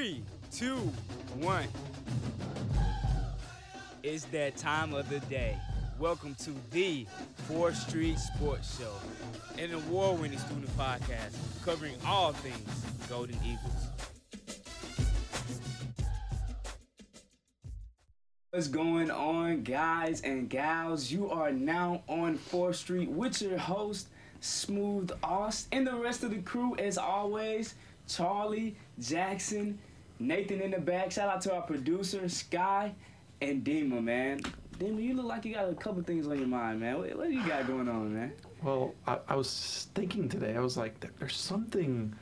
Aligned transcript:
Three, 0.00 0.22
two, 0.50 0.76
one. 1.40 1.68
It's 4.02 4.24
that 4.32 4.56
time 4.56 4.94
of 4.94 5.10
the 5.10 5.18
day. 5.20 5.58
Welcome 5.98 6.34
to 6.36 6.54
the 6.70 7.06
4th 7.50 7.74
Street 7.74 8.18
Sports 8.18 8.78
Show, 8.78 8.94
an 9.62 9.74
award 9.74 10.22
winning 10.22 10.38
student 10.38 10.74
podcast 10.78 11.36
covering 11.66 11.96
all 12.06 12.32
things 12.32 12.86
Golden 13.10 13.36
Eagles. 13.44 13.88
What's 18.52 18.68
going 18.68 19.10
on, 19.10 19.64
guys 19.64 20.22
and 20.22 20.48
gals? 20.48 21.12
You 21.12 21.30
are 21.30 21.52
now 21.52 22.04
on 22.08 22.38
4th 22.38 22.76
Street 22.76 23.10
with 23.10 23.42
your 23.42 23.58
host, 23.58 24.08
Smooth 24.40 25.10
Ost, 25.22 25.68
and 25.72 25.86
the 25.86 25.94
rest 25.94 26.24
of 26.24 26.30
the 26.30 26.38
crew, 26.38 26.74
as 26.78 26.96
always, 26.96 27.74
Charlie, 28.08 28.76
Jackson, 28.98 29.78
Nathan 30.20 30.60
in 30.60 30.70
the 30.70 30.78
back. 30.78 31.10
Shout 31.10 31.28
out 31.28 31.40
to 31.42 31.54
our 31.54 31.62
producer, 31.62 32.28
Sky, 32.28 32.94
and 33.40 33.64
Dima, 33.64 34.02
man. 34.02 34.40
Dima, 34.78 35.02
you 35.02 35.14
look 35.14 35.26
like 35.26 35.44
you 35.44 35.54
got 35.54 35.68
a 35.68 35.74
couple 35.74 36.02
things 36.02 36.26
on 36.28 36.38
your 36.38 36.46
mind, 36.46 36.80
man. 36.80 36.98
What, 36.98 37.16
what 37.16 37.26
do 37.28 37.32
you 37.34 37.46
got 37.46 37.66
going 37.66 37.88
on, 37.88 38.14
man? 38.14 38.32
Well, 38.62 38.94
I, 39.06 39.18
I 39.28 39.34
was 39.36 39.88
thinking 39.94 40.28
today, 40.28 40.54
I 40.56 40.60
was 40.60 40.76
like, 40.76 41.00
there, 41.00 41.10
there's 41.18 41.36
something 41.36 42.14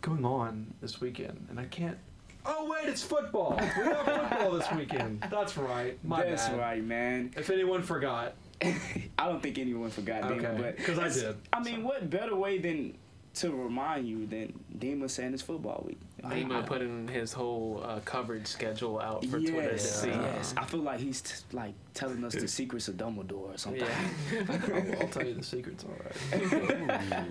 going 0.00 0.24
on 0.24 0.72
this 0.80 1.00
weekend, 1.00 1.46
and 1.50 1.60
I 1.60 1.64
can't. 1.66 1.98
Oh, 2.46 2.70
wait, 2.70 2.88
it's 2.88 3.02
football. 3.02 3.56
We 3.58 3.84
have 3.84 4.04
football 4.04 4.50
this 4.52 4.70
weekend. 4.72 5.24
That's 5.30 5.56
right. 5.56 5.98
My 6.04 6.24
That's 6.24 6.48
bad. 6.48 6.58
right, 6.58 6.84
man. 6.84 7.32
If 7.36 7.48
anyone 7.50 7.82
forgot, 7.82 8.34
I 8.62 8.74
don't 9.18 9.42
think 9.42 9.58
anyone 9.58 9.90
forgot 9.90 10.22
Dima, 10.24 10.44
Okay, 10.44 10.62
but 10.62 10.84
'cause 10.84 10.98
I 10.98 11.08
did, 11.08 11.36
I 11.52 11.60
mean, 11.62 11.82
what 11.84 12.08
better 12.10 12.36
way 12.36 12.58
than 12.58 12.96
to 13.36 13.50
remind 13.50 14.06
you 14.08 14.26
than 14.26 14.52
Dima 14.78 15.10
saying 15.10 15.32
it's 15.34 15.42
football 15.42 15.84
week? 15.86 15.98
Dima 16.24 16.66
putting 16.66 17.08
his 17.08 17.32
whole 17.32 17.82
uh, 17.84 18.00
coverage 18.04 18.46
schedule 18.46 19.00
out 19.00 19.24
for 19.24 19.38
Twitter 19.38 19.68
to 19.68 19.72
yes, 19.72 20.00
see. 20.02 20.08
yes. 20.08 20.54
I 20.56 20.64
feel 20.64 20.80
like 20.80 21.00
he's 21.00 21.20
t- 21.20 21.34
like 21.52 21.74
telling 21.94 22.24
us 22.24 22.34
the 22.34 22.48
secrets 22.48 22.88
of 22.88 22.96
Dumbledore 22.96 23.54
or 23.54 23.56
something. 23.56 23.82
Yeah. 23.82 24.44
I'll, 24.48 25.02
I'll 25.02 25.08
tell 25.08 25.26
you 25.26 25.34
the 25.34 25.44
secrets, 25.44 25.84
all 25.84 25.94
right. 26.04 27.28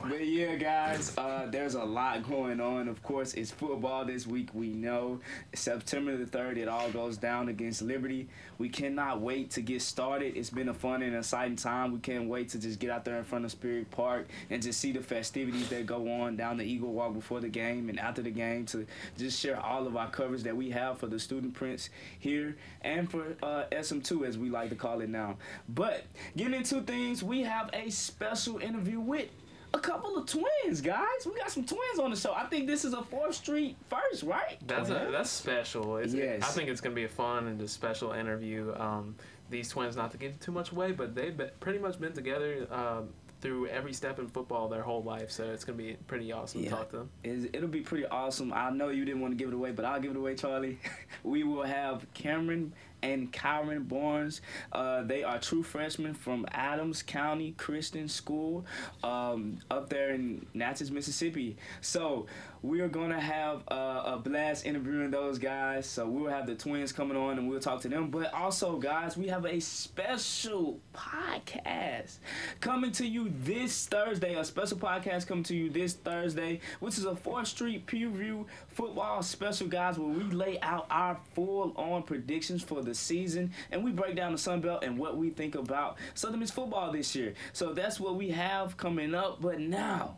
But 0.08 0.26
yeah, 0.26 0.54
guys, 0.56 1.16
uh, 1.18 1.46
there's 1.50 1.74
a 1.74 1.84
lot 1.84 2.28
going 2.28 2.60
on. 2.60 2.88
Of 2.88 3.02
course, 3.02 3.34
it's 3.34 3.50
football 3.50 4.04
this 4.04 4.26
week. 4.26 4.50
We 4.54 4.68
know 4.68 5.20
September 5.54 6.16
the 6.16 6.26
third, 6.26 6.58
it 6.58 6.68
all 6.68 6.90
goes 6.90 7.16
down 7.16 7.48
against 7.48 7.82
Liberty. 7.82 8.28
We 8.58 8.68
cannot 8.68 9.20
wait 9.20 9.50
to 9.52 9.60
get 9.60 9.82
started. 9.82 10.36
It's 10.36 10.50
been 10.50 10.68
a 10.68 10.74
fun 10.74 11.02
and 11.02 11.16
exciting 11.16 11.56
time. 11.56 11.92
We 11.92 11.98
can't 11.98 12.28
wait 12.28 12.50
to 12.50 12.58
just 12.58 12.78
get 12.78 12.90
out 12.90 13.04
there 13.04 13.18
in 13.18 13.24
front 13.24 13.44
of 13.44 13.50
Spirit 13.50 13.90
Park 13.90 14.28
and 14.50 14.62
just 14.62 14.80
see 14.80 14.92
the 14.92 15.02
festivities 15.02 15.68
that 15.70 15.86
go 15.86 16.10
on 16.20 16.36
down 16.36 16.56
the 16.56 16.64
Eagle 16.64 16.92
Walk 16.92 17.14
before 17.14 17.40
the 17.40 17.48
game 17.48 17.88
and 17.88 17.98
after 17.98 18.15
the 18.22 18.30
game. 18.30 18.66
To 18.66 18.86
just 19.16 19.40
share 19.40 19.60
all 19.60 19.86
of 19.86 19.96
our 19.96 20.10
coverage 20.10 20.42
that 20.42 20.56
we 20.56 20.70
have 20.70 20.98
for 20.98 21.06
the 21.06 21.18
Student 21.18 21.54
Printz 21.54 21.88
here 22.18 22.56
and 22.82 23.10
for 23.10 23.36
uh, 23.42 23.64
SM2 23.72 24.26
as 24.26 24.38
we 24.38 24.50
like 24.50 24.70
to 24.70 24.76
call 24.76 25.00
it 25.00 25.08
now. 25.08 25.36
But 25.68 26.04
getting 26.36 26.54
into 26.54 26.80
things, 26.82 27.22
we 27.22 27.42
have 27.42 27.70
a 27.72 27.90
special 27.90 28.58
interview 28.58 29.00
with 29.00 29.28
a 29.74 29.78
couple 29.80 30.16
of 30.16 30.26
twins, 30.26 30.80
guys. 30.80 31.26
We 31.26 31.34
got 31.34 31.50
some 31.50 31.64
twins 31.64 31.98
on 32.00 32.10
the 32.10 32.16
show. 32.16 32.32
I 32.32 32.46
think 32.46 32.66
this 32.66 32.84
is 32.84 32.92
a 32.94 33.02
Fourth 33.02 33.34
Street 33.34 33.76
first, 33.88 34.22
right? 34.22 34.56
That's 34.66 34.90
a, 34.90 35.08
that's 35.12 35.30
special. 35.30 35.98
It's, 35.98 36.14
Yes. 36.14 36.42
I 36.42 36.46
think 36.46 36.68
it's 36.68 36.80
gonna 36.80 36.94
be 36.94 37.04
a 37.04 37.08
fun 37.08 37.46
and 37.48 37.60
a 37.60 37.68
special 37.68 38.12
interview. 38.12 38.72
Um, 38.76 39.16
these 39.50 39.68
twins, 39.68 39.96
not 39.96 40.10
to 40.12 40.18
give 40.18 40.38
too 40.40 40.52
much 40.52 40.72
away, 40.72 40.92
but 40.92 41.14
they've 41.14 41.36
been, 41.36 41.50
pretty 41.60 41.78
much 41.78 42.00
been 42.00 42.12
together 42.12 42.66
um, 42.70 43.10
through 43.40 43.66
every 43.68 43.92
step 43.92 44.18
in 44.18 44.28
football 44.28 44.68
their 44.68 44.82
whole 44.82 45.02
life. 45.02 45.30
So 45.30 45.44
it's 45.44 45.64
gonna 45.64 45.78
be 45.78 45.96
pretty 46.06 46.32
awesome 46.32 46.62
Yeah. 46.62 46.70
to 46.70 46.76
talk 46.76 46.90
to 46.90 46.96
them. 46.96 47.10
It'll 47.52 47.68
be 47.68 47.80
pretty 47.82 48.06
awesome. 48.06 48.52
I 48.52 48.70
know 48.70 48.88
you 48.88 49.04
didn't 49.04 49.20
want 49.20 49.32
to 49.32 49.36
give 49.36 49.48
it 49.48 49.54
away, 49.54 49.72
but 49.72 49.84
I'll 49.84 50.00
give 50.00 50.10
it 50.12 50.16
away, 50.16 50.34
Charlie. 50.34 50.78
we 51.22 51.44
will 51.44 51.62
have 51.62 52.06
Cameron 52.14 52.72
and 53.12 53.32
Kyron 53.32 53.86
Barnes. 53.88 54.40
Uh, 54.72 55.02
they 55.02 55.22
are 55.22 55.38
true 55.38 55.62
freshmen 55.62 56.14
from 56.14 56.46
Adams 56.52 57.02
County 57.02 57.52
Christian 57.56 58.08
School 58.08 58.66
um, 59.02 59.58
up 59.70 59.88
there 59.88 60.10
in 60.10 60.46
Natchez, 60.54 60.90
Mississippi. 60.90 61.56
So 61.80 62.26
we 62.62 62.80
are 62.80 62.88
gonna 62.88 63.20
have 63.20 63.62
uh, 63.68 64.02
a 64.06 64.20
blast 64.22 64.66
interviewing 64.66 65.10
those 65.10 65.38
guys. 65.38 65.86
So 65.86 66.08
we'll 66.08 66.30
have 66.30 66.46
the 66.46 66.54
twins 66.54 66.92
coming 66.92 67.16
on 67.16 67.38
and 67.38 67.48
we'll 67.48 67.60
talk 67.60 67.80
to 67.82 67.88
them. 67.88 68.10
But 68.10 68.34
also, 68.34 68.78
guys, 68.78 69.16
we 69.16 69.28
have 69.28 69.44
a 69.44 69.60
special 69.60 70.80
podcast 70.92 72.18
coming 72.60 72.90
to 72.92 73.06
you 73.06 73.32
this 73.42 73.86
Thursday. 73.86 74.34
A 74.34 74.44
special 74.44 74.78
podcast 74.78 75.26
coming 75.26 75.44
to 75.44 75.54
you 75.54 75.70
this 75.70 75.94
Thursday, 75.94 76.60
which 76.80 76.98
is 76.98 77.04
a 77.04 77.14
Fourth 77.14 77.48
Street 77.48 77.86
Pew 77.86 78.10
View 78.10 78.46
football 78.68 79.22
special, 79.22 79.68
guys, 79.68 79.98
where 79.98 80.08
we 80.08 80.24
lay 80.24 80.58
out 80.60 80.86
our 80.90 81.18
full-on 81.34 82.02
predictions 82.02 82.62
for 82.62 82.82
the 82.82 82.94
season 82.96 83.52
and 83.70 83.84
we 83.84 83.92
break 83.92 84.16
down 84.16 84.32
the 84.32 84.38
Sun 84.38 84.60
Belt 84.60 84.84
and 84.84 84.98
what 84.98 85.16
we 85.16 85.30
think 85.30 85.54
about 85.54 85.96
Southern 86.14 86.40
Miss 86.40 86.50
football 86.50 86.92
this 86.92 87.14
year. 87.14 87.34
So 87.52 87.72
that's 87.72 88.00
what 88.00 88.16
we 88.16 88.30
have 88.30 88.76
coming 88.76 89.14
up. 89.14 89.40
But 89.40 89.60
now 89.60 90.16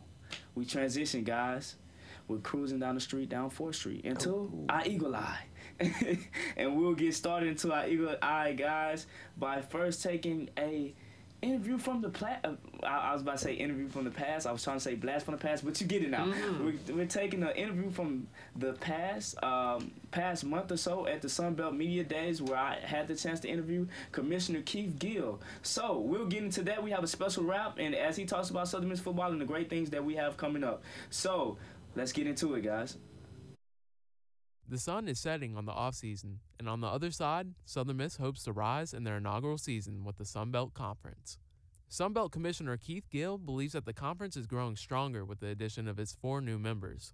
we 0.55 0.65
transition, 0.65 1.23
guys. 1.23 1.75
We're 2.27 2.37
cruising 2.37 2.79
down 2.79 2.93
the 2.93 3.01
street, 3.01 3.29
down 3.29 3.49
Fourth 3.49 3.75
Street, 3.75 4.05
into 4.05 4.65
our 4.69 4.85
Eagle 4.85 5.15
Eye. 5.15 5.45
and 6.57 6.77
we'll 6.77 6.93
get 6.93 7.15
started 7.15 7.49
into 7.49 7.73
our 7.73 7.87
Eagle 7.87 8.15
Eye, 8.21 8.53
guys, 8.53 9.07
by 9.35 9.61
first 9.61 10.03
taking 10.03 10.49
a 10.57 10.93
interview 11.41 11.77
from 11.77 12.01
the 12.01 12.09
pla- 12.09 12.37
uh, 12.43 12.55
I, 12.83 13.09
I 13.09 13.13
was 13.13 13.21
about 13.21 13.37
to 13.37 13.43
say 13.43 13.53
interview 13.53 13.87
from 13.87 14.03
the 14.03 14.11
past. 14.11 14.45
I 14.45 14.51
was 14.51 14.63
trying 14.63 14.77
to 14.77 14.81
say 14.81 14.95
blast 14.95 15.25
from 15.25 15.33
the 15.33 15.39
past, 15.39 15.63
but 15.63 15.79
you 15.79 15.87
get 15.87 16.03
it 16.03 16.09
now. 16.09 16.25
We're, 16.59 16.95
we're 16.95 17.05
taking 17.05 17.43
an 17.43 17.51
interview 17.51 17.89
from 17.91 18.27
the 18.55 18.73
past, 18.73 19.41
um, 19.43 19.91
past 20.11 20.43
month 20.43 20.71
or 20.71 20.77
so 20.77 21.07
at 21.07 21.21
the 21.21 21.29
Sun 21.29 21.55
Belt 21.55 21.73
Media 21.73 22.03
Days, 22.03 22.41
where 22.41 22.57
I 22.57 22.79
had 22.79 23.07
the 23.07 23.15
chance 23.15 23.39
to 23.41 23.47
interview 23.47 23.87
Commissioner 24.11 24.61
Keith 24.61 24.99
Gill. 24.99 25.39
So 25.61 25.99
we'll 25.99 26.27
get 26.27 26.43
into 26.43 26.61
that. 26.63 26.83
We 26.83 26.91
have 26.91 27.03
a 27.03 27.07
special 27.07 27.43
wrap, 27.43 27.77
and 27.79 27.95
as 27.95 28.15
he 28.17 28.25
talks 28.25 28.49
about 28.49 28.67
Southern 28.67 28.89
Miss 28.89 28.99
football 28.99 29.31
and 29.31 29.39
the 29.39 29.45
great 29.45 29.69
things 29.69 29.89
that 29.91 30.03
we 30.03 30.15
have 30.15 30.37
coming 30.37 30.63
up. 30.63 30.83
So 31.09 31.57
let's 31.95 32.11
get 32.11 32.27
into 32.27 32.55
it, 32.55 32.61
guys. 32.63 32.97
The 34.67 34.77
sun 34.77 35.07
is 35.07 35.19
setting 35.19 35.57
on 35.57 35.65
the 35.65 35.71
offseason, 35.71 36.35
and 36.59 36.67
on 36.67 36.81
the 36.81 36.87
other 36.87 37.09
side, 37.09 37.55
Southern 37.65 37.97
Miss 37.97 38.17
hopes 38.17 38.43
to 38.43 38.51
rise 38.51 38.93
in 38.93 39.05
their 39.05 39.17
inaugural 39.17 39.57
season 39.57 40.03
with 40.03 40.17
the 40.17 40.25
Sun 40.25 40.51
Belt 40.51 40.73
Conference. 40.73 41.37
Sun 41.87 42.13
Belt 42.13 42.31
Commissioner 42.33 42.77
Keith 42.77 43.09
Gill 43.09 43.37
believes 43.37 43.73
that 43.73 43.85
the 43.85 43.93
conference 43.93 44.35
is 44.35 44.45
growing 44.45 44.75
stronger 44.75 45.23
with 45.23 45.39
the 45.39 45.47
addition 45.47 45.87
of 45.87 45.97
its 45.97 46.13
four 46.21 46.41
new 46.41 46.59
members. 46.59 47.13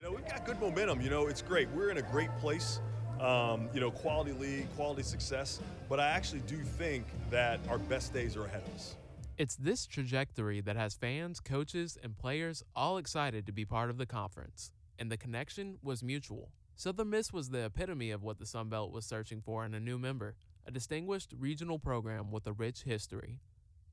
You 0.00 0.08
know, 0.08 0.16
we've 0.16 0.28
got 0.28 0.44
good 0.44 0.60
momentum. 0.60 1.00
You 1.00 1.10
know, 1.10 1.26
it's 1.26 1.42
great. 1.42 1.68
We're 1.70 1.90
in 1.90 1.96
a 1.96 2.02
great 2.02 2.30
place. 2.36 2.78
Um, 3.20 3.70
you 3.72 3.80
know, 3.80 3.90
quality 3.90 4.32
league, 4.32 4.66
quality 4.76 5.02
success. 5.02 5.60
But 5.88 5.98
I 5.98 6.08
actually 6.08 6.40
do 6.40 6.58
think 6.58 7.06
that 7.30 7.60
our 7.68 7.78
best 7.78 8.12
days 8.12 8.36
are 8.36 8.44
ahead 8.44 8.62
of 8.66 8.74
us. 8.74 8.96
It's 9.38 9.56
this 9.56 9.86
trajectory 9.86 10.60
that 10.60 10.76
has 10.76 10.94
fans, 10.94 11.40
coaches, 11.40 11.96
and 12.02 12.16
players 12.16 12.62
all 12.76 12.98
excited 12.98 13.46
to 13.46 13.52
be 13.52 13.64
part 13.64 13.90
of 13.90 13.96
the 13.96 14.06
conference, 14.06 14.72
and 14.98 15.10
the 15.10 15.16
connection 15.16 15.78
was 15.82 16.02
mutual. 16.02 16.50
Southern 16.82 17.10
Miss 17.10 17.32
was 17.32 17.50
the 17.50 17.66
epitome 17.66 18.10
of 18.10 18.24
what 18.24 18.40
the 18.40 18.44
Sun 18.44 18.68
Belt 18.68 18.90
was 18.90 19.06
searching 19.06 19.40
for 19.40 19.64
in 19.64 19.72
a 19.72 19.78
new 19.78 20.00
member, 20.00 20.34
a 20.66 20.72
distinguished 20.72 21.32
regional 21.38 21.78
program 21.78 22.32
with 22.32 22.44
a 22.48 22.52
rich 22.52 22.82
history. 22.82 23.38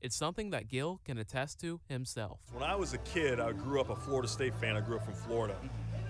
It's 0.00 0.16
something 0.16 0.50
that 0.50 0.66
Gill 0.66 1.00
can 1.04 1.16
attest 1.16 1.60
to 1.60 1.78
himself. 1.88 2.40
When 2.52 2.64
I 2.64 2.74
was 2.74 2.92
a 2.92 2.98
kid, 2.98 3.38
I 3.38 3.52
grew 3.52 3.80
up 3.80 3.90
a 3.90 3.94
Florida 3.94 4.26
State 4.26 4.56
fan. 4.56 4.76
I 4.76 4.80
grew 4.80 4.96
up 4.96 5.04
from 5.04 5.14
Florida. 5.14 5.54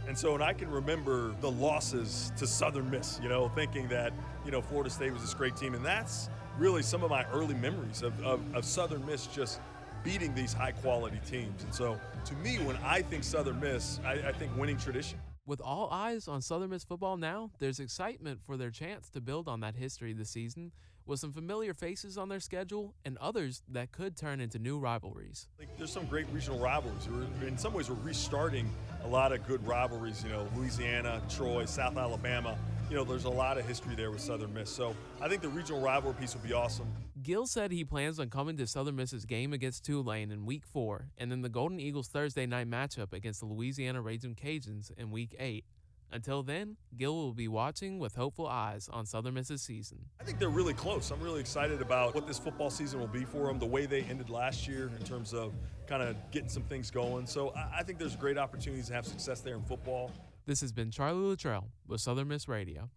And 0.08 0.16
so, 0.16 0.32
and 0.32 0.42
I 0.42 0.54
can 0.54 0.70
remember 0.70 1.34
the 1.42 1.50
losses 1.50 2.32
to 2.38 2.46
Southern 2.46 2.88
Miss, 2.88 3.20
you 3.22 3.28
know, 3.28 3.50
thinking 3.50 3.86
that, 3.88 4.14
you 4.46 4.50
know, 4.50 4.62
Florida 4.62 4.88
State 4.88 5.12
was 5.12 5.20
this 5.20 5.34
great 5.34 5.56
team. 5.58 5.74
And 5.74 5.84
that's 5.84 6.30
really 6.56 6.82
some 6.82 7.04
of 7.04 7.10
my 7.10 7.26
early 7.26 7.56
memories 7.56 8.00
of, 8.00 8.18
of, 8.24 8.40
of 8.54 8.64
Southern 8.64 9.04
Miss 9.04 9.26
just 9.26 9.60
beating 10.02 10.34
these 10.34 10.54
high 10.54 10.72
quality 10.72 11.20
teams. 11.28 11.62
And 11.62 11.74
so, 11.74 12.00
to 12.24 12.34
me, 12.36 12.56
when 12.56 12.78
I 12.78 13.02
think 13.02 13.22
Southern 13.22 13.60
Miss, 13.60 14.00
I, 14.02 14.12
I 14.12 14.32
think 14.32 14.56
winning 14.56 14.78
tradition. 14.78 15.18
With 15.50 15.60
all 15.60 15.88
eyes 15.90 16.28
on 16.28 16.42
Southern 16.42 16.70
Miss 16.70 16.84
football 16.84 17.16
now, 17.16 17.50
there's 17.58 17.80
excitement 17.80 18.38
for 18.40 18.56
their 18.56 18.70
chance 18.70 19.10
to 19.10 19.20
build 19.20 19.48
on 19.48 19.58
that 19.62 19.74
history 19.74 20.12
this 20.12 20.30
season 20.30 20.70
with 21.06 21.18
some 21.18 21.32
familiar 21.32 21.74
faces 21.74 22.16
on 22.16 22.28
their 22.28 22.38
schedule 22.38 22.94
and 23.04 23.18
others 23.18 23.64
that 23.68 23.90
could 23.90 24.16
turn 24.16 24.40
into 24.40 24.60
new 24.60 24.78
rivalries. 24.78 25.48
Like, 25.58 25.76
there's 25.76 25.90
some 25.90 26.06
great 26.06 26.28
regional 26.30 26.60
rivalries. 26.60 27.08
We're, 27.08 27.48
in 27.48 27.58
some 27.58 27.72
ways, 27.72 27.90
we're 27.90 27.96
restarting 27.96 28.70
a 29.02 29.08
lot 29.08 29.32
of 29.32 29.44
good 29.44 29.66
rivalries. 29.66 30.22
You 30.22 30.30
know, 30.30 30.48
Louisiana, 30.54 31.20
Troy, 31.28 31.64
South 31.64 31.96
Alabama. 31.96 32.56
You 32.88 32.94
know, 32.94 33.02
there's 33.02 33.24
a 33.24 33.28
lot 33.28 33.58
of 33.58 33.66
history 33.66 33.96
there 33.96 34.12
with 34.12 34.20
Southern 34.20 34.54
Miss. 34.54 34.70
So 34.70 34.94
I 35.20 35.28
think 35.28 35.42
the 35.42 35.48
regional 35.48 35.80
rivalry 35.80 36.14
piece 36.14 36.32
will 36.32 36.42
be 36.42 36.52
awesome. 36.52 36.86
Gill 37.22 37.46
said 37.46 37.70
he 37.70 37.84
plans 37.84 38.18
on 38.18 38.30
coming 38.30 38.56
to 38.56 38.66
Southern 38.66 38.96
Miss's 38.96 39.26
game 39.26 39.52
against 39.52 39.84
Tulane 39.84 40.30
in 40.30 40.46
Week 40.46 40.64
4 40.64 41.10
and 41.18 41.30
then 41.30 41.42
the 41.42 41.48
Golden 41.48 41.78
Eagles 41.78 42.08
Thursday 42.08 42.46
night 42.46 42.70
matchup 42.70 43.12
against 43.12 43.40
the 43.40 43.46
Louisiana 43.46 44.00
Raging 44.00 44.34
Cajuns 44.34 44.90
in 44.96 45.10
Week 45.10 45.34
8. 45.38 45.64
Until 46.12 46.42
then, 46.42 46.76
Gill 46.96 47.14
will 47.14 47.34
be 47.34 47.46
watching 47.46 47.98
with 47.98 48.14
hopeful 48.14 48.46
eyes 48.46 48.88
on 48.92 49.06
Southern 49.06 49.34
Miss's 49.34 49.60
season. 49.62 49.98
I 50.20 50.24
think 50.24 50.38
they're 50.38 50.48
really 50.48 50.72
close. 50.72 51.10
I'm 51.10 51.20
really 51.20 51.40
excited 51.40 51.82
about 51.82 52.14
what 52.14 52.26
this 52.26 52.38
football 52.38 52.70
season 52.70 52.98
will 52.98 53.06
be 53.06 53.24
for 53.24 53.46
them, 53.46 53.58
the 53.58 53.66
way 53.66 53.86
they 53.86 54.02
ended 54.02 54.30
last 54.30 54.66
year 54.66 54.90
in 54.98 55.04
terms 55.04 55.34
of 55.34 55.52
kind 55.86 56.02
of 56.02 56.16
getting 56.30 56.48
some 56.48 56.64
things 56.64 56.90
going. 56.90 57.26
So 57.26 57.50
I 57.50 57.80
I 57.80 57.82
think 57.82 57.98
there's 57.98 58.16
great 58.16 58.38
opportunities 58.38 58.88
to 58.88 58.94
have 58.94 59.06
success 59.06 59.40
there 59.40 59.54
in 59.54 59.62
football. 59.62 60.10
This 60.46 60.60
has 60.62 60.72
been 60.72 60.90
Charlie 60.90 61.22
Luttrell 61.22 61.68
with 61.86 62.00
Southern 62.00 62.28
Miss 62.28 62.48
Radio. 62.48 62.90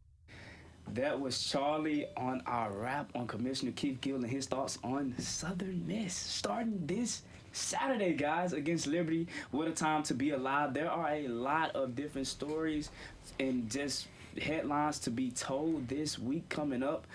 That 0.92 1.20
was 1.20 1.42
Charlie 1.44 2.08
on 2.16 2.44
our 2.46 2.72
wrap 2.72 3.10
on 3.16 3.26
Commissioner 3.26 3.72
Keith 3.72 4.00
Gill 4.02 4.18
and 4.18 4.30
his 4.30 4.46
thoughts 4.46 4.78
on 4.84 5.16
Southern 5.18 5.88
Miss 5.88 6.14
starting 6.14 6.86
this 6.86 7.24
Saturday, 7.52 8.14
guys, 8.14 8.54
against 8.54 8.88
Liberty. 8.88 9.28
What 9.52 9.68
a 9.68 9.72
time 9.72 10.04
to 10.04 10.14
be 10.14 10.32
alive. 10.32 10.74
There 10.74 10.92
are 10.92 11.10
a 11.10 11.28
lot 11.28 11.76
of 11.76 11.96
different 11.96 12.28
stories 12.28 12.90
and 13.40 13.70
just 13.70 14.08
headlines 14.42 15.00
to 15.00 15.12
be 15.12 15.32
told 15.32 15.88
this 15.88 16.18
week 16.18 16.48
coming 16.50 16.84
up. 16.84 17.08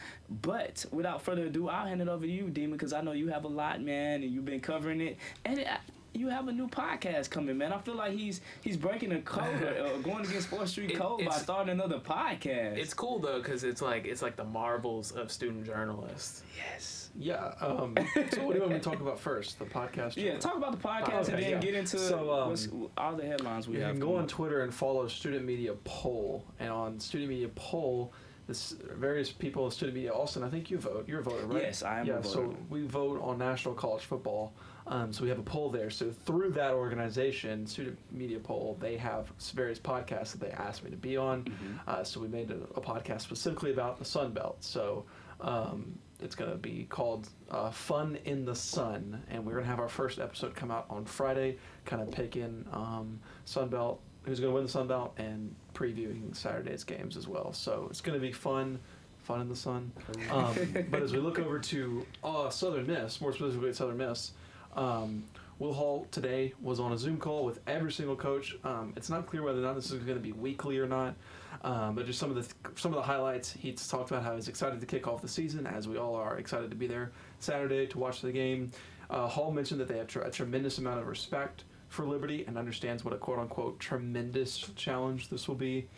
But 0.42 0.84
without 0.90 1.22
further 1.22 1.46
ado, 1.46 1.68
I'll 1.68 1.86
hand 1.86 2.00
it 2.00 2.08
over 2.08 2.24
to 2.24 2.30
you, 2.30 2.50
Demon, 2.50 2.72
because 2.72 2.92
I 2.92 3.00
know 3.00 3.12
you 3.12 3.28
have 3.28 3.44
a 3.44 3.48
lot, 3.48 3.80
man, 3.80 4.22
and 4.22 4.32
you've 4.32 4.44
been 4.44 4.60
covering 4.60 5.00
it. 5.00 5.16
And 5.44 5.64
you 6.14 6.28
have 6.28 6.48
a 6.48 6.52
new 6.52 6.66
podcast 6.68 7.30
coming, 7.30 7.58
man. 7.58 7.72
I 7.72 7.78
feel 7.78 7.94
like 7.94 8.12
he's 8.12 8.40
he's 8.62 8.76
breaking 8.76 9.12
a 9.12 9.20
code, 9.20 9.62
uh, 9.62 9.96
going 10.02 10.24
against 10.24 10.48
Fourth 10.48 10.68
Street 10.70 10.90
It- 10.92 10.96
Code 10.98 11.24
by 11.24 11.32
starting 11.36 11.70
another 11.72 11.98
podcast. 11.98 12.76
It's 12.78 12.94
cool 12.94 13.18
though 13.18 13.38
because 13.38 13.64
it's 13.64 13.82
like 13.82 14.06
it's 14.06 14.22
like 14.22 14.36
the 14.36 14.44
marvels 14.44 15.12
of 15.12 15.30
student 15.30 15.64
journalists. 15.66 16.42
yes. 16.56 17.10
Yeah. 17.20 17.52
Um, 17.60 17.96
so 18.30 18.44
what 18.44 18.52
do 18.52 18.54
you 18.54 18.60
want 18.60 18.68
me 18.70 18.74
to 18.74 18.80
talk 18.80 19.00
about 19.00 19.18
first? 19.18 19.58
The 19.58 19.64
podcast. 19.64 20.16
Yeah, 20.16 20.32
or- 20.32 20.38
talk 20.38 20.56
about 20.56 20.72
the 20.72 20.78
podcast 20.88 21.08
Oh, 21.12 21.18
okay, 21.20 21.32
and 21.32 21.42
then 21.42 21.50
yeah. 21.50 21.58
get 21.60 21.74
into 21.74 21.98
So, 21.98 22.32
um, 22.32 22.50
what's, 22.50 22.68
all 22.96 23.16
the 23.16 23.24
headlines 23.26 23.66
we 23.66 23.76
you 23.76 23.82
have. 23.82 23.92
can 23.92 24.00
go 24.00 24.16
on 24.16 24.22
up. 24.24 24.28
Twitter 24.28 24.60
and 24.62 24.72
follow 24.72 25.08
Student 25.08 25.44
Media 25.44 25.74
Poll, 25.84 26.44
and 26.60 26.70
on 26.70 27.00
Student 27.00 27.30
Media 27.30 27.48
Poll, 27.56 28.12
this 28.46 28.76
various 28.94 29.30
people 29.32 29.64
in 29.64 29.70
Student 29.72 29.96
Media. 29.96 30.12
Austin, 30.12 30.42
I 30.44 30.48
think 30.48 30.70
you 30.70 30.78
vote. 30.78 31.06
You're 31.08 31.20
a 31.20 31.22
voter, 31.24 31.46
right? 31.46 31.62
Yes, 31.64 31.82
I 31.82 32.00
am 32.00 32.04
a 32.06 32.08
Yeah. 32.08 32.14
voter. 32.16 32.28
So 32.28 32.56
we 32.70 32.86
vote 32.86 33.20
on 33.22 33.38
national 33.38 33.74
college 33.74 34.04
football. 34.04 34.52
Um, 34.88 35.12
so 35.12 35.22
we 35.22 35.28
have 35.28 35.38
a 35.38 35.42
poll 35.42 35.70
there. 35.70 35.90
So 35.90 36.10
through 36.10 36.50
that 36.52 36.72
organization, 36.72 37.66
Student 37.66 37.98
Media 38.10 38.38
Poll, 38.38 38.76
they 38.80 38.96
have 38.96 39.30
various 39.54 39.78
podcasts 39.78 40.32
that 40.32 40.40
they 40.40 40.50
asked 40.50 40.82
me 40.82 40.90
to 40.90 40.96
be 40.96 41.16
on. 41.16 41.44
Mhm. 41.44 41.78
Uh, 41.86 42.02
so 42.04 42.20
we 42.20 42.28
made 42.28 42.50
a, 42.50 42.56
a 42.74 42.80
podcast 42.80 43.20
specifically 43.20 43.70
about 43.70 43.98
the 43.98 44.04
Sun 44.04 44.32
Belt. 44.32 44.56
So 44.60 45.04
um, 45.40 45.98
it's 46.20 46.34
going 46.34 46.50
to 46.50 46.56
be 46.56 46.86
called 46.88 47.28
uh, 47.50 47.70
Fun 47.70 48.18
in 48.24 48.44
the 48.44 48.54
Sun, 48.54 49.22
and 49.30 49.44
we're 49.44 49.52
going 49.52 49.64
to 49.64 49.70
have 49.70 49.78
our 49.78 49.88
first 49.88 50.18
episode 50.18 50.54
come 50.54 50.70
out 50.70 50.86
on 50.88 51.04
Friday, 51.04 51.58
kind 51.84 52.02
of 52.02 52.10
picking 52.10 52.64
um, 52.72 53.20
Sun 53.44 53.68
Belt, 53.68 54.00
who's 54.24 54.40
going 54.40 54.50
to 54.50 54.54
win 54.54 54.64
the 54.64 54.70
Sun 54.70 54.88
Belt, 54.88 55.12
and 55.18 55.54
previewing 55.74 56.34
Saturday's 56.34 56.82
games 56.82 57.16
as 57.16 57.28
well. 57.28 57.52
So 57.52 57.86
it's 57.90 58.00
going 58.00 58.18
to 58.18 58.26
be 58.26 58.32
fun. 58.32 58.80
Fun 59.24 59.42
in 59.42 59.48
the 59.50 59.56
sun. 59.56 59.92
Um, 60.30 60.54
but 60.90 61.02
as 61.02 61.12
we 61.12 61.18
look 61.18 61.38
over 61.44 61.58
to 61.58 62.06
uh, 62.24 62.48
Southern 62.48 62.86
Miss, 62.86 63.20
more 63.20 63.30
specifically 63.34 63.74
Southern 63.74 63.98
Miss, 63.98 64.32
um, 64.78 65.24
Will 65.58 65.72
Hall 65.74 66.06
today 66.12 66.54
was 66.62 66.78
on 66.78 66.92
a 66.92 66.98
Zoom 66.98 67.18
call 67.18 67.44
with 67.44 67.58
every 67.66 67.90
single 67.90 68.14
coach. 68.14 68.56
Um, 68.62 68.92
it's 68.96 69.10
not 69.10 69.26
clear 69.26 69.42
whether 69.42 69.58
or 69.58 69.62
not 69.62 69.74
this 69.74 69.90
is 69.90 69.98
going 70.04 70.16
to 70.16 70.22
be 70.22 70.30
weekly 70.30 70.78
or 70.78 70.86
not, 70.86 71.16
um, 71.64 71.96
but 71.96 72.06
just 72.06 72.20
some 72.20 72.30
of 72.30 72.36
the 72.36 72.70
some 72.76 72.92
of 72.92 72.96
the 72.96 73.02
highlights. 73.02 73.52
He's 73.52 73.88
talked 73.88 74.10
about 74.12 74.22
how 74.22 74.36
he's 74.36 74.46
excited 74.46 74.78
to 74.78 74.86
kick 74.86 75.08
off 75.08 75.20
the 75.20 75.28
season, 75.28 75.66
as 75.66 75.88
we 75.88 75.98
all 75.98 76.14
are 76.14 76.38
excited 76.38 76.70
to 76.70 76.76
be 76.76 76.86
there 76.86 77.10
Saturday 77.40 77.88
to 77.88 77.98
watch 77.98 78.20
the 78.20 78.30
game. 78.30 78.70
Uh, 79.10 79.26
Hall 79.26 79.50
mentioned 79.50 79.80
that 79.80 79.88
they 79.88 79.98
have 79.98 80.06
tr- 80.06 80.20
a 80.20 80.30
tremendous 80.30 80.78
amount 80.78 81.00
of 81.00 81.08
respect 81.08 81.64
for 81.88 82.06
Liberty 82.06 82.44
and 82.46 82.56
understands 82.56 83.04
what 83.04 83.12
a 83.12 83.18
quote 83.18 83.40
unquote 83.40 83.80
tremendous 83.80 84.58
challenge 84.76 85.28
this 85.28 85.48
will 85.48 85.56
be. 85.56 85.88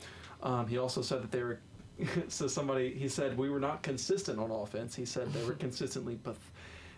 Um, 0.43 0.67
he 0.67 0.79
also 0.79 1.03
said 1.03 1.23
that 1.23 1.31
they 1.31 1.43
were. 1.43 1.61
so 2.29 2.47
somebody 2.47 2.94
he 2.94 3.09
said 3.09 3.37
we 3.37 3.50
were 3.50 3.61
not 3.61 3.83
consistent 3.83 4.38
on 4.38 4.50
offense. 4.50 4.94
He 4.94 5.05
said 5.05 5.31
they 5.35 5.44
were 5.44 5.53
consistently. 5.67 6.15
Path- 6.15 6.50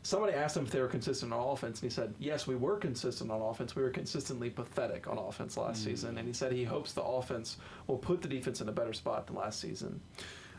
somebody 0.03 0.35
asked 0.35 0.57
him 0.57 0.65
if 0.65 0.71
they 0.71 0.81
were 0.81 0.89
consistent 0.89 1.33
on 1.33 1.53
offense, 1.53 1.81
and 1.81 1.91
he 1.91 1.95
said 1.95 2.15
yes, 2.19 2.47
we 2.47 2.57
were 2.57 2.77
consistent 2.77 3.31
on 3.31 3.41
offense. 3.41 3.77
We 3.77 3.83
were 3.83 3.91
consistently 3.91 4.51
pathetic 4.51 5.09
on 5.09 5.19
offense 5.19 5.57
last 5.57 5.83
hmm. 5.83 5.91
season, 5.91 6.19
and 6.19 6.27
he 6.27 6.35
said 6.35 6.53
he 6.53 6.65
hopes 6.65 6.93
the 6.93 7.03
offense 7.03 7.57
will 7.87 7.99
put 7.99 8.23
the 8.23 8.29
defense 8.29 8.61
in 8.61 8.69
a 8.69 8.73
better 8.73 8.93
spot 8.93 9.27
than 9.27 9.37
last 9.37 9.61
season. 9.61 10.01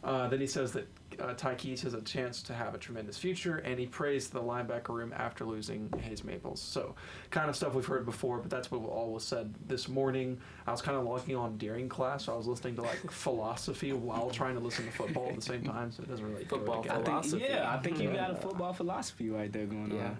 Uh, 0.04 0.28
then 0.28 0.40
he 0.42 0.48
says 0.48 0.74
that 0.74 0.88
uh, 1.20 1.34
Ty 1.34 1.56
Keyes 1.56 1.82
has 1.84 1.94
a 1.94 2.02
chance 2.02 2.42
to 2.44 2.54
have 2.54 2.76
a 2.76 2.78
tremendous 2.78 3.18
future, 3.18 3.58
and 3.58 3.80
he 3.80 3.86
praised 3.86 4.34
the 4.34 4.42
linebacker 4.42 4.90
room 4.90 5.14
after 5.16 5.46
losing 5.46 5.90
Hayes 6.02 6.24
Maples. 6.26 6.60
So, 6.62 6.96
kind 7.32 7.50
of 7.50 7.56
stuff 7.56 7.74
we've 7.74 7.86
heard 7.86 8.06
before, 8.06 8.40
but 8.40 8.50
that's 8.50 8.70
what 8.70 8.80
all 8.90 9.14
was 9.14 9.24
said 9.24 9.54
this 9.68 9.88
morning. 9.88 10.40
I 10.68 10.72
was 10.72 10.82
kind 10.82 10.98
of 10.98 11.06
logging 11.06 11.36
on 11.38 11.58
during 11.58 11.88
class, 11.88 12.26
so 12.26 12.34
I 12.34 12.36
was 12.38 12.48
listening 12.48 12.76
to 12.76 12.82
like 12.82 13.12
philosophy 13.12 13.94
while 13.94 14.30
trying 14.30 14.56
to 14.56 14.60
listen 14.60 14.86
to 14.86 14.92
football 14.92 15.30
at 15.30 15.36
the 15.36 15.42
same 15.42 15.64
time, 15.64 15.92
so 15.92 16.04
it 16.04 16.10
doesn't 16.10 16.26
really 16.30 16.44
go 16.46 16.58
Football 16.58 16.82
together. 16.82 17.00
I 17.00 17.04
think, 17.04 17.24
philosophy. 17.24 17.46
yeah, 17.48 17.74
I 17.74 17.78
think 17.80 18.00
you 18.00 18.10
got 18.12 18.32
a 18.32 18.36
football 18.36 18.74
philosophy 18.74 19.30
right 19.30 19.54
there 19.54 19.66
going 19.68 19.92
Yeah. 19.92 20.08
on. 20.08 20.18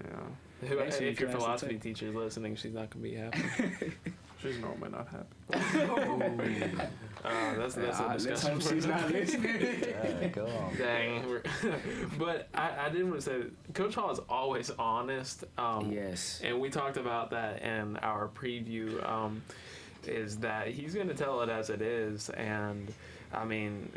Yeah, 0.62 0.70
Who, 0.70 0.80
Actually, 0.80 1.08
if 1.10 1.20
your 1.20 1.30
philosophy 1.30 1.78
teacher 1.78 2.08
is 2.08 2.16
listening, 2.16 2.56
she's 2.56 2.74
not 2.74 2.90
gonna 2.90 3.04
be 3.04 3.16
happy. 3.16 3.92
she's 4.42 4.60
normally 4.60 4.92
not 4.92 5.08
happy. 5.10 6.88
Uh, 7.24 7.56
that's 7.58 7.76
that's 7.76 8.00
Uh, 8.00 8.04
a 8.04 8.08
let's 8.10 8.26
discussion. 8.26 8.60
hope 8.60 8.74
she's 8.74 8.86
not 8.86 9.00
another- 9.00 9.14
listening. 9.20 9.84
Yeah, 10.22 10.28
go 10.30 10.46
on. 10.48 10.76
Dang, 10.78 11.28
we're 11.30 11.42
but 12.18 12.48
I, 12.54 12.86
I 12.86 12.90
didn't 12.90 13.10
want 13.12 13.22
to 13.22 13.30
say 13.30 13.42
Coach 13.74 13.96
Hall 13.96 14.12
is 14.12 14.20
always 14.30 14.70
honest. 14.72 15.44
Um, 15.58 15.92
yes. 15.92 16.42
and 16.44 16.60
we 16.60 16.70
talked 16.70 16.98
about 16.98 17.32
that 17.32 17.62
in 17.62 17.98
our 17.98 18.28
preview. 18.28 19.08
Um, 19.10 19.42
is 20.06 20.38
that 20.40 20.68
he's 20.68 20.94
going 20.94 21.08
to 21.08 21.14
tell 21.14 21.42
it 21.44 21.50
as 21.50 21.70
it 21.70 21.82
is, 21.82 22.30
and 22.32 22.94
I 23.34 23.46
mean, 23.46 23.92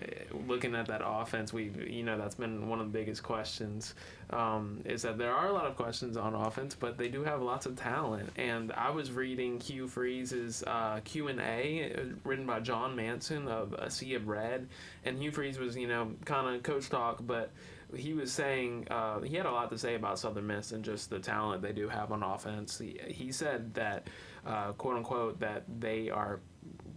looking 0.46 0.74
at 0.74 0.86
that 0.86 1.02
offense, 1.04 1.52
we 1.52 1.70
you 1.88 2.02
know 2.02 2.18
that's 2.18 2.34
been 2.34 2.68
one 2.68 2.80
of 2.80 2.90
the 2.90 2.98
biggest 2.98 3.22
questions. 3.22 3.94
Um, 4.30 4.80
is 4.84 5.02
that 5.02 5.18
there 5.18 5.32
are 5.32 5.48
a 5.48 5.52
lot 5.52 5.66
of 5.66 5.76
questions 5.76 6.16
on 6.16 6.34
offense, 6.34 6.74
but 6.74 6.98
they 6.98 7.08
do 7.08 7.22
have 7.22 7.42
lots 7.42 7.66
of 7.66 7.76
talent. 7.76 8.30
And 8.36 8.72
I 8.72 8.90
was 8.90 9.12
reading 9.12 9.60
Hugh 9.60 9.86
Freeze's 9.86 10.64
uh, 10.66 11.00
Q 11.04 11.28
and 11.28 11.40
A 11.40 11.92
uh, 11.92 12.00
written 12.24 12.46
by 12.46 12.60
John 12.60 12.96
Manson 12.96 13.46
of 13.46 13.72
A 13.74 13.90
Sea 13.90 14.14
of 14.14 14.28
Red, 14.28 14.68
and 15.04 15.18
Hugh 15.18 15.30
Freeze 15.30 15.58
was 15.58 15.76
you 15.76 15.86
know 15.86 16.12
kind 16.24 16.54
of 16.54 16.62
coach 16.62 16.88
talk, 16.88 17.18
but 17.26 17.50
he 17.94 18.14
was 18.14 18.32
saying 18.32 18.86
uh, 18.90 19.20
he 19.20 19.36
had 19.36 19.46
a 19.46 19.50
lot 19.50 19.70
to 19.70 19.78
say 19.78 19.94
about 19.94 20.18
Southern 20.18 20.46
Miss 20.46 20.72
and 20.72 20.84
just 20.84 21.10
the 21.10 21.18
talent 21.18 21.62
they 21.62 21.72
do 21.72 21.88
have 21.88 22.10
on 22.10 22.22
offense. 22.22 22.78
He, 22.78 22.98
he 23.06 23.30
said 23.32 23.74
that, 23.74 24.08
uh, 24.44 24.72
quote 24.72 24.96
unquote, 24.96 25.40
that 25.40 25.64
they 25.80 26.10
are. 26.10 26.40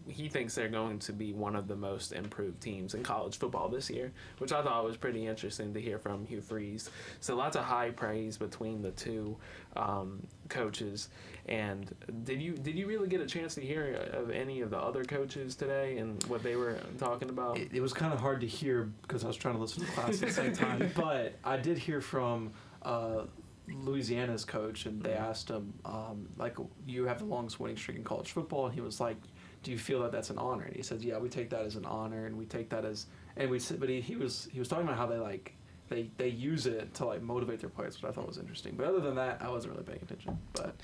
He 0.10 0.28
thinks 0.28 0.56
they're 0.56 0.68
going 0.68 1.00
to 1.00 1.14
be 1.14 1.34
one 1.34 1.56
of 1.56 1.68
the 1.68 1.76
most 1.76 2.12
improved 2.12 2.62
teams 2.62 2.94
in 2.94 3.04
college 3.04 3.38
football 3.38 3.70
this 3.70 3.90
year, 3.90 4.12
which 4.40 4.52
I 4.52 4.62
thought 4.62 4.84
was 4.84 4.98
pretty 4.98 5.26
interesting 5.28 5.74
to 5.74 5.82
hear 5.82 6.00
from 6.00 6.26
Hugh 6.26 6.42
Freeze. 6.42 6.90
So 7.20 7.36
lots 7.36 7.56
of 7.56 7.64
high 7.64 7.92
praise 7.92 8.38
between 8.38 8.82
the 8.82 8.92
two 8.92 9.38
um, 9.76 10.26
coaches. 10.50 11.10
And 11.48 11.94
did 12.24 12.42
you 12.42 12.54
did 12.54 12.76
you 12.76 12.88
really 12.88 13.08
get 13.08 13.22
a 13.22 13.26
chance 13.26 13.56
to 13.56 13.62
hear 13.62 14.10
of 14.14 14.30
any 14.30 14.62
of 14.62 14.70
the 14.70 14.78
other 14.78 15.04
coaches 15.04 15.56
today 15.56 15.98
and 15.98 16.24
what 16.26 16.44
they 16.44 16.56
were 16.56 16.78
talking 16.98 17.30
about? 17.30 17.58
It, 17.58 17.70
it 17.74 17.82
was 17.82 17.94
kind 17.94 18.14
of 18.14 18.20
hard 18.20 18.42
to 18.42 18.48
hear 18.48 18.92
because 19.02 19.24
I 19.24 19.28
was 19.28 19.38
trying 19.38 19.56
to 19.56 19.62
listen 19.62 19.86
to 19.86 19.92
class 19.92 20.22
at 20.22 20.28
the 20.28 20.34
same 20.34 20.54
time. 20.54 20.92
But 20.96 21.36
I 21.44 21.58
did 21.58 21.78
hear 21.78 22.02
from 22.02 22.52
uh, 22.84 23.24
Louisiana's 23.68 24.46
coach, 24.46 24.86
and 24.86 25.02
they 25.02 25.14
asked 25.14 25.50
him, 25.50 25.74
um, 25.86 26.28
like, 26.38 26.58
you 26.86 27.06
have 27.06 27.20
the 27.20 27.26
longest 27.26 27.60
winning 27.60 27.78
streak 27.78 27.98
in 27.98 28.04
college 28.04 28.32
football, 28.32 28.66
and 28.66 28.76
he 28.76 28.82
was 28.82 29.00
like, 29.00 29.18
do 29.64 29.72
you 29.72 29.78
feel 29.78 30.02
that 30.02 30.12
that's 30.12 30.30
an 30.30 30.38
honor? 30.38 30.64
And 30.64 30.76
he 30.76 30.84
says, 30.84 31.04
yeah, 31.04 31.18
we 31.18 31.30
take 31.30 31.50
that 31.50 31.66
as 31.66 31.76
an 31.76 31.86
honor, 31.86 32.26
and 32.26 32.38
we 32.38 32.46
take 32.46 32.70
that 32.70 32.86
as, 32.86 33.08
and 33.36 33.50
we, 33.50 33.60
but 33.78 33.90
he, 33.90 34.02
he 34.02 34.16
was 34.16 34.48
he 34.52 34.60
was 34.60 34.68
talking 34.68 34.86
about 34.86 34.98
how 34.98 35.06
they 35.08 35.18
like. 35.18 35.54
They, 35.90 36.12
they 36.18 36.28
use 36.28 36.68
it 36.68 36.94
to 36.96 37.06
like 37.06 37.24
motivate 37.24 37.62
their 37.62 37.70
players, 37.72 38.00
which 38.00 38.08
I 38.08 38.14
thought 38.14 38.28
was 38.28 38.38
interesting. 38.38 38.76
But 38.78 38.86
other 38.86 39.00
than 39.00 39.16
that, 39.16 39.42
I 39.42 39.50
wasn't 39.50 39.74
really 39.74 39.86
paying 39.86 40.02
attention. 40.04 40.38
But 40.54 40.76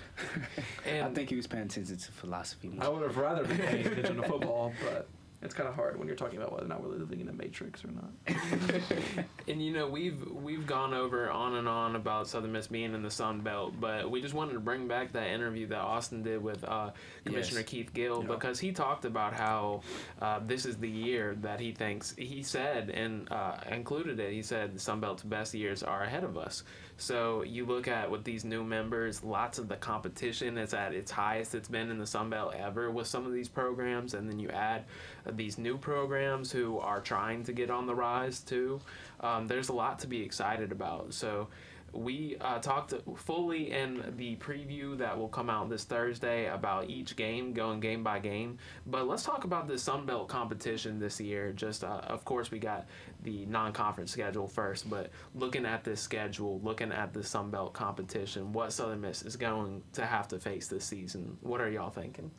I 0.91 1.09
think 1.09 1.29
he 1.29 1.35
was 1.35 1.45
paying 1.45 1.65
attention 1.65 1.95
to 1.95 2.11
philosophy. 2.11 2.71
I 2.81 2.89
would 2.89 3.03
have 3.03 3.15
rather 3.15 3.43
been 3.43 3.59
paying 3.59 3.85
attention 3.85 4.15
to 4.15 4.23
football. 4.23 4.73
But 4.83 5.07
it's 5.45 5.53
kind 5.53 5.69
of 5.69 5.75
hard 5.75 5.97
when 5.97 6.07
you're 6.07 6.17
talking 6.17 6.37
about 6.37 6.51
whether 6.51 6.65
or 6.65 6.67
not 6.67 6.83
we're 6.83 6.89
living 6.95 7.21
in 7.21 7.29
a 7.29 7.33
matrix 7.33 7.83
or 7.85 7.89
not. 7.91 8.11
And 9.47 9.63
you 9.63 9.73
know 9.73 9.87
we've 9.87 10.25
we've 10.31 10.65
gone 10.65 10.95
over 10.95 11.29
on 11.29 11.55
and 11.55 11.67
on 11.69 11.95
about 11.95 12.27
Southern 12.27 12.51
Miss 12.51 12.65
being 12.65 12.95
in 12.95 13.03
the 13.03 13.11
Sun 13.11 13.41
Belt, 13.41 13.75
but 13.79 14.09
we 14.09 14.19
just 14.19 14.33
wanted 14.33 14.53
to 14.53 14.59
bring 14.59 14.87
back 14.87 15.13
that 15.13 15.27
interview 15.27 15.67
that 15.67 15.77
Austin 15.81 16.23
did 16.23 16.41
with 16.41 16.63
uh, 16.63 16.89
Commissioner 17.25 17.59
Yes. 17.59 17.69
Keith 17.69 17.93
Gill 17.93 18.21
Yeah. 18.21 18.27
because 18.33 18.59
he 18.59 18.71
talked 18.71 19.05
about 19.05 19.33
how 19.33 19.81
uh, 20.19 20.39
this 20.45 20.65
is 20.65 20.77
the 20.77 20.89
year 20.89 21.35
that 21.41 21.59
he 21.59 21.73
thinks 21.73 22.15
he 22.17 22.41
said 22.41 22.89
and 22.89 23.31
uh, 23.31 23.57
included 23.71 24.19
it. 24.19 24.33
He 24.33 24.41
said 24.41 24.73
the 24.73 24.79
Sun 24.79 24.99
Belt's 24.99 25.21
best 25.23 25.53
years 25.53 25.83
are 25.83 26.01
ahead 26.01 26.23
of 26.23 26.37
us. 26.39 26.63
So 26.97 27.43
you 27.43 27.65
look 27.65 27.87
at 27.87 28.09
with 28.09 28.23
these 28.23 28.45
new 28.45 28.63
members, 28.63 29.23
lots 29.23 29.57
of 29.59 29.67
the 29.67 29.75
competition 29.75 30.57
is 30.57 30.73
at 30.73 30.93
its 30.93 31.11
highest 31.11 31.53
it's 31.53 31.67
been 31.67 31.89
in 31.89 31.97
the 31.97 32.07
Sun 32.07 32.29
Belt 32.29 32.55
ever 32.55 32.89
with 32.89 33.07
some 33.07 33.25
of 33.25 33.33
these 33.33 33.49
programs, 33.49 34.13
and 34.13 34.29
then 34.29 34.39
you 34.39 34.49
add 34.49 34.85
uh, 35.27 35.31
these 35.35 35.57
new 35.57 35.77
programs 35.77 36.51
who 36.51 36.79
are 36.79 37.01
trying 37.01 37.43
to 37.43 37.53
get 37.53 37.69
on 37.69 37.85
the 37.85 37.95
rise 37.95 38.39
too. 38.39 38.79
Um, 39.19 39.47
there's 39.47 39.69
a 39.69 39.73
lot 39.73 39.99
to 39.99 40.07
be 40.07 40.21
excited 40.21 40.71
about. 40.71 41.13
So 41.13 41.49
we 41.95 42.37
uh, 42.41 42.59
talked 42.59 42.93
fully 43.15 43.71
in 43.71 44.13
the 44.17 44.35
preview 44.37 44.97
that 44.97 45.17
will 45.17 45.27
come 45.27 45.49
out 45.49 45.69
this 45.69 45.83
Thursday 45.83 46.47
about 46.47 46.89
each 46.89 47.15
game, 47.15 47.53
going 47.53 47.79
game 47.79 48.03
by 48.03 48.19
game. 48.19 48.57
But 48.85 49.07
let's 49.07 49.23
talk 49.23 49.43
about 49.43 49.67
the 49.67 49.77
Sun 49.77 50.05
Belt 50.05 50.27
competition 50.27 50.99
this 50.99 51.19
year. 51.19 51.53
Just, 51.53 51.83
uh, 51.83 52.01
of 52.03 52.25
course, 52.25 52.51
we 52.51 52.59
got 52.59 52.85
the 53.23 53.45
non 53.45 53.73
conference 53.73 54.11
schedule 54.11 54.47
first, 54.47 54.89
but 54.89 55.09
looking 55.33 55.65
at 55.65 55.83
this 55.83 56.01
schedule, 56.01 56.59
looking 56.63 56.91
at 56.91 57.13
the 57.13 57.23
Sun 57.23 57.51
Belt 57.51 57.73
competition, 57.73 58.51
what 58.53 58.73
Southern 58.73 59.01
Miss 59.01 59.23
is 59.23 59.35
going 59.35 59.81
to 59.93 60.05
have 60.05 60.27
to 60.29 60.39
face 60.39 60.67
this 60.67 60.85
season, 60.85 61.37
what 61.41 61.61
are 61.61 61.69
y'all 61.69 61.89
thinking? 61.89 62.29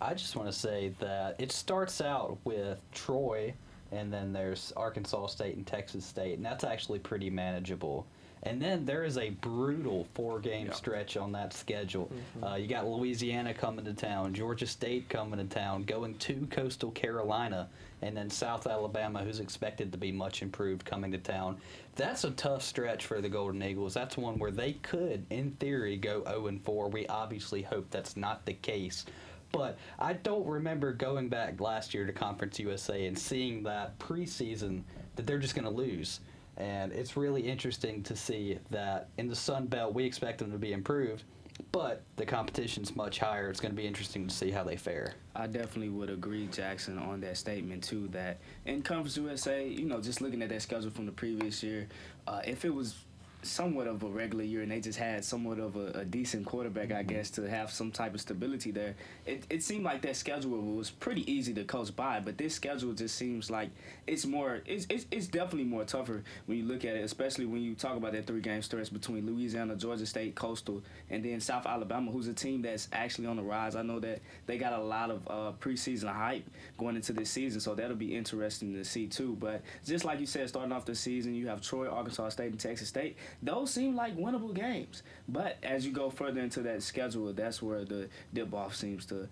I 0.00 0.12
just 0.14 0.36
want 0.36 0.50
to 0.50 0.56
say 0.56 0.92
that 1.00 1.36
it 1.38 1.52
starts 1.52 2.00
out 2.00 2.38
with 2.44 2.80
Troy, 2.92 3.54
and 3.92 4.12
then 4.12 4.32
there's 4.32 4.72
Arkansas 4.76 5.28
State 5.28 5.56
and 5.56 5.66
Texas 5.66 6.04
State, 6.04 6.36
and 6.36 6.44
that's 6.44 6.64
actually 6.64 6.98
pretty 6.98 7.30
manageable. 7.30 8.06
And 8.42 8.60
then 8.62 8.84
there 8.84 9.02
is 9.02 9.18
a 9.18 9.30
brutal 9.30 10.06
four 10.14 10.38
game 10.38 10.66
Yeah. 10.66 10.72
stretch 10.72 11.16
on 11.16 11.32
that 11.32 11.52
schedule. 11.52 12.10
Uh, 12.42 12.54
you 12.54 12.66
got 12.68 12.86
Louisiana 12.86 13.52
coming 13.52 13.84
to 13.86 13.94
town, 13.94 14.34
Georgia 14.34 14.66
State 14.66 15.08
coming 15.08 15.38
to 15.38 15.52
town, 15.52 15.84
going 15.84 16.14
to 16.18 16.46
Coastal 16.50 16.90
Carolina, 16.92 17.68
and 18.02 18.16
then 18.16 18.30
South 18.30 18.66
Alabama, 18.66 19.24
who's 19.24 19.40
expected 19.40 19.90
to 19.92 19.98
be 19.98 20.12
much 20.12 20.42
improved, 20.42 20.84
coming 20.84 21.10
to 21.12 21.18
town. 21.18 21.56
That's 21.96 22.24
a 22.24 22.30
tough 22.32 22.62
stretch 22.62 23.06
for 23.06 23.20
the 23.20 23.28
Golden 23.28 23.62
Eagles. 23.62 23.94
That's 23.94 24.16
one 24.16 24.38
where 24.38 24.50
they 24.52 24.74
could, 24.74 25.24
in 25.30 25.52
theory, 25.52 25.96
go 25.96 26.22
0 26.24 26.60
4. 26.62 26.88
We 26.88 27.06
obviously 27.08 27.62
hope 27.62 27.90
that's 27.90 28.16
not 28.16 28.44
the 28.46 28.52
case. 28.52 29.06
But 29.50 29.78
I 29.98 30.12
don't 30.12 30.46
remember 30.46 30.92
going 30.92 31.28
back 31.28 31.60
last 31.60 31.94
year 31.94 32.04
to 32.04 32.12
Conference 32.12 32.58
USA 32.58 33.06
and 33.06 33.18
seeing 33.18 33.62
that 33.62 33.98
preseason 33.98 34.82
that 35.14 35.26
they're 35.26 35.38
just 35.38 35.54
going 35.54 35.64
to 35.64 35.70
lose. 35.70 36.20
And 36.56 36.92
it's 36.92 37.16
really 37.16 37.42
interesting 37.42 38.02
to 38.04 38.16
see 38.16 38.58
that 38.70 39.08
in 39.18 39.28
the 39.28 39.36
Sun 39.36 39.66
Belt, 39.66 39.94
we 39.94 40.04
expect 40.04 40.38
them 40.38 40.50
to 40.52 40.58
be 40.58 40.72
improved, 40.72 41.24
but 41.72 42.02
the 42.16 42.24
competition's 42.24 42.96
much 42.96 43.18
higher. 43.18 43.50
It's 43.50 43.60
going 43.60 43.72
to 43.72 43.76
be 43.76 43.86
interesting 43.86 44.26
to 44.26 44.34
see 44.34 44.50
how 44.50 44.64
they 44.64 44.76
fare. 44.76 45.14
I 45.34 45.46
definitely 45.46 45.90
would 45.90 46.10
agree, 46.10 46.46
Jackson, 46.46 46.98
on 46.98 47.20
that 47.20 47.36
statement 47.36 47.84
too. 47.84 48.08
That 48.08 48.38
in 48.64 48.82
Conference 48.82 49.16
USA, 49.16 49.66
you 49.66 49.84
know, 49.84 50.00
just 50.00 50.20
looking 50.20 50.42
at 50.42 50.48
that 50.48 50.62
schedule 50.62 50.90
from 50.90 51.06
the 51.06 51.12
previous 51.12 51.62
year, 51.62 51.88
uh, 52.26 52.40
if 52.44 52.64
it 52.64 52.74
was 52.74 53.05
somewhat 53.46 53.86
of 53.86 54.02
a 54.02 54.08
regular 54.08 54.44
year 54.44 54.62
and 54.62 54.70
they 54.70 54.80
just 54.80 54.98
had 54.98 55.24
somewhat 55.24 55.58
of 55.58 55.76
a, 55.76 56.00
a 56.00 56.04
decent 56.04 56.46
quarterback, 56.46 56.92
I 56.92 57.02
guess, 57.02 57.30
to 57.30 57.48
have 57.48 57.70
some 57.70 57.90
type 57.90 58.14
of 58.14 58.20
stability 58.20 58.70
there, 58.70 58.94
it, 59.24 59.44
it 59.50 59.62
seemed 59.62 59.84
like 59.84 60.02
that 60.02 60.16
schedule 60.16 60.60
was 60.60 60.90
pretty 60.90 61.30
easy 61.30 61.54
to 61.54 61.64
coast 61.64 61.96
by. 61.96 62.20
But 62.20 62.38
this 62.38 62.54
schedule 62.54 62.92
just 62.92 63.14
seems 63.16 63.50
like 63.50 63.70
it's 64.06 64.26
more, 64.26 64.60
it's, 64.66 64.86
it's, 64.88 65.06
it's 65.10 65.26
definitely 65.26 65.64
more 65.64 65.84
tougher 65.84 66.22
when 66.46 66.58
you 66.58 66.64
look 66.64 66.84
at 66.84 66.96
it, 66.96 67.04
especially 67.04 67.46
when 67.46 67.62
you 67.62 67.74
talk 67.74 67.96
about 67.96 68.12
that 68.12 68.26
three 68.26 68.40
game 68.40 68.62
stretch 68.62 68.92
between 68.92 69.26
Louisiana, 69.26 69.76
Georgia 69.76 70.06
State, 70.06 70.34
Coastal, 70.34 70.82
and 71.10 71.24
then 71.24 71.40
South 71.40 71.66
Alabama, 71.66 72.10
who's 72.10 72.28
a 72.28 72.34
team 72.34 72.62
that's 72.62 72.88
actually 72.92 73.26
on 73.26 73.36
the 73.36 73.42
rise. 73.42 73.76
I 73.76 73.82
know 73.82 74.00
that 74.00 74.20
they 74.46 74.58
got 74.58 74.72
a 74.72 74.82
lot 74.82 75.10
of 75.10 75.28
uh, 75.28 75.52
preseason 75.60 76.12
hype 76.12 76.48
going 76.78 76.96
into 76.96 77.12
this 77.12 77.30
season, 77.30 77.60
so 77.60 77.74
that'll 77.74 77.96
be 77.96 78.14
interesting 78.16 78.74
to 78.74 78.84
see 78.84 79.06
too. 79.06 79.36
But 79.38 79.62
just 79.84 80.04
like 80.04 80.20
you 80.20 80.26
said, 80.26 80.48
starting 80.48 80.72
off 80.72 80.84
the 80.84 80.94
season, 80.94 81.34
you 81.34 81.48
have 81.48 81.60
Troy, 81.60 81.88
Arkansas 81.88 82.30
State, 82.30 82.50
and 82.50 82.60
Texas 82.60 82.88
State. 82.88 83.16
Those 83.42 83.70
seem 83.70 83.94
like 83.94 84.16
winnable 84.16 84.54
games. 84.54 85.02
But 85.28 85.56
as 85.62 85.86
you 85.86 85.92
go 85.92 86.10
further 86.10 86.40
into 86.40 86.62
that 86.62 86.82
schedule, 86.82 87.32
that's 87.32 87.62
where 87.62 87.84
the 87.84 88.08
dip 88.32 88.52
off 88.54 88.74
seems 88.74 89.06
to 89.06 89.28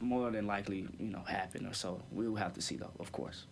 more 0.00 0.30
than 0.30 0.46
likely, 0.46 0.86
you 0.98 1.10
know, 1.10 1.22
happen 1.22 1.66
or 1.66 1.74
so. 1.74 2.00
We'll 2.10 2.34
have 2.36 2.54
to 2.54 2.62
see 2.62 2.76
though, 2.76 2.92
of 3.00 3.12
course. 3.12 3.46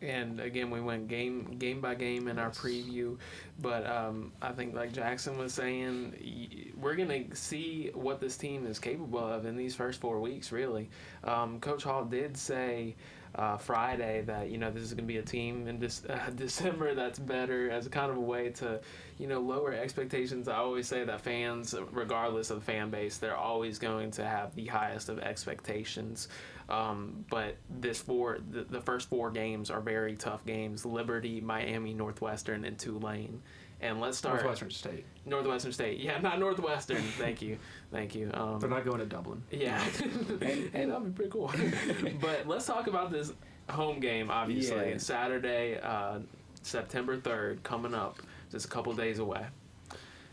And 0.00 0.38
again, 0.38 0.70
we 0.70 0.80
went 0.80 1.08
game 1.08 1.56
game 1.58 1.80
by 1.80 1.96
game 1.96 2.28
in 2.28 2.38
our 2.38 2.50
preview, 2.50 3.18
but 3.60 3.84
um, 3.84 4.32
I 4.40 4.52
think 4.52 4.74
like 4.74 4.92
Jackson 4.92 5.36
was 5.36 5.52
saying, 5.52 6.72
we're 6.80 6.94
gonna 6.94 7.34
see 7.34 7.90
what 7.94 8.20
this 8.20 8.36
team 8.36 8.64
is 8.64 8.78
capable 8.78 9.18
of 9.18 9.44
in 9.44 9.56
these 9.56 9.74
first 9.74 10.00
four 10.00 10.20
weeks. 10.20 10.52
Really, 10.52 10.88
um, 11.24 11.58
Coach 11.58 11.82
Hall 11.82 12.04
did 12.04 12.36
say 12.36 12.94
uh, 13.34 13.56
Friday 13.56 14.22
that 14.22 14.50
you 14.50 14.58
know 14.58 14.70
this 14.70 14.82
is 14.82 14.92
gonna 14.92 15.06
be 15.06 15.18
a 15.18 15.22
team 15.22 15.66
in 15.68 15.78
this, 15.78 16.04
uh, 16.08 16.30
December 16.34 16.94
that's 16.94 17.18
better 17.18 17.70
as 17.70 17.86
a 17.86 17.90
kind 17.90 18.10
of 18.10 18.16
a 18.16 18.20
way 18.20 18.50
to, 18.50 18.80
you 19.18 19.26
know, 19.26 19.40
lower 19.40 19.72
expectations. 19.72 20.48
I 20.48 20.56
always 20.56 20.86
say 20.88 21.04
that 21.04 21.20
fans, 21.20 21.74
regardless 21.92 22.50
of 22.50 22.62
fan 22.62 22.90
base, 22.90 23.18
they're 23.18 23.36
always 23.36 23.78
going 23.78 24.10
to 24.12 24.24
have 24.24 24.54
the 24.54 24.66
highest 24.66 25.08
of 25.08 25.18
expectations. 25.18 26.28
Um, 26.68 27.24
but 27.30 27.56
this 27.70 28.00
four, 28.00 28.38
the, 28.50 28.64
the 28.64 28.80
first 28.80 29.08
four 29.08 29.30
games 29.30 29.70
are 29.70 29.80
very 29.80 30.16
tough 30.16 30.44
games: 30.44 30.84
Liberty, 30.84 31.40
Miami, 31.40 31.94
Northwestern, 31.94 32.64
and 32.64 32.78
Tulane. 32.78 33.42
And 33.80 34.00
let's 34.00 34.18
start 34.18 34.36
Northwestern 34.36 34.70
State. 34.70 35.04
Northwestern 35.24 35.72
State. 35.72 36.00
Yeah, 36.00 36.18
not 36.20 36.40
Northwestern. 36.40 37.02
Thank 37.18 37.40
you, 37.40 37.58
thank 37.92 38.14
you. 38.14 38.30
Um, 38.34 38.58
They're 38.58 38.68
not 38.68 38.84
going 38.84 38.98
to 38.98 39.06
Dublin. 39.06 39.42
yeah, 39.50 39.82
and, 40.40 40.70
and 40.74 40.90
that'd 40.90 41.04
be 41.04 41.10
pretty 41.10 41.30
cool. 41.30 41.52
but 42.20 42.46
let's 42.48 42.66
talk 42.66 42.88
about 42.88 43.12
this 43.12 43.32
home 43.70 44.00
game. 44.00 44.30
Obviously, 44.30 44.90
Yeah. 44.90 44.98
Saturday, 44.98 45.78
uh, 45.80 46.18
September 46.62 47.16
third, 47.18 47.62
coming 47.62 47.94
up, 47.94 48.18
just 48.50 48.66
a 48.66 48.68
couple 48.68 48.92
days 48.94 49.20
away. 49.20 49.46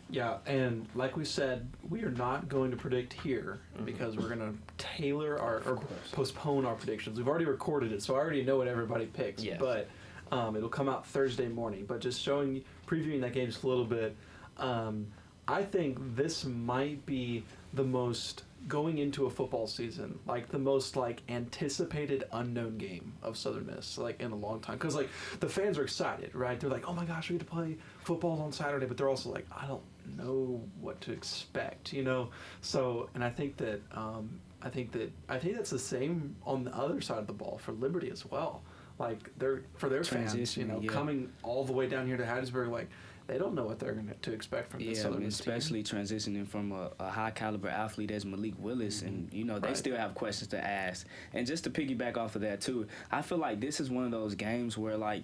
Yeah, 0.09 0.37
and 0.45 0.87
like 0.93 1.17
we 1.17 1.25
said, 1.25 1.67
we 1.89 2.03
are 2.03 2.11
not 2.11 2.47
going 2.47 2.69
to 2.71 2.77
predict 2.77 3.13
here 3.13 3.59
because 3.85 4.15
we're 4.15 4.27
going 4.27 4.39
to 4.39 4.53
tailor 4.77 5.39
our 5.39 5.61
or 5.65 5.81
postpone 6.11 6.63
our 6.65 6.75
predictions. 6.75 7.17
We've 7.17 7.27
already 7.27 7.45
recorded 7.45 7.91
it, 7.91 8.03
so 8.03 8.15
I 8.15 8.19
already 8.19 8.43
know 8.43 8.57
what 8.57 8.67
everybody 8.67 9.05
picks. 9.07 9.43
Yes. 9.43 9.57
But 9.59 9.87
um, 10.31 10.55
it'll 10.55 10.69
come 10.69 10.89
out 10.89 11.05
Thursday 11.05 11.47
morning. 11.47 11.85
But 11.85 12.01
just 12.01 12.21
showing, 12.21 12.63
previewing 12.87 13.21
that 13.21 13.33
game 13.33 13.47
just 13.47 13.63
a 13.63 13.67
little 13.67 13.85
bit, 13.85 14.15
um, 14.57 15.07
I 15.47 15.63
think 15.63 16.15
this 16.15 16.45
might 16.45 17.05
be 17.05 17.43
the 17.73 17.83
most 17.83 18.43
going 18.67 18.97
into 18.97 19.27
a 19.27 19.29
football 19.29 19.67
season, 19.67 20.17
like 20.25 20.49
the 20.49 20.57
most 20.57 20.95
like 20.95 21.21
anticipated 21.29 22.23
unknown 22.31 22.77
game 22.77 23.13
of 23.21 23.37
Southern 23.37 23.67
Miss, 23.67 23.97
like 23.97 24.19
in 24.19 24.31
a 24.31 24.35
long 24.35 24.59
time. 24.59 24.77
Because 24.77 24.95
like 24.95 25.09
the 25.39 25.49
fans 25.49 25.77
are 25.77 25.83
excited, 25.83 26.33
right? 26.33 26.59
They're 26.59 26.69
like, 26.69 26.87
oh 26.87 26.93
my 26.93 27.05
gosh, 27.05 27.29
we 27.29 27.37
get 27.37 27.45
to 27.45 27.51
play 27.51 27.77
football 28.03 28.41
on 28.41 28.51
Saturday, 28.51 28.87
but 28.87 28.97
they're 28.97 29.09
also 29.09 29.31
like, 29.31 29.45
I 29.51 29.67
don't 29.67 29.83
know 30.17 30.61
what 30.81 30.99
to 31.01 31.11
expect, 31.11 31.93
you 31.93 32.03
know. 32.03 32.29
So, 32.61 33.09
and 33.13 33.23
I 33.23 33.29
think 33.29 33.57
that 33.57 33.81
um, 33.91 34.39
I 34.61 34.69
think 34.69 34.91
that 34.93 35.11
I 35.29 35.37
think 35.37 35.55
that's 35.55 35.69
the 35.69 35.79
same 35.79 36.35
on 36.43 36.63
the 36.63 36.75
other 36.75 37.01
side 37.01 37.19
of 37.19 37.27
the 37.27 37.33
ball 37.33 37.59
for 37.61 37.71
Liberty 37.71 38.09
as 38.09 38.25
well. 38.25 38.63
Like 38.97 39.29
they're 39.37 39.61
for 39.77 39.89
their 39.89 40.03
fans, 40.03 40.55
you 40.55 40.65
know, 40.65 40.79
yeah. 40.81 40.89
coming 40.89 41.31
all 41.43 41.65
the 41.65 41.73
way 41.73 41.87
down 41.87 42.07
here 42.07 42.17
to 42.17 42.23
Hattiesburg, 42.23 42.69
like 42.71 42.89
they 43.27 43.37
don't 43.37 43.55
know 43.55 43.65
what 43.65 43.79
they're 43.79 43.93
going 43.93 44.13
to 44.21 44.33
expect 44.33 44.71
from 44.71 44.79
the 44.79 44.85
Yeah, 44.85 44.93
Southern 44.93 45.13
and 45.13 45.21
team. 45.23 45.27
especially 45.29 45.83
transitioning 45.83 46.47
from 46.47 46.71
a, 46.71 46.91
a 46.99 47.09
high 47.09 47.31
caliber 47.31 47.67
athlete 47.69 48.11
as 48.11 48.23
Malik 48.23 48.53
Willis, 48.59 49.01
and 49.01 49.27
mm-hmm. 49.27 49.35
you 49.35 49.43
know 49.45 49.59
they 49.59 49.69
Right. 49.69 49.77
still 49.77 49.97
have 49.97 50.13
questions 50.15 50.47
to 50.49 50.63
ask. 50.63 51.07
And 51.33 51.45
just 51.45 51.63
to 51.65 51.69
piggyback 51.69 52.17
off 52.17 52.35
of 52.35 52.41
that 52.43 52.61
too, 52.61 52.87
I 53.11 53.21
feel 53.21 53.37
like 53.39 53.59
this 53.59 53.79
is 53.79 53.89
one 53.89 54.05
of 54.05 54.11
those 54.11 54.35
games 54.35 54.77
where 54.77 54.95
like 54.95 55.23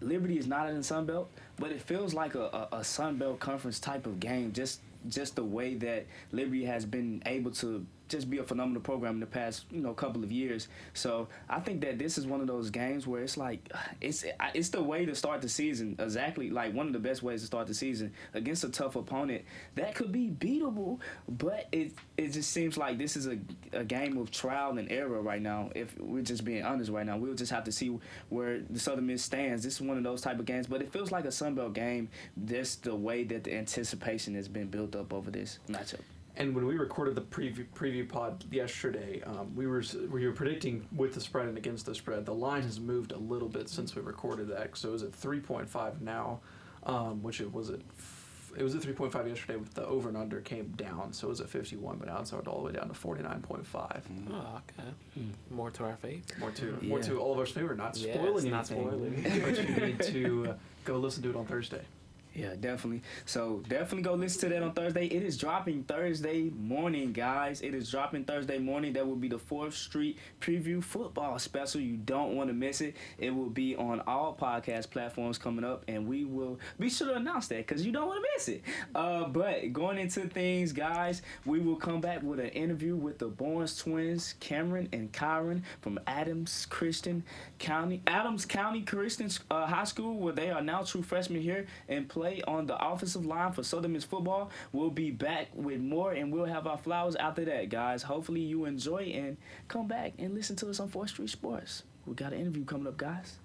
Liberty 0.00 0.38
is 0.38 0.46
not 0.46 0.68
in 0.68 0.76
the 0.76 0.82
Sun 0.82 1.06
Belt, 1.06 1.30
but 1.58 1.70
it 1.72 1.80
feels 1.80 2.12
like 2.12 2.34
a, 2.34 2.68
a, 2.72 2.78
a 2.78 2.84
Sun 2.84 3.16
Belt 3.16 3.40
conference 3.40 3.80
type 3.80 4.06
of 4.06 4.20
game. 4.20 4.52
Just 4.52 4.80
just 5.08 5.36
the 5.36 5.44
way 5.44 5.74
that 5.76 6.04
Liberty 6.32 6.64
has 6.64 6.84
been 6.84 7.22
able 7.26 7.52
to 7.52 7.86
just 8.08 8.30
be 8.30 8.38
a 8.38 8.44
phenomenal 8.44 8.82
program 8.82 9.14
in 9.14 9.20
the 9.20 9.26
past 9.26 9.64
you 9.70 9.80
know 9.80 9.92
couple 9.94 10.22
of 10.22 10.32
years. 10.32 10.68
So 10.94 11.28
I 11.48 11.60
think 11.60 11.80
that 11.82 11.98
this 11.98 12.18
is 12.18 12.26
one 12.26 12.40
of 12.40 12.46
those 12.46 12.70
games 12.70 13.06
where 13.06 13.22
it's 13.22 13.36
like 13.36 13.72
it's 14.00 14.24
it's 14.54 14.68
the 14.70 14.82
way 14.82 15.04
to 15.06 15.14
start 15.14 15.42
the 15.42 15.48
season 15.48 15.96
exactly 15.98 16.50
like 16.50 16.74
one 16.74 16.86
of 16.86 16.92
the 16.92 16.98
best 16.98 17.22
ways 17.22 17.40
to 17.40 17.46
start 17.46 17.66
the 17.66 17.74
season 17.74 18.12
against 18.34 18.64
a 18.64 18.68
tough 18.68 18.96
opponent 18.96 19.44
that 19.74 19.94
could 19.94 20.12
be 20.12 20.28
beatable, 20.28 21.00
but 21.28 21.68
it 21.72 21.92
it 22.16 22.32
just 22.32 22.50
seems 22.50 22.76
like 22.76 22.98
this 22.98 23.16
is 23.16 23.26
a, 23.26 23.38
a 23.72 23.84
game 23.84 24.16
of 24.16 24.30
trial 24.30 24.78
and 24.78 24.90
error 24.90 25.20
right 25.20 25.42
now. 25.42 25.70
If 25.74 25.98
we're 25.98 26.22
just 26.22 26.44
being 26.44 26.64
honest 26.64 26.90
right 26.90 27.06
now, 27.06 27.16
we'll 27.16 27.34
just 27.34 27.52
have 27.52 27.64
to 27.64 27.72
see 27.72 27.98
where 28.28 28.60
the 28.70 28.78
Southern 28.78 29.06
Miss 29.06 29.22
stands. 29.22 29.62
This 29.62 29.74
is 29.74 29.80
one 29.80 29.96
of 29.96 30.04
those 30.04 30.20
type 30.20 30.38
of 30.38 30.46
games, 30.46 30.66
but 30.66 30.82
it 30.82 30.92
feels 30.92 31.12
like 31.12 31.24
a 31.24 31.32
Sun 31.32 31.54
Belt 31.54 31.74
game. 31.74 32.08
Just 32.44 32.84
the 32.84 32.94
way 32.94 33.24
that 33.24 33.44
the 33.44 33.54
anticipation 33.54 34.34
has 34.34 34.48
been 34.48 34.68
built 34.68 34.96
up 34.96 35.12
over 35.12 35.30
this 35.30 35.58
matchup. 35.68 36.00
And 36.38 36.54
when 36.54 36.66
we 36.66 36.76
recorded 36.76 37.14
the 37.14 37.22
preview 37.22 37.66
preview 37.74 38.06
pod 38.06 38.44
yesterday, 38.50 39.22
um, 39.24 39.54
we 39.56 39.66
were 39.66 39.82
we 40.10 40.26
were 40.26 40.32
predicting 40.34 40.86
with 40.94 41.14
the 41.14 41.20
spread 41.20 41.48
and 41.48 41.56
against 41.56 41.86
the 41.86 41.94
spread. 41.94 42.26
The 42.26 42.34
line 42.34 42.62
has 42.62 42.78
moved 42.78 43.12
a 43.12 43.18
little 43.18 43.48
bit 43.48 43.68
since 43.70 43.94
we 43.96 44.02
recorded 44.02 44.48
that, 44.48 44.76
so 44.76 44.90
it 44.90 44.92
was 44.92 45.02
at 45.02 45.14
three 45.14 45.40
point 45.40 45.68
five 45.68 46.02
now, 46.02 46.40
um, 46.84 47.22
which 47.22 47.40
it 47.40 47.50
was 47.52 47.70
at 47.70 47.80
f- 47.98 48.52
it 48.54 48.62
was 48.62 48.74
at 48.74 48.82
three 48.82 48.92
point 48.92 49.12
five 49.12 49.26
yesterday. 49.26 49.56
With 49.56 49.72
the 49.72 49.86
over 49.86 50.08
and 50.10 50.16
under 50.16 50.42
came 50.42 50.68
down, 50.76 51.14
so 51.14 51.28
it 51.28 51.30
was 51.30 51.40
at 51.40 51.48
fifty 51.48 51.76
one, 51.76 51.96
but 51.96 52.08
now 52.08 52.20
it's 52.20 52.34
all 52.34 52.42
the 52.42 52.66
way 52.66 52.72
down 52.72 52.88
to 52.88 52.94
forty 52.94 53.22
nine 53.22 53.40
point 53.40 53.66
five. 53.66 54.02
Oh, 54.30 54.60
okay. 54.78 54.88
More 55.50 55.70
to 55.70 55.84
our 55.84 55.96
faith. 55.96 56.38
More 56.38 56.50
to 56.50 56.78
more 56.82 57.00
to 57.00 57.18
all 57.18 57.32
of 57.32 57.38
our 57.38 57.46
favor, 57.46 57.74
not 57.74 57.96
Yes, 57.96 58.14
spoiling 58.14 58.50
not 58.50 58.70
anything, 58.70 59.22
spoiling. 59.22 59.42
but 59.42 59.68
you 59.80 59.86
need 59.86 60.02
to 60.02 60.50
uh, 60.50 60.54
go 60.84 60.98
listen 60.98 61.22
to 61.22 61.30
it 61.30 61.36
on 61.36 61.46
Thursday. 61.46 61.80
Yeah, 62.36 62.54
definitely. 62.60 63.00
So 63.24 63.62
definitely 63.66 64.02
go 64.02 64.12
listen 64.12 64.42
to 64.42 64.48
that 64.54 64.62
on 64.62 64.74
Thursday. 64.74 65.06
It 65.06 65.22
is 65.22 65.38
dropping 65.38 65.84
Thursday 65.84 66.50
morning, 66.50 67.14
guys. 67.14 67.62
It 67.62 67.74
is 67.74 67.90
dropping 67.90 68.24
Thursday 68.24 68.58
morning. 68.58 68.92
That 68.92 69.06
will 69.06 69.16
be 69.16 69.28
the 69.28 69.38
Fourth 69.38 69.72
Street 69.72 70.18
preview 70.38 70.84
football 70.84 71.38
special. 71.38 71.80
You 71.80 71.96
don't 71.96 72.36
want 72.36 72.50
to 72.50 72.54
miss 72.54 72.82
it. 72.82 72.94
It 73.16 73.34
will 73.34 73.48
be 73.48 73.74
on 73.74 74.02
all 74.06 74.36
podcast 74.38 74.90
platforms 74.90 75.38
coming 75.38 75.64
up, 75.64 75.84
and 75.88 76.06
we 76.06 76.26
will 76.26 76.60
be 76.78 76.90
sure 76.90 77.08
to 77.08 77.14
announce 77.14 77.48
that 77.48 77.66
because 77.66 77.86
you 77.86 77.90
don't 77.90 78.06
want 78.06 78.22
to 78.22 78.28
miss 78.34 78.48
it. 78.48 78.62
Uh, 78.94 79.24
but 79.28 79.72
going 79.72 79.96
into 79.96 80.28
things, 80.28 80.74
guys, 80.74 81.22
we 81.46 81.58
will 81.60 81.76
come 81.76 82.02
back 82.02 82.22
with 82.22 82.38
an 82.38 82.48
interview 82.48 82.96
with 82.96 83.18
the 83.18 83.28
Barnes 83.28 83.78
twins, 83.78 84.34
Cameron 84.40 84.90
and 84.92 85.10
Kyron 85.10 85.62
from 85.80 85.98
Adams 86.06 86.66
Christian 86.68 87.24
County, 87.58 88.02
Adams 88.06 88.44
County 88.44 88.82
Christian 88.82 89.30
uh, 89.50 89.64
High 89.64 89.84
School, 89.84 90.18
where 90.18 90.34
they 90.34 90.50
are 90.50 90.60
now 90.60 90.82
true 90.82 91.02
freshmen 91.02 91.40
here 91.40 91.66
and 91.88 92.06
play 92.06 92.25
play 92.26 92.42
on 92.46 92.66
the 92.66 92.76
offensive 92.84 93.24
line 93.24 93.52
for 93.52 93.62
Southern 93.62 93.92
Miss 93.92 94.04
football. 94.04 94.50
We'll 94.72 94.90
be 94.90 95.10
back 95.10 95.48
with 95.54 95.80
more, 95.80 96.12
and 96.12 96.32
we'll 96.32 96.46
have 96.46 96.66
our 96.66 96.78
flowers 96.78 97.14
after 97.16 97.44
that, 97.44 97.68
guys. 97.68 98.02
Hopefully 98.02 98.40
you 98.40 98.64
enjoy 98.64 99.12
and 99.14 99.36
come 99.68 99.86
back 99.86 100.14
and 100.18 100.34
listen 100.34 100.56
to 100.56 100.70
us 100.70 100.80
on 100.80 100.88
4th 100.88 101.10
Street 101.10 101.30
Sports. 101.30 101.84
We 102.04 102.14
got 102.14 102.32
an 102.32 102.40
interview 102.40 102.64
coming 102.64 102.86
up, 102.86 102.96
guys. 102.96 103.38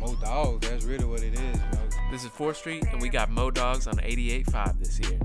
Mo 0.00 0.14
Dog, 0.20 0.62
that's 0.62 0.84
really 0.84 1.04
what 1.04 1.22
it 1.22 1.34
is. 1.34 1.40
You 1.40 1.46
know? 1.46 2.10
This 2.10 2.24
is 2.24 2.30
4th 2.30 2.56
Street, 2.56 2.84
and 2.90 3.02
we 3.02 3.08
got 3.08 3.30
Mo 3.30 3.50
Dogs 3.50 3.86
on 3.86 3.98
88.5 3.98 4.78
this 4.78 4.98
year. 5.00 5.18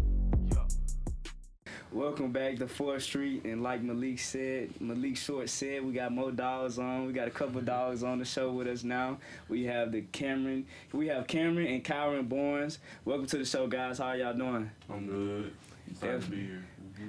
Welcome 1.94 2.32
back 2.32 2.58
to 2.58 2.66
4th 2.66 3.04
Street, 3.04 3.46
and 3.46 3.62
like 3.62 3.84
Malik 3.84 4.18
said, 4.18 4.82
Malik 4.82 5.16
Short 5.16 5.48
said, 5.48 5.86
we 5.86 5.94
got 5.94 6.12
more 6.12 6.32
dogs 6.32 6.80
on. 6.80 7.06
We 7.06 7.14
got 7.14 7.28
a 7.28 7.32
couple 7.32 7.58
mm-hmm. 7.58 7.68
dogs 7.68 8.02
on 8.02 8.18
the 8.18 8.26
show 8.26 8.52
with 8.52 8.66
us 8.66 8.84
now. 8.84 9.20
We 9.48 9.66
have 9.66 9.92
the 9.92 10.02
Cameron, 10.12 10.66
we 10.92 11.06
have 11.10 11.28
Cameron 11.28 11.68
and 11.68 11.84
Kyron 11.84 12.28
Barnes. 12.28 12.80
Welcome 13.06 13.28
to 13.28 13.38
the 13.38 13.46
show, 13.46 13.68
guys. 13.68 14.00
How 14.00 14.14
y'all 14.14 14.34
doing? 14.34 14.72
I'm 14.90 15.06
good. 15.06 15.54
Excited 15.92 16.24
to 16.24 16.32
be 16.32 16.38
here. 16.38 16.66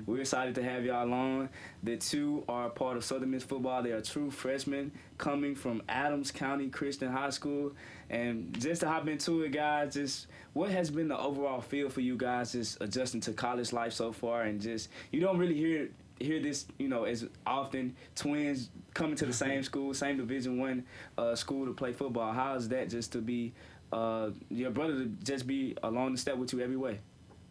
We're 0.06 0.20
excited 0.20 0.54
to 0.56 0.62
have 0.62 0.84
y'all 0.84 1.12
on. 1.12 1.48
The 1.82 1.96
two 1.96 2.44
are 2.48 2.68
part 2.70 2.96
of 2.96 3.04
Southern 3.04 3.30
Miss 3.30 3.42
football. 3.42 3.82
They 3.82 3.92
are 3.92 4.00
true 4.00 4.30
freshmen 4.30 4.92
coming 5.18 5.54
from 5.54 5.82
Adams 5.88 6.30
County 6.30 6.68
Christian 6.68 7.10
High 7.10 7.30
School. 7.30 7.72
And 8.10 8.58
just 8.60 8.80
to 8.82 8.88
hop 8.88 9.08
into 9.08 9.42
it, 9.42 9.50
guys, 9.50 9.94
just 9.94 10.26
what 10.52 10.70
has 10.70 10.90
been 10.90 11.08
the 11.08 11.18
overall 11.18 11.60
feel 11.60 11.88
for 11.88 12.00
you 12.00 12.16
guys 12.16 12.52
just 12.52 12.80
adjusting 12.80 13.20
to 13.22 13.32
college 13.32 13.72
life 13.72 13.92
so 13.92 14.12
far 14.12 14.42
and 14.42 14.60
just 14.60 14.88
you 15.10 15.20
don't 15.20 15.38
really 15.38 15.54
hear 15.54 15.88
hear 16.20 16.40
this, 16.40 16.66
you 16.78 16.88
know, 16.88 17.04
as 17.04 17.26
often 17.46 17.96
twins 18.14 18.70
coming 18.94 19.16
to 19.16 19.26
the 19.26 19.32
same 19.32 19.62
school, 19.62 19.92
same 19.92 20.16
division 20.16 20.58
one 20.58 20.84
uh, 21.18 21.34
school 21.34 21.66
to 21.66 21.72
play 21.72 21.92
football. 21.92 22.32
How 22.32 22.54
is 22.54 22.68
that 22.68 22.88
just 22.88 23.12
to 23.12 23.18
be 23.18 23.52
uh, 23.92 24.30
your 24.48 24.70
brother 24.70 24.94
to 24.94 25.06
just 25.06 25.46
be 25.46 25.76
along 25.82 26.12
the 26.12 26.18
step 26.18 26.36
with 26.36 26.52
you 26.52 26.60
every 26.60 26.76
way? 26.76 27.00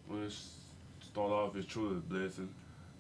Well, 0.10 0.24
it's, 0.24 0.56
start 1.14 1.32
off, 1.32 1.56
it's 1.56 1.68
truly 1.68 1.98
a 1.98 2.00
blessing. 2.00 2.50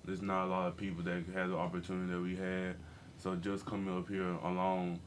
There's 0.05 0.22
not 0.22 0.46
a 0.46 0.48
lot 0.48 0.67
of 0.67 0.77
people 0.77 1.03
that 1.03 1.24
had 1.34 1.50
the 1.50 1.58
opportunity 1.58 2.13
that 2.13 2.22
we 2.22 2.36
had. 2.36 2.75
So 3.17 3.36
just 3.36 3.65
coming 3.65 3.98
up 3.98 4.08
here 4.08 4.38
along 4.43 5.00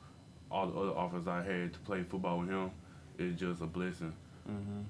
all 0.50 0.66
the 0.66 0.78
other 0.78 0.90
offers 0.90 1.28
I 1.28 1.42
had 1.42 1.72
to 1.72 1.78
play 1.80 2.02
football 2.02 2.40
with 2.40 2.48
him 2.48 2.72
is 3.16 3.38
just 3.38 3.62
a 3.62 3.66
blessing. 3.66 4.12
Mm-hmm. 4.50 4.80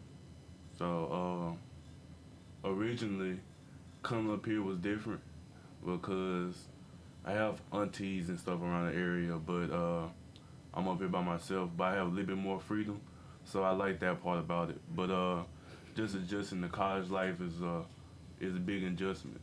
So 0.78 1.56
uh, 2.64 2.68
originally, 2.68 3.38
coming 4.02 4.32
up 4.32 4.46
here 4.46 4.62
was 4.62 4.78
different 4.78 5.20
because 5.84 6.54
I 7.22 7.32
have 7.32 7.60
aunties 7.70 8.30
and 8.30 8.38
stuff 8.38 8.62
around 8.62 8.92
the 8.92 8.98
area, 8.98 9.34
but 9.34 9.70
uh, 9.70 10.06
I'm 10.72 10.88
up 10.88 10.98
here 11.00 11.08
by 11.08 11.22
myself. 11.22 11.68
But 11.76 11.84
I 11.84 11.94
have 11.96 12.06
a 12.06 12.10
little 12.10 12.26
bit 12.26 12.38
more 12.38 12.60
freedom, 12.60 12.98
so 13.44 13.62
I 13.62 13.72
like 13.72 14.00
that 14.00 14.22
part 14.22 14.38
about 14.38 14.70
it. 14.70 14.80
But 14.94 15.10
uh, 15.10 15.42
just 15.94 16.14
adjusting 16.14 16.62
to 16.62 16.68
college 16.68 17.10
life 17.10 17.42
is 17.42 17.60
uh, 17.62 17.82
is 18.40 18.56
a 18.56 18.60
big 18.60 18.84
adjustment. 18.84 19.40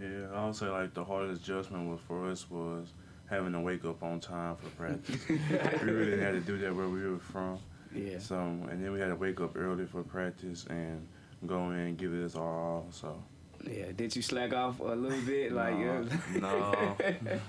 Yeah, 0.00 0.26
I 0.34 0.44
would 0.44 0.56
say 0.56 0.66
like 0.68 0.94
the 0.94 1.04
hardest 1.04 1.42
adjustment 1.42 1.88
was 1.88 2.00
for 2.06 2.30
us 2.30 2.50
was 2.50 2.88
having 3.30 3.52
to 3.52 3.60
wake 3.60 3.84
up 3.84 4.02
on 4.02 4.20
time 4.20 4.56
for 4.56 4.68
practice. 4.70 5.20
we 5.28 5.90
really 5.90 6.20
had 6.20 6.32
to 6.32 6.40
do 6.40 6.58
that 6.58 6.74
where 6.74 6.88
we 6.88 7.06
were 7.06 7.18
from. 7.18 7.58
Yeah. 7.94 8.18
So 8.18 8.36
and 8.36 8.84
then 8.84 8.92
we 8.92 9.00
had 9.00 9.08
to 9.08 9.16
wake 9.16 9.40
up 9.40 9.56
early 9.56 9.86
for 9.86 10.02
practice 10.02 10.66
and 10.68 11.06
go 11.46 11.70
in 11.70 11.78
and 11.78 11.98
give 11.98 12.12
it 12.12 12.24
us 12.24 12.34
our 12.36 12.60
all. 12.60 12.86
So 12.90 13.22
Yeah, 13.70 13.92
did 13.96 14.14
you 14.14 14.22
slack 14.22 14.52
off 14.52 14.80
a 14.80 14.84
little 14.84 15.20
bit? 15.22 15.52
Like, 15.52 15.76
No, 15.78 15.96
uh, 16.48 17.12
no. 17.22 17.40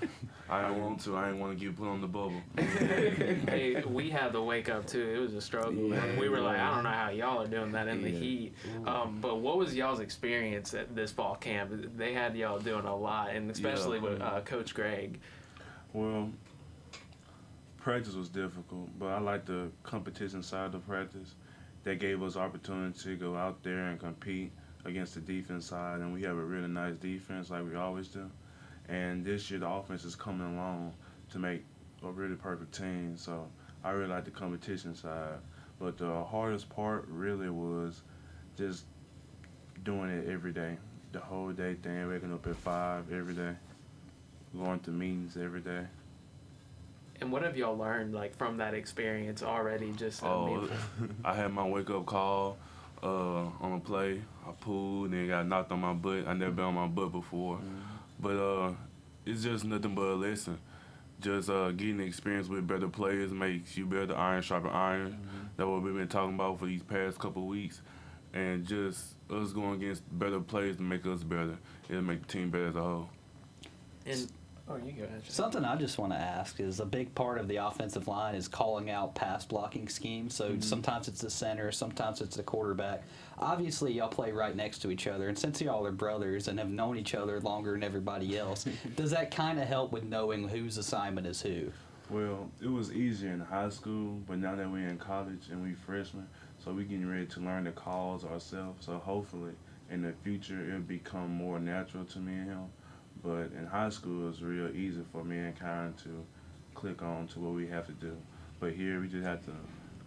I 0.48 0.62
didn't 0.68 0.82
want 0.82 1.00
to. 1.00 1.16
I 1.16 1.26
didn't 1.26 1.40
want 1.40 1.58
to 1.58 1.64
get 1.64 1.76
put 1.76 1.88
on 1.88 2.00
the 2.00 2.06
bubble. 2.06 2.40
hey, 2.56 3.82
we 3.86 4.10
had 4.18 4.32
to 4.32 4.42
wake 4.42 4.68
up 4.68 4.86
too. 4.86 5.02
It 5.14 5.18
was 5.18 5.34
a 5.34 5.40
struggle. 5.40 5.72
man. 5.72 6.14
Yeah, 6.14 6.20
we 6.20 6.28
were 6.28 6.40
like, 6.40 6.58
I 6.58 6.74
don't 6.74 6.84
know 6.84 6.90
how 6.90 7.10
y'all 7.10 7.42
are 7.42 7.46
doing 7.46 7.72
that 7.72 7.88
in 7.88 8.02
the 8.02 8.10
heat. 8.10 8.54
Um, 8.86 9.18
but 9.20 9.40
what 9.40 9.58
was 9.58 9.74
y'all's 9.74 10.00
experience 10.00 10.72
at 10.74 10.94
this 10.94 11.10
fall 11.10 11.34
camp? 11.36 11.72
They 11.96 12.12
had 12.12 12.36
y'all 12.36 12.58
doing 12.58 12.84
a 12.84 12.96
lot, 12.96 13.30
and 13.30 13.50
especially 13.50 13.98
with 13.98 14.20
uh, 14.20 14.40
Coach 14.42 14.74
Greg. 14.74 15.18
well, 15.92 16.30
practice 17.78 18.14
was 18.14 18.28
difficult, 18.28 18.88
but 18.98 19.06
I 19.06 19.20
like 19.20 19.44
the 19.46 19.68
competition 19.82 20.42
side 20.42 20.74
of 20.74 20.86
practice. 20.86 21.34
That 21.84 22.00
gave 22.00 22.20
us 22.20 22.36
opportunity 22.36 22.98
to 23.00 23.16
go 23.16 23.36
out 23.36 23.62
there 23.62 23.86
and 23.90 24.00
compete 24.00 24.50
against 24.86 25.14
the 25.14 25.20
defense 25.20 25.66
side, 25.66 26.00
and 26.00 26.12
we 26.12 26.22
have 26.22 26.36
a 26.36 26.44
really 26.44 26.68
nice 26.68 26.96
defense 26.96 27.50
like 27.50 27.64
we 27.64 27.74
always 27.74 28.08
do. 28.08 28.30
And 28.88 29.24
this 29.24 29.50
year 29.50 29.60
the 29.60 29.68
offense 29.68 30.04
is 30.04 30.14
coming 30.14 30.54
along 30.54 30.94
to 31.30 31.38
make 31.38 31.64
a 32.04 32.10
really 32.10 32.36
perfect 32.36 32.72
team. 32.76 33.16
So 33.16 33.48
I 33.84 33.90
really 33.90 34.10
like 34.10 34.24
the 34.24 34.30
competition 34.30 34.94
side. 34.94 35.38
But 35.78 35.98
the 35.98 36.24
hardest 36.24 36.68
part 36.70 37.06
really 37.08 37.50
was 37.50 38.00
just 38.56 38.84
doing 39.84 40.10
it 40.10 40.28
every 40.28 40.52
day, 40.52 40.78
the 41.12 41.20
whole 41.20 41.50
day 41.50 41.74
thing, 41.74 42.08
waking 42.08 42.32
up 42.32 42.46
at 42.46 42.56
five 42.56 43.12
every 43.12 43.34
day, 43.34 43.52
going 44.56 44.80
to 44.80 44.90
meetings 44.90 45.36
every 45.36 45.60
day. 45.60 45.82
And 47.20 47.32
what 47.32 47.42
have 47.42 47.56
y'all 47.56 47.76
learned 47.76 48.14
like 48.14 48.36
from 48.36 48.58
that 48.58 48.74
experience 48.74 49.42
already? 49.42 49.92
Just 49.92 50.22
I 50.22 50.28
Oh, 50.28 50.68
I 51.24 51.34
had 51.34 51.52
my 51.52 51.66
wake 51.66 51.90
up 51.90 52.06
call 52.06 52.56
uh, 53.02 53.46
on 53.60 53.72
a 53.74 53.80
play. 53.80 54.22
I 54.46 54.52
pulled 54.60 55.12
and 55.12 55.28
got 55.28 55.46
knocked 55.46 55.72
on 55.72 55.80
my 55.80 55.92
butt. 55.92 56.26
I 56.26 56.34
never 56.34 56.52
been 56.52 56.64
on 56.64 56.74
my 56.74 56.86
butt 56.86 57.12
before, 57.12 57.58
but 58.20 58.36
uh, 58.36 58.72
it's 59.24 59.42
just 59.42 59.64
nothing 59.64 59.94
but 59.94 60.02
a 60.02 60.14
lesson. 60.14 60.58
Just 61.20 61.48
uh, 61.48 61.70
getting 61.72 62.00
experience 62.00 62.48
with 62.48 62.66
better 62.66 62.88
players 62.88 63.32
makes 63.32 63.76
you 63.76 63.86
better. 63.86 64.14
Iron 64.14 64.42
sharpen 64.42 64.70
iron. 64.70 65.18
That's 65.56 65.66
what 65.66 65.82
we've 65.82 65.94
been 65.94 66.08
talking 66.08 66.34
about 66.34 66.58
for 66.58 66.66
these 66.66 66.82
past 66.82 67.18
couple 67.18 67.42
of 67.42 67.48
weeks, 67.48 67.80
and 68.34 68.66
just 68.66 69.14
us 69.30 69.52
going 69.52 69.82
against 69.82 70.02
better 70.18 70.40
players 70.40 70.76
to 70.76 70.82
make 70.82 71.06
us 71.06 71.22
better. 71.22 71.56
It'll 71.88 72.02
make 72.02 72.26
the 72.26 72.32
team 72.32 72.50
better 72.50 72.68
as 72.68 72.76
a 72.76 72.82
whole. 72.82 73.08
and 74.04 74.30
oh, 74.68 74.76
you 74.76 74.92
go 74.92 75.04
ahead. 75.04 75.22
Something 75.28 75.64
I 75.64 75.76
just 75.76 75.98
want 75.98 76.12
to 76.12 76.18
ask 76.18 76.60
is 76.60 76.80
a 76.80 76.84
big 76.84 77.14
part 77.14 77.38
of 77.38 77.48
the 77.48 77.56
offensive 77.56 78.08
line 78.08 78.34
is 78.34 78.48
calling 78.48 78.90
out 78.90 79.14
pass 79.14 79.44
blocking 79.44 79.88
schemes. 79.88 80.34
So 80.34 80.50
mm-hmm. 80.50 80.60
sometimes 80.60 81.08
it's 81.08 81.20
the 81.20 81.30
center, 81.30 81.70
sometimes 81.72 82.20
it's 82.20 82.36
the 82.36 82.42
quarterback. 82.42 83.02
Obviously, 83.38 83.92
y'all 83.92 84.08
play 84.08 84.32
right 84.32 84.56
next 84.56 84.78
to 84.80 84.90
each 84.90 85.06
other, 85.06 85.28
and 85.28 85.38
since 85.38 85.60
y'all 85.60 85.86
are 85.86 85.92
brothers 85.92 86.48
and 86.48 86.58
have 86.58 86.70
known 86.70 86.96
each 86.96 87.14
other 87.14 87.40
longer 87.40 87.72
than 87.72 87.82
everybody 87.82 88.38
else, 88.38 88.66
does 88.96 89.10
that 89.10 89.30
kind 89.30 89.58
of 89.58 89.68
help 89.68 89.92
with 89.92 90.04
knowing 90.04 90.48
whose 90.48 90.78
assignment 90.78 91.26
is 91.26 91.42
who? 91.42 91.70
Well, 92.08 92.48
it 92.62 92.68
was 92.68 92.92
easier 92.92 93.32
in 93.32 93.40
high 93.40 93.68
school, 93.68 94.20
but 94.28 94.38
now 94.38 94.54
that 94.54 94.70
we're 94.70 94.88
in 94.88 94.96
college 94.96 95.48
and 95.50 95.62
we're 95.62 95.76
freshmen, 95.76 96.28
so 96.64 96.72
we're 96.72 96.84
getting 96.84 97.08
ready 97.08 97.26
to 97.26 97.40
learn 97.40 97.64
the 97.64 97.72
calls 97.72 98.24
ourselves. 98.24 98.86
So 98.86 98.98
hopefully 98.98 99.52
in 99.90 100.02
the 100.02 100.12
future 100.22 100.64
it'll 100.68 100.80
become 100.80 101.30
more 101.30 101.58
natural 101.58 102.04
to 102.04 102.18
me 102.18 102.32
and 102.32 102.48
him. 102.48 102.64
But 103.24 103.50
in 103.58 103.66
high 103.66 103.88
school 103.90 104.24
it 104.26 104.28
was 104.28 104.42
real 104.42 104.68
easy 104.74 105.02
for 105.12 105.24
me 105.24 105.38
and 105.38 105.58
Kyron 105.58 106.00
to 106.04 106.24
click 106.74 107.02
on 107.02 107.26
to 107.28 107.40
what 107.40 107.54
we 107.54 107.66
have 107.68 107.86
to 107.86 107.92
do. 107.92 108.16
But 108.60 108.72
here 108.72 109.00
we 109.00 109.08
just 109.08 109.24
have 109.24 109.44
to 109.46 109.52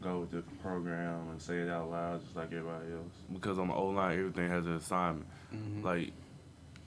go 0.02 0.20
with 0.22 0.32
the 0.32 0.42
program 0.62 1.30
and 1.30 1.42
say 1.42 1.58
it 1.58 1.70
out 1.70 1.92
loud 1.92 2.22
just 2.24 2.36
like 2.36 2.48
everybody 2.54 2.92
else. 2.94 3.14
because 3.34 3.60
on 3.60 3.68
the 3.68 3.74
O 3.74 3.88
line, 3.88 4.18
everything 4.18 4.50
has 4.50 4.66
an 4.66 4.76
assignment. 4.76 5.28
Like 5.84 6.12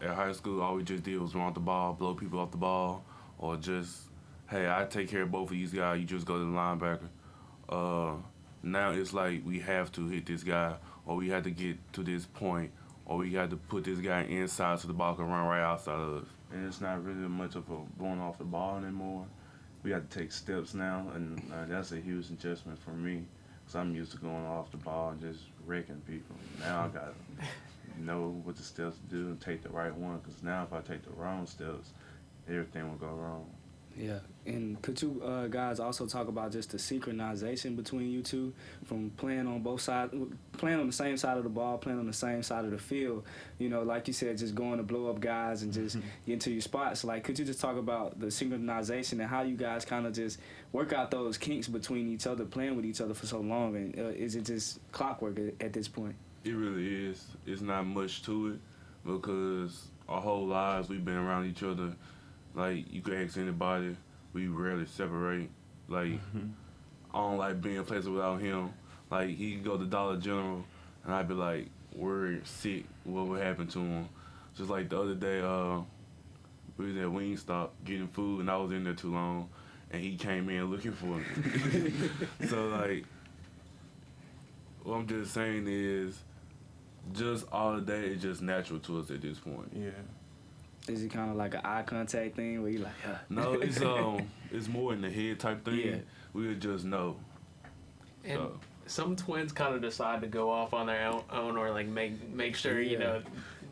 at 0.01 0.11
high 0.15 0.33
school, 0.33 0.63
all 0.63 0.75
we 0.77 0.83
just 0.83 1.03
did 1.05 1.21
was 1.21 1.35
run 1.35 1.45
off 1.49 1.55
the 1.55 1.61
ball, 1.61 1.93
blow 1.93 2.15
people 2.15 2.39
off 2.41 2.51
the 2.51 2.57
ball, 2.57 3.05
or 3.39 3.57
just, 3.57 4.03
hey, 4.49 4.69
I 4.71 4.85
take 4.89 5.09
care 5.09 5.23
of 5.23 5.31
both 5.31 5.51
of 5.51 5.57
these 5.57 5.73
guys. 5.73 6.01
You 6.01 6.07
just 6.07 6.27
go 6.27 6.39
to 6.39 6.45
the 6.45 6.51
linebacker. 6.51 7.09
Uh, 7.69 8.15
now 8.63 8.91
it's 8.93 9.13
like 9.13 9.43
we 9.45 9.59
have 9.61 9.93
to 9.93 10.09
hit 10.09 10.27
this 10.27 10.43
guy, 10.43 10.77
or 11.07 11.17
we 11.17 11.29
have 11.31 11.43
to 11.45 11.51
get 11.51 11.77
to 11.95 12.03
this 12.03 12.27
point, 12.27 12.71
or 13.07 13.19
we 13.19 13.31
got 13.31 13.51
to 13.51 13.57
put 13.57 13.85
this 13.85 13.99
guy 13.99 14.23
inside 14.23 14.79
so 14.79 14.89
the 14.89 14.95
ball 14.95 15.15
can 15.15 15.29
run 15.29 15.47
right 15.47 15.63
outside 15.63 15.99
of 15.99 16.23
us. 16.23 16.29
and 16.53 16.67
it's 16.67 16.81
not 16.81 17.05
really 17.05 17.29
much 17.29 17.55
of 17.55 17.69
a 17.71 17.77
going 17.99 18.21
off 18.21 18.39
the 18.39 18.45
ball 18.45 18.77
anymore. 18.77 19.27
We 19.83 19.91
got 19.91 20.09
to 20.09 20.19
take 20.19 20.31
steps 20.31 20.75
now, 20.75 21.07
and 21.15 21.41
uh, 21.53 21.67
that's 21.67 21.91
a 21.91 21.97
huge 21.97 22.31
adjustment 22.31 22.79
for 22.79 22.91
me, 22.91 23.25
because 23.61 23.75
I'm 23.75 23.95
used 23.97 24.13
to 24.13 24.19
going 24.19 24.47
off 24.47 24.71
the 24.71 24.77
ball 24.77 25.11
and 25.11 25.21
just 25.21 25.41
wrecking 25.67 26.01
people. 26.07 26.37
Now 26.61 26.85
I 26.85 26.89
got 26.89 27.07
to 27.07 27.15
know 28.03 28.41
what 28.45 28.57
the 28.57 28.63
steps 28.63 28.97
to 28.99 29.15
do 29.15 29.27
and 29.27 29.41
take 29.41 29.63
the 29.63 29.71
right 29.71 29.95
one, 29.95 30.19
because 30.19 30.43
now 30.43 30.63
if 30.63 30.73
I 30.73 30.81
take 30.81 31.03
the 31.03 31.11
wrong 31.11 31.47
steps, 31.47 31.91
everything 32.49 32.89
will 32.89 32.97
go 32.97 33.09
wrong. 33.09 33.47
Yeah, 33.97 34.21
and 34.45 34.81
could 34.83 35.01
you 35.01 35.23
uh, 35.25 35.47
guys 35.47 35.79
also 35.79 36.07
talk 36.07 36.29
about 36.29 36.51
just 36.51 36.71
the 36.71 36.79
synchronization 36.79 37.77
between 37.77 38.11
you 38.11 38.23
two, 38.23 38.53
from 38.85 39.11
playing 39.17 39.47
on 39.47 39.61
both 39.63 39.83
sides, 39.83 40.15
playing 40.53 40.81
on 40.81 40.87
the 40.87 40.93
same 40.93 41.17
side 41.17 41.37
of 41.37 41.45
the 41.45 41.51
ball, 41.51 41.79
playing 41.79 41.99
on 41.99 42.07
the 42.07 42.13
same 42.13 42.43
side 42.43 42.65
of 42.65 42.71
the 42.71 42.79
field. 42.79 43.25
You 43.59 43.69
know, 43.69 43.83
like 43.83 44.09
you 44.09 44.15
said, 44.15 44.39
just 44.39 44.55
going 44.55 44.79
to 44.79 44.83
blow 44.83 45.11
up 45.11 45.21
guys 45.21 45.63
and 45.63 45.73
just 45.73 45.97
get 46.27 46.35
into 46.35 46.51
your 46.51 46.61
spots. 46.61 47.05
Like, 47.05 47.23
could 47.23 47.39
you 47.39 47.45
just 47.45 47.61
talk 47.61 47.77
about 47.77 48.19
the 48.19 48.27
synchronization 48.27 49.13
and 49.13 49.25
how 49.25 49.43
you 49.43 49.57
guys 49.57 49.85
kind 49.85 50.07
of 50.07 50.13
just 50.13 50.41
work 50.73 50.93
out 50.93 51.11
those 51.11 51.39
kinks 51.39 51.69
between 51.69 52.09
each 52.09 52.27
other, 52.27 52.45
playing 52.45 52.77
with 52.77 52.85
each 52.85 53.01
other 53.01 53.15
for 53.15 53.27
so 53.27 53.41
long? 53.41 53.77
And 53.77 53.99
uh, 53.99 54.05
is 54.09 54.35
it 54.35 54.45
just 54.45 54.81
clockwork 54.91 55.39
at, 55.39 55.65
at 55.65 55.73
this 55.73 55.87
point? 55.87 56.17
It 56.45 56.53
really 56.53 57.11
is. 57.11 57.25
It's 57.47 57.63
not 57.63 57.87
much 57.87 58.25
to 58.25 58.55
it 58.55 58.61
because 59.05 59.87
our 60.09 60.21
whole 60.21 60.47
lives 60.47 60.89
we've 60.89 61.05
been 61.05 61.17
around 61.17 61.47
each 61.47 61.63
other. 61.63 61.95
Like 62.55 62.93
you 62.93 63.01
can 63.01 63.15
ask 63.15 63.37
anybody, 63.37 63.97
we 64.33 64.49
rarely 64.49 64.87
separate. 64.87 65.51
Like 65.89 66.21
I 67.15 67.19
don't 67.19 67.39
like 67.39 67.61
being 67.61 67.83
places 67.85 68.09
without 68.09 68.41
him, 68.41 68.73
Like 69.11 69.31
he 69.31 69.57
go 69.57 69.77
to 69.77 69.85
Dollar 69.85 70.17
General, 70.17 70.65
and 71.05 71.15
I'd 71.15 71.29
be 71.29 71.35
like 71.35 71.67
"We're 71.95 72.41
sick, 72.45 72.85
what 73.05 73.27
would 73.27 73.43
happen 73.43 73.67
to 73.69 73.79
him. 73.79 74.09
Just 74.57 74.71
like 74.71 74.89
the 74.89 75.01
other 75.01 75.15
day, 75.15 75.41
uh, 75.41 75.81
we 76.77 76.87
was 76.87 76.97
at 76.97 77.05
Wingstop 77.05 77.71
getting 77.85 78.09
food, 78.09 78.41
and 78.41 78.51
I 78.51 78.57
was 78.57 78.73
in 78.73 78.85
there 78.85 78.95
too 78.95 79.13
long, 79.13 79.49
and 79.91 80.03
he 80.03 80.17
came 80.17 80.49
in 80.51 80.71
looking 80.71 80.93
for 80.93 81.07
me. 81.07 81.25
so 82.49 82.69
like, 82.69 83.05
what 84.83 84.97
I'm 84.97 85.07
just 85.07 85.33
saying 85.33 85.67
is, 85.69 86.19
just 87.13 87.47
all 87.51 87.75
of 87.75 87.87
that 87.87 88.05
is 88.05 88.21
just 88.23 88.43
natural 88.43 88.79
to 88.81 89.01
us 89.01 89.11
at 89.11 89.23
this 89.23 89.39
point. 89.39 89.73
Yeah. 89.75 89.91
Is 90.89 91.03
it 91.03 91.11
kind 91.11 91.31
of 91.31 91.37
like 91.37 91.55
an 91.55 91.61
eye 91.65 91.83
contact 91.83 92.37
thing 92.37 92.61
where 92.63 92.71
you 92.71 92.79
like, 92.81 92.93
yeah. 93.07 93.19
No, 93.31 93.53
it's 93.55 93.81
um, 93.83 94.29
it's 94.51 94.69
more 94.69 94.93
in 94.93 95.01
the 95.01 95.11
head 95.11 95.39
type 95.39 95.65
thing. 95.65 95.79
Yeah. 95.79 95.97
We 96.33 96.49
would 96.49 96.61
just 96.61 96.85
know. 96.85 97.17
And 98.25 98.39
So- 98.39 98.61
some 98.87 99.15
twins 99.17 99.53
kind 99.53 99.75
of 99.77 99.81
decide 99.81 100.21
to 100.23 100.27
go 100.27 100.51
off 100.51 100.75
on 100.75 100.87
their 100.87 101.07
own, 101.07 101.23
own 101.31 101.57
or 101.57 101.71
like 101.71 101.87
make 101.87 102.29
make 102.29 102.57
sure 102.57 102.81
you 102.81 102.99
know 102.99 103.23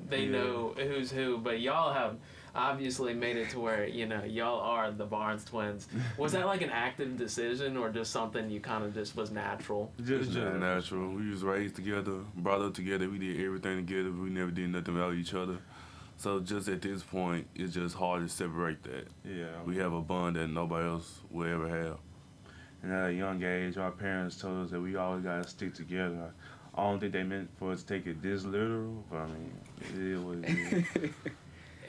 they 0.09 0.25
Yeah. 0.25 0.31
know 0.31 0.75
who's 0.79 1.11
who. 1.11 1.37
But 1.39 1.61
y'all 1.61 1.93
have 1.93 2.17
obviously 2.55 3.13
made 3.15 3.37
it 3.37 3.51
to 3.51 3.61
where 3.61 3.87
you 3.87 4.07
know 4.07 4.23
y'all 4.25 4.61
are 4.61 4.91
the 4.93 5.05
Barnes 5.05 5.45
twins. 5.45 5.89
Was 6.17 6.33
that 6.33 6.47
like 6.47 6.63
an 6.63 6.71
active 6.71 7.17
decision 7.17 7.77
or 7.77 7.91
just 7.91 8.13
something 8.13 8.49
you 8.51 8.61
kind 8.61 8.85
of 8.85 8.95
just 8.95 9.17
was 9.17 9.33
natural? 9.33 9.93
It's 9.99 10.09
just 10.09 10.31
natural. 10.33 11.11
We 11.11 11.29
was 11.29 11.43
raised 11.43 11.75
together, 11.75 12.19
brought 12.37 12.61
up 12.63 12.75
together. 12.75 13.09
We 13.09 13.19
did 13.19 13.45
everything 13.45 13.85
together. 13.85 14.13
We 14.13 14.31
never 14.31 14.53
did 14.53 14.71
nothing 14.71 14.95
without 14.95 15.15
each 15.15 15.35
other. 15.35 15.59
So 16.21 16.39
just 16.39 16.69
at 16.69 16.83
this 16.83 17.03
point, 17.03 17.47
it's 17.55 17.73
just 17.73 17.95
hard 17.95 18.21
to 18.21 18.29
separate 18.29 18.83
that. 18.83 19.07
Yeah. 19.25 19.47
We 19.65 19.79
have 19.79 19.95
a 19.95 20.03
bond 20.03 20.37
that 20.37 20.49
nobody 20.49 20.87
else 20.87 21.21
will 21.31 21.51
ever 21.51 21.67
have. 21.67 21.97
And 22.83 22.93
at 22.93 23.09
a 23.09 23.15
young 23.15 23.43
age, 23.43 23.79
our 23.79 23.91
parents 23.91 24.37
told 24.37 24.67
us 24.67 24.71
that 24.71 24.83
we 24.83 24.97
always 24.97 25.25
gotta 25.25 25.49
stick 25.49 25.73
together. 25.73 26.31
I 26.75 26.83
don't 26.83 27.01
think 27.01 27.15
they 27.15 27.23
meant 27.23 27.49
for 27.59 27.73
us 27.73 27.83
to 27.85 27.95
take 27.95 28.07
it 28.07 28.21
this 28.21 28.45
literal, 28.45 29.03
but 29.11 29.17
I 29.17 29.27
mean, 29.29 29.61
it 29.81 29.99
is 29.99 30.21
what 30.21 30.39
it 30.43 30.87
is. 30.95 31.11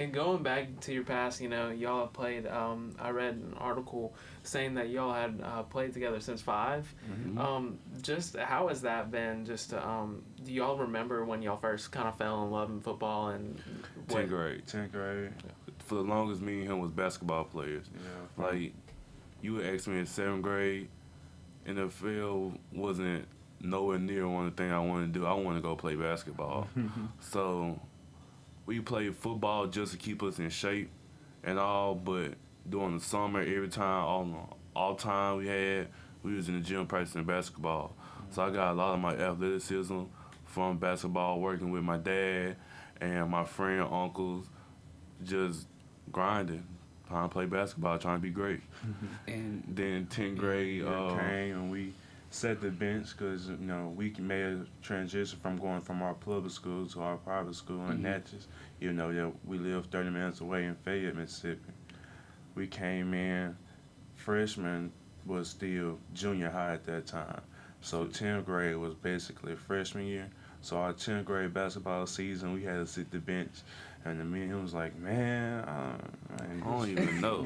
And 0.02 0.12
going 0.12 0.42
back 0.42 0.80
to 0.82 0.94
your 0.94 1.04
past, 1.04 1.42
you 1.42 1.48
know, 1.48 1.70
y'all 1.70 2.02
have 2.02 2.14
played. 2.14 2.48
Um, 2.48 2.96
I 3.00 3.12
read 3.12 3.36
an 3.36 3.54
article 3.60 4.16
saying 4.42 4.74
that 4.76 4.90
y'all 4.90 5.14
had 5.14 5.40
uh, 5.44 5.62
played 5.64 5.94
together 5.94 6.20
since 6.20 6.42
5 6.42 6.94
Mm-hmm. 7.12 7.38
Um, 7.38 7.78
just 8.02 8.36
how 8.36 8.70
has 8.70 8.82
that 8.82 9.12
been? 9.12 9.46
Just 9.46 9.70
to, 9.72 9.88
um, 9.88 10.24
do 10.44 10.52
y'all 10.52 10.78
remember 10.78 11.24
when 11.24 11.42
y'all 11.44 11.58
first 11.58 11.92
kind 11.92 12.08
of 12.08 12.18
fell 12.18 12.44
in 12.44 12.52
love 12.52 12.70
in 12.72 12.82
football 12.82 13.30
and 13.30 13.62
what- 14.08 14.18
Tenth 14.18 14.30
grade. 14.30 14.68
Tenth 14.68 14.92
grade. 14.92 15.32
For 15.86 15.96
the 15.96 16.02
longest, 16.02 16.42
me 16.42 16.62
and 16.62 16.72
him 16.72 16.80
was 16.80 16.92
basketball 16.92 17.44
players. 17.44 17.86
Yeah. 17.94 18.44
Like, 18.44 18.74
you 19.42 19.54
would 19.54 19.66
ask 19.66 19.88
me 19.88 20.00
in 20.00 20.06
seventh 20.08 20.42
grade, 20.42 20.88
NFL 21.68 22.58
wasn't 22.74 23.28
nowhere 23.60 24.00
near 24.00 24.28
one 24.28 24.48
of 24.48 24.56
the 24.56 24.64
things 24.64 24.74
I 24.74 24.80
wanted 24.80 25.14
to 25.14 25.20
do. 25.20 25.26
I 25.26 25.34
wanted 25.34 25.58
to 25.58 25.62
go 25.62 25.76
play 25.76 25.96
basketball. 25.96 26.68
so, 27.20 27.80
we 28.66 28.80
played 28.80 29.16
football 29.16 29.68
just 29.68 29.92
to 29.92 29.98
keep 29.98 30.22
us 30.24 30.40
in 30.40 30.50
shape 30.50 30.90
and 31.44 31.58
all, 31.60 31.96
but 31.96 32.34
during 32.70 32.98
the 32.98 33.04
summer, 33.04 33.42
every 33.42 33.70
time, 33.70 34.04
all, 34.04 34.58
all 34.76 34.96
time 34.96 35.38
we 35.38 35.48
had, 35.48 35.88
we 36.24 36.36
was 36.36 36.48
in 36.48 36.56
the 36.56 36.62
gym 36.62 36.86
practicing 36.86 37.24
basketball. 37.24 37.96
So 38.30 38.44
I 38.44 38.50
got 38.52 38.72
a 38.72 38.74
lot 38.74 38.94
of 38.94 39.00
my 39.00 39.14
athleticism 39.16 40.04
from 40.46 40.78
basketball, 40.78 41.40
working 41.40 41.72
with 41.72 41.84
my 41.84 41.98
dad 41.98 42.56
and 43.00 43.30
my 43.30 43.44
friend, 43.44 43.82
uncles, 43.92 44.46
just 45.24 45.68
grinding, 46.12 46.64
trying 47.08 47.28
to 47.28 47.34
play 47.34 47.46
basketball, 47.46 47.98
trying 47.98 48.18
to 48.18 48.22
be 48.22 48.30
great. 48.30 48.62
And 49.28 49.64
Then 49.68 50.08
10th 50.08 50.38
grade, 50.38 50.84
uh, 50.86 51.18
came 51.18 51.56
and 51.56 51.72
we 51.72 51.94
set 52.34 52.62
the 52.62 52.70
bench 52.70 53.08
because 53.16 53.48
you 53.50 53.58
know 53.58 53.94
we 53.96 54.14
made 54.18 54.44
a 54.46 54.66
transition 54.82 55.38
from 55.42 55.58
going 55.58 55.82
from 55.82 56.02
our 56.02 56.14
public 56.14 56.52
school 56.52 56.86
to 56.88 57.02
our 57.02 57.18
private 57.18 57.54
school 57.56 57.90
in 57.92 57.98
Mhm. 57.98 58.02
Natchez. 58.04 58.48
You 58.80 58.94
know 58.94 59.14
that 59.14 59.32
we 59.46 59.58
live 59.60 59.86
30 59.88 60.10
minutes 60.10 60.40
away 60.42 60.66
in 60.66 60.76
Fayette, 60.76 61.16
Mississippi. 61.16 61.72
We 62.56 62.68
came 62.68 63.14
in, 63.14 63.56
freshman 64.16 64.92
was 65.26 65.50
still 65.50 66.00
junior 66.14 66.50
high 66.50 66.74
at 66.74 66.86
that 66.86 67.06
time, 67.06 67.42
so 67.82 68.06
10th 68.08 68.46
grade 68.46 68.76
was 68.78 68.94
basically 68.96 69.56
freshman 69.56 70.08
year. 70.08 70.28
So 70.62 70.78
our 70.78 70.94
10th 70.94 71.26
grade 71.26 71.54
basketball 71.54 72.08
season, 72.08 72.54
we 72.54 72.64
had 72.64 72.76
to 72.78 72.88
sit 72.88 73.12
the 73.12 73.20
bench, 73.20 73.52
and 74.06 74.20
the 74.20 74.24
me 74.24 74.44
and 74.44 74.52
him 74.52 74.62
was 74.64 74.74
like, 74.74 74.98
man, 74.98 75.64
uh, 75.66 75.98
man, 76.40 76.64
I 76.64 76.66
don't 76.66 76.90
even 76.90 77.22
know. 77.22 77.46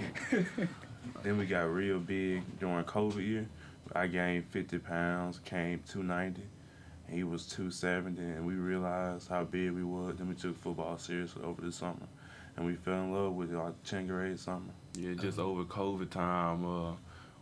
then 1.24 1.38
we 1.38 1.45
got 1.45 1.63
real 1.71 2.00
big 2.00 2.43
during 2.60 2.84
COVID 2.86 3.26
year. 3.26 3.48
I 3.95 4.08
gained 4.08 4.45
50 4.49 4.79
pounds, 4.79 5.39
came 5.45 5.81
290. 5.88 6.41
He 7.08 7.23
was 7.23 7.45
270, 7.47 8.19
and 8.21 8.45
we 8.45 8.55
realized 8.55 9.29
how 9.29 9.45
big 9.45 9.71
we 9.71 9.84
were. 9.84 10.12
Then 10.12 10.27
we 10.27 10.36
took 10.36 10.58
football 10.62 10.97
seriously 10.97 11.43
over 11.43 11.62
the 11.62 11.71
summer, 11.71 12.08
and 12.58 12.65
we 12.65 12.75
fell 12.75 12.95
in 12.95 13.13
love 13.13 13.34
with 13.34 13.53
it 13.53 13.55
our 13.55 13.73
10th 13.86 14.08
grade 14.08 14.39
summer. 14.39 14.73
Yeah, 14.97 15.13
just 15.13 15.39
over 15.39 15.63
COVID 15.63 16.10
time, 16.10 16.65
uh, 16.65 16.91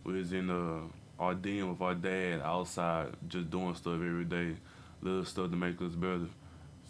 we 0.03 0.13
was 0.13 0.31
in 0.31 0.47
the 0.47 0.81
our 1.19 1.33
den 1.33 1.69
with 1.69 1.81
our 1.81 1.95
dad 1.95 2.41
outside, 2.43 3.07
just 3.27 3.49
doing 3.49 3.73
stuff 3.75 3.93
every 3.93 4.25
day, 4.25 4.55
little 5.01 5.25
stuff 5.25 5.49
to 5.49 5.55
make 5.55 5.81
us 5.81 5.93
better. 5.93 6.27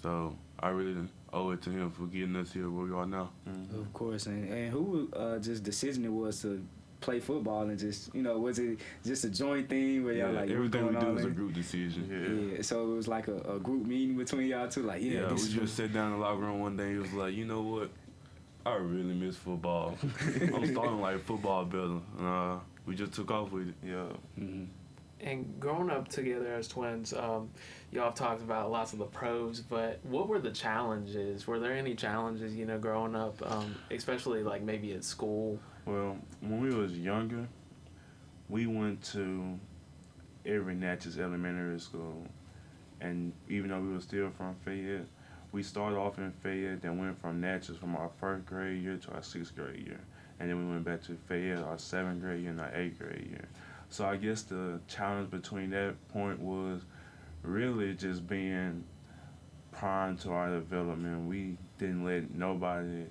So 0.01 0.35
I 0.59 0.69
really 0.69 1.07
owe 1.31 1.51
it 1.51 1.61
to 1.63 1.69
him 1.69 1.91
for 1.91 2.05
getting 2.07 2.35
us 2.35 2.51
here 2.51 2.69
where 2.69 2.85
we 2.85 2.93
are 2.93 3.05
now. 3.05 3.29
Of 3.77 3.93
course, 3.93 4.25
and, 4.25 4.51
and 4.51 4.71
who 4.71 5.09
uh, 5.13 5.37
just 5.39 5.63
decision 5.63 6.05
it 6.05 6.11
was 6.11 6.41
to 6.41 6.65
play 7.03 7.19
football 7.19 7.63
and 7.63 7.77
just 7.77 8.13
you 8.15 8.21
know 8.23 8.39
was 8.39 8.57
it 8.59 8.79
just 9.03 9.25
a 9.25 9.29
joint 9.29 9.69
thing 9.69 10.03
where 10.05 10.13
y'all 10.13 10.31
like 10.31 10.49
everything 10.49 10.87
we 10.87 10.93
going 10.93 11.05
do 11.05 11.11
all 11.11 11.17
is 11.17 11.25
a 11.25 11.29
group 11.29 11.53
decision. 11.53 12.07
Yeah. 12.09 12.55
Yeah, 12.55 12.61
so 12.61 12.91
it 12.91 12.95
was 12.95 13.07
like 13.07 13.27
a, 13.27 13.35
a 13.55 13.59
group 13.59 13.85
meeting 13.85 14.15
between 14.15 14.47
y'all 14.47 14.67
two, 14.69 14.83
like 14.83 15.01
yeah, 15.01 15.21
Yeah, 15.21 15.25
this 15.27 15.43
we 15.43 15.47
is 15.49 15.53
just 15.53 15.75
sat 15.75 15.93
down 15.93 16.13
in 16.13 16.19
the 16.19 16.25
locker 16.25 16.39
room 16.39 16.59
one 16.61 16.77
day. 16.77 16.93
It 16.93 16.99
was 16.99 17.13
like, 17.13 17.33
you 17.33 17.45
know 17.45 17.61
what? 17.61 17.89
I 18.65 18.75
really 18.75 19.13
miss 19.13 19.35
football. 19.35 19.97
I'm 20.03 20.71
starting 20.71 21.01
like 21.01 21.19
football 21.25 21.65
better. 21.65 21.83
And, 21.83 22.01
uh, 22.21 22.55
we 22.85 22.95
just 22.95 23.11
took 23.11 23.29
off 23.31 23.51
with 23.51 23.69
it. 23.69 23.75
Yeah. 23.85 24.05
Mhm. 24.39 24.67
And 25.19 25.57
growing 25.59 25.89
up 25.89 26.09
together 26.09 26.53
as 26.53 26.67
twins, 26.67 27.13
um, 27.13 27.49
y'all 27.91 28.05
have 28.05 28.15
talked 28.15 28.41
about 28.41 28.71
lots 28.71 28.91
of 28.91 28.99
the 28.99 29.05
pros, 29.05 29.61
but 29.61 29.99
what 30.03 30.27
were 30.27 30.39
the 30.39 30.51
challenges? 30.51 31.47
Were 31.47 31.59
there 31.59 31.71
any 31.73 31.95
challenges, 31.95 32.53
you 32.55 32.65
know, 32.65 32.77
growing 32.77 33.15
up, 33.15 33.35
um, 33.49 33.73
especially 33.89 34.43
like 34.43 34.61
maybe 34.63 34.91
at 34.93 35.03
school? 35.05 35.59
Well, 35.85 36.17
when 36.39 36.61
we 36.61 36.73
was 36.73 36.97
younger, 36.97 37.45
we 38.47 38.67
went 38.67 39.03
to 39.11 39.59
every 40.45 40.75
Natchez 40.75 41.19
Elementary 41.19 41.79
School, 41.79 42.25
and 43.01 43.33
even 43.49 43.69
though 43.69 43.81
we 43.81 43.93
were 43.93 43.99
still 43.99 44.29
from 44.29 44.55
Fayette, 44.63 45.07
we 45.51 45.61
started 45.61 45.97
off 45.97 46.17
in 46.19 46.31
Fayette, 46.31 46.81
then 46.81 46.97
went 46.99 47.19
from 47.19 47.41
Natchez 47.41 47.75
from 47.75 47.97
our 47.97 48.09
first 48.21 48.45
grade 48.45 48.81
year 48.81 48.95
to 48.95 49.11
our 49.11 49.21
sixth 49.21 49.55
grade 49.55 49.85
year, 49.85 49.99
and 50.39 50.49
then 50.49 50.65
we 50.65 50.71
went 50.71 50.85
back 50.85 51.03
to 51.03 51.17
Fayette 51.27 51.59
our 51.59 51.77
seventh 51.77 52.21
grade 52.21 52.41
year 52.41 52.51
and 52.51 52.61
our 52.61 52.73
eighth 52.73 52.99
grade 52.99 53.27
year. 53.29 53.49
So 53.89 54.05
I 54.05 54.15
guess 54.15 54.43
the 54.43 54.79
challenge 54.87 55.31
between 55.31 55.69
that 55.71 55.95
point 56.07 56.39
was 56.39 56.81
really 57.43 57.93
just 57.93 58.25
being 58.25 58.85
primed 59.73 60.19
to 60.21 60.31
our 60.31 60.49
development. 60.49 61.27
We 61.27 61.57
didn't 61.77 62.05
let 62.05 62.33
nobody 62.33 63.07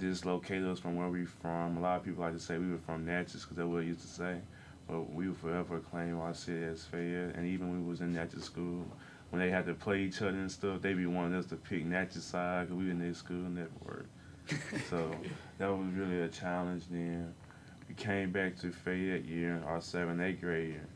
dislocate 0.00 0.64
us 0.64 0.78
from 0.78 0.96
where 0.96 1.08
we 1.08 1.24
from. 1.24 1.76
A 1.76 1.80
lot 1.80 1.98
of 1.98 2.04
people 2.04 2.22
like 2.22 2.32
to 2.32 2.40
say 2.40 2.58
we 2.58 2.70
were 2.70 2.78
from 2.78 3.04
Natchez 3.04 3.42
because 3.42 3.56
that's 3.56 3.68
what 3.68 3.80
they 3.80 3.86
used 3.86 4.00
to 4.00 4.08
say. 4.08 4.36
But 4.88 5.12
we 5.12 5.28
would 5.28 5.36
forever 5.36 5.78
claim 5.78 6.18
our 6.18 6.34
city 6.34 6.64
as 6.64 6.84
Fayette. 6.84 7.36
And 7.36 7.46
even 7.46 7.70
when 7.70 7.84
we 7.84 7.90
was 7.90 8.00
in 8.00 8.12
Natchez 8.12 8.42
school, 8.42 8.84
when 9.30 9.40
they 9.40 9.50
had 9.50 9.66
to 9.66 9.74
play 9.74 10.00
each 10.00 10.20
other 10.22 10.30
and 10.30 10.50
stuff, 10.50 10.82
they 10.82 10.94
be 10.94 11.06
wanting 11.06 11.38
us 11.38 11.46
to 11.46 11.56
pick 11.56 11.84
Natchez 11.84 12.24
side 12.24 12.66
because 12.66 12.76
we 12.76 12.86
were 12.86 12.90
in 12.90 12.98
their 12.98 13.14
school 13.14 13.36
network. 13.36 14.06
so 14.90 15.14
that 15.58 15.68
was 15.68 15.86
really 15.94 16.22
a 16.22 16.28
challenge 16.28 16.84
then. 16.90 17.32
We 17.88 17.94
came 17.94 18.32
back 18.32 18.56
to 18.60 18.70
Fayette 18.70 19.24
year, 19.24 19.62
our 19.66 19.78
7th, 19.78 20.16
8th 20.16 20.40
grade 20.40 20.68
year. 20.70 20.86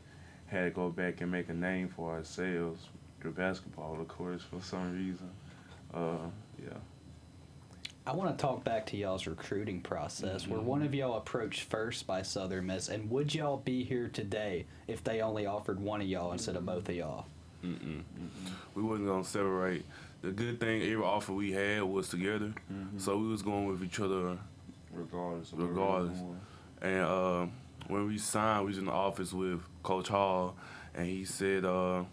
Had 0.47 0.63
to 0.65 0.69
go 0.71 0.89
back 0.89 1.21
and 1.21 1.31
make 1.31 1.49
a 1.49 1.53
name 1.53 1.87
for 1.89 2.11
ourselves 2.11 2.89
through 3.21 3.31
basketball, 3.31 3.99
of 3.99 4.07
course, 4.07 4.41
for 4.41 4.61
some 4.61 4.93
reason. 4.93 5.29
Uh, 5.93 6.29
yeah. 6.61 6.77
I 8.07 8.13
want 8.13 8.37
to 8.37 8.41
talk 8.41 8.63
back 8.63 8.85
to 8.87 8.97
y'all's 8.97 9.25
recruiting 9.25 9.81
process. 9.81 10.47
Were 10.47 10.59
one 10.59 10.83
of 10.83 10.93
y'all 10.93 11.17
approached 11.17 11.61
first 11.63 12.05
by 12.05 12.21
Southern 12.21 12.67
Miss, 12.67 12.87
and 12.87 13.09
would 13.09 13.33
y'all 13.33 13.57
be 13.57 13.83
here 13.83 14.09
today 14.09 14.67
if 14.87 15.03
they 15.03 15.21
only 15.21 15.47
offered 15.47 15.79
one 15.79 16.01
of 16.01 16.07
y'all 16.07 16.31
instead 16.31 16.55
of 16.55 16.67
both 16.67 16.87
of 16.87 16.95
y'all? 16.95 17.25
Mm-mm. 17.63 18.03
We 18.75 18.83
wasn't 18.83 19.07
gonna 19.07 19.23
separate. 19.23 19.85
The 20.21 20.31
good 20.31 20.59
thing, 20.59 20.83
every 20.83 21.03
offer 21.03 21.33
we 21.33 21.51
had 21.51 21.81
was 21.81 22.07
together, 22.09 22.53
so 22.97 23.17
we 23.17 23.27
was 23.27 23.41
going 23.41 23.65
with 23.65 23.83
each 23.83 23.99
other 23.99 24.37
regardless. 24.91 25.51
Of 25.51 25.59
regardless. 25.59 26.19
And 26.83 27.01
uh, 27.01 27.45
when 27.87 28.05
we 28.05 28.19
signed, 28.19 28.65
we 28.65 28.67
was 28.67 28.77
in 28.77 28.85
the 28.85 28.91
office 28.91 29.33
with 29.33 29.61
Coach 29.81 30.09
Hall, 30.09 30.55
and 30.93 31.07
he 31.07 31.25
said 31.25 31.65
uh, 31.65 32.03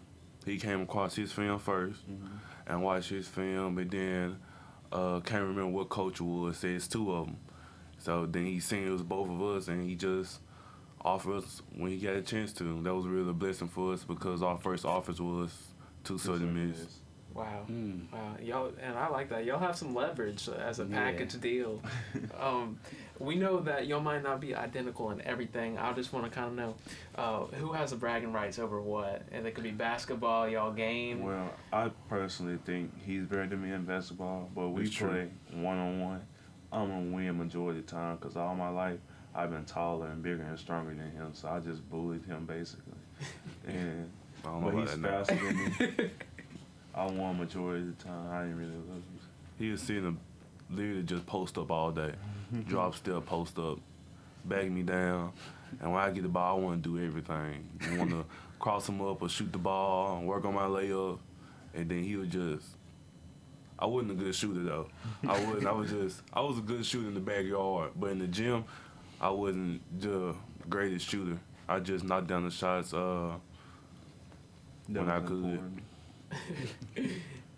he 0.43 0.57
came 0.57 0.81
across 0.81 1.15
his 1.15 1.31
film 1.31 1.59
1st 1.59 1.97
and 2.65 2.81
watched 2.81 3.09
his 3.09 3.27
film, 3.27 3.77
and 3.77 3.91
then 3.91 4.37
uh, 4.93 5.19
can't 5.21 5.43
remember 5.43 5.67
what 5.67 5.89
coach 5.89 6.19
it 6.19 6.23
was. 6.23 6.63
It's 6.63 6.87
two 6.87 7.11
of 7.11 7.25
them. 7.25 7.37
So 7.97 8.25
then 8.25 8.45
he 8.45 8.59
seen 8.59 8.87
it 8.87 8.91
was 8.91 9.01
both 9.01 9.29
of 9.29 9.41
us, 9.41 9.67
and 9.67 9.87
he 9.87 9.95
just 9.95 10.39
offered 11.03 11.37
us 11.37 11.61
when 11.75 11.91
he 11.91 11.97
got 11.97 12.15
a 12.15 12.21
chance 12.21 12.53
to. 12.53 12.81
That 12.83 12.93
was 12.93 13.07
really 13.07 13.29
a 13.29 13.33
blessing 13.33 13.67
for 13.67 13.93
us 13.93 14.03
because 14.03 14.43
our 14.43 14.57
first 14.57 14.85
offers 14.85 15.19
was 15.19 15.51
to 16.05 16.17
Southern 16.17 16.69
Miss. 16.69 17.02
Wow. 17.33 17.65
Mm. 17.69 18.11
Wow. 18.11 18.35
Y'all 18.41 18.71
and 18.81 18.97
I 18.97 19.07
like 19.07 19.29
that. 19.29 19.45
Y'all 19.45 19.59
have 19.59 19.75
some 19.75 19.95
leverage 19.95 20.47
as 20.49 20.79
a 20.79 20.83
Yeah. 20.85 20.95
package 21.11 21.39
deal. 21.41 21.81
um, 22.39 22.77
we 23.19 23.35
know 23.35 23.59
that 23.61 23.87
y'all 23.87 24.01
might 24.01 24.23
not 24.23 24.39
be 24.39 24.53
identical 24.55 25.11
in 25.11 25.21
everything. 25.21 25.77
I 25.77 25.93
just 25.93 26.13
want 26.13 26.25
to 26.25 26.31
kind 26.31 26.47
of 26.47 26.55
know 26.55 26.75
uh, 27.15 27.45
who 27.57 27.71
has 27.73 27.91
the 27.91 27.95
bragging 27.95 28.33
rights 28.33 28.59
over 28.59 28.81
what, 28.81 29.23
and 29.31 29.45
it 29.47 29.53
could 29.55 29.63
be 29.63 29.71
basketball, 29.71 30.47
y'all 30.47 30.71
game. 30.73 31.23
Well, 31.23 31.51
I 31.71 31.89
personally 32.09 32.57
think 32.65 32.91
he's 33.05 33.25
better 33.25 33.47
than 33.47 33.61
me 33.63 33.71
in 33.71 33.85
basketball, 33.85 34.49
but 34.53 34.69
we 34.69 34.83
That's 34.83 34.95
true. 34.95 35.09
play 35.09 35.27
one 35.61 35.77
on 35.77 35.99
one. 36.01 36.21
I'm 36.71 36.87
gonna 36.89 37.15
win 37.15 37.37
majority 37.37 37.79
of 37.79 37.85
the 37.85 37.91
time 37.91 38.17
because 38.17 38.35
all 38.35 38.55
my 38.55 38.69
life 38.69 38.99
I've 39.35 39.49
been 39.51 39.65
taller 39.65 40.07
and 40.07 40.21
bigger 40.21 40.43
and 40.43 40.57
stronger 40.59 40.89
than 40.93 41.11
him, 41.11 41.31
so 41.33 41.47
I 41.49 41.59
just 41.59 41.87
bullied 41.89 42.25
him 42.25 42.45
basically. 42.45 42.93
And 43.67 44.11
I 44.43 44.47
don't 44.49 44.61
know 44.61 44.71
but 44.71 44.79
he's 44.79 44.91
that 44.91 44.99
now. 44.99 45.23
faster 45.23 45.35
than 45.35 45.57
me. 45.57 46.09
I 46.95 47.05
won 47.05 47.37
majority 47.39 47.81
of 47.81 47.97
the 47.97 48.03
time. 48.03 48.31
I 48.31 48.41
didn't 48.43 48.57
really 48.57 48.71
lose. 48.71 49.03
He 49.57 49.69
was 49.71 49.81
sitting 49.81 50.03
him 50.03 50.19
literally 50.69 51.03
just 51.03 51.25
post 51.25 51.57
up 51.57 51.71
all 51.71 51.91
day. 51.91 52.13
Drop 52.67 52.95
still 52.95 53.21
post 53.21 53.57
up, 53.57 53.79
bag 54.45 54.71
me 54.71 54.83
down. 54.83 55.31
And 55.81 55.91
when 55.91 56.01
I 56.01 56.11
get 56.11 56.23
the 56.23 56.29
ball, 56.29 56.57
I 56.57 56.59
want 56.61 56.83
to 56.83 56.89
do 56.89 57.03
everything. 57.03 57.67
I 57.81 57.97
want 57.97 58.11
to 58.11 58.25
cross 58.59 58.87
him 58.87 59.01
up 59.01 59.21
or 59.21 59.29
shoot 59.29 59.51
the 59.51 59.57
ball 59.57 60.17
and 60.17 60.27
work 60.27 60.45
on 60.45 60.53
my 60.53 60.65
layup. 60.65 61.17
And 61.73 61.89
then 61.89 62.03
he 62.03 62.15
would 62.15 62.29
just. 62.29 62.67
I 63.79 63.87
wasn't 63.87 64.11
a 64.11 64.15
good 64.15 64.35
shooter 64.35 64.61
though. 64.63 64.87
I 65.27 65.43
wasn't. 65.45 65.65
I 65.67 65.71
was 65.71 65.89
just. 65.89 66.21
I 66.31 66.41
was 66.41 66.59
a 66.59 66.61
good 66.61 66.85
shooter 66.85 67.07
in 67.07 67.15
the 67.15 67.19
backyard, 67.19 67.91
but 67.95 68.11
in 68.11 68.19
the 68.19 68.27
gym, 68.27 68.65
I 69.19 69.29
wasn't 69.29 69.81
the 69.99 70.35
greatest 70.69 71.09
shooter. 71.09 71.39
I 71.67 71.79
just 71.79 72.03
knocked 72.05 72.27
down 72.27 72.43
the 72.43 72.51
shots 72.51 72.93
uh, 72.93 73.33
when 74.87 75.09
I 75.09 75.19
could. 75.21 75.31
important. 75.31 75.83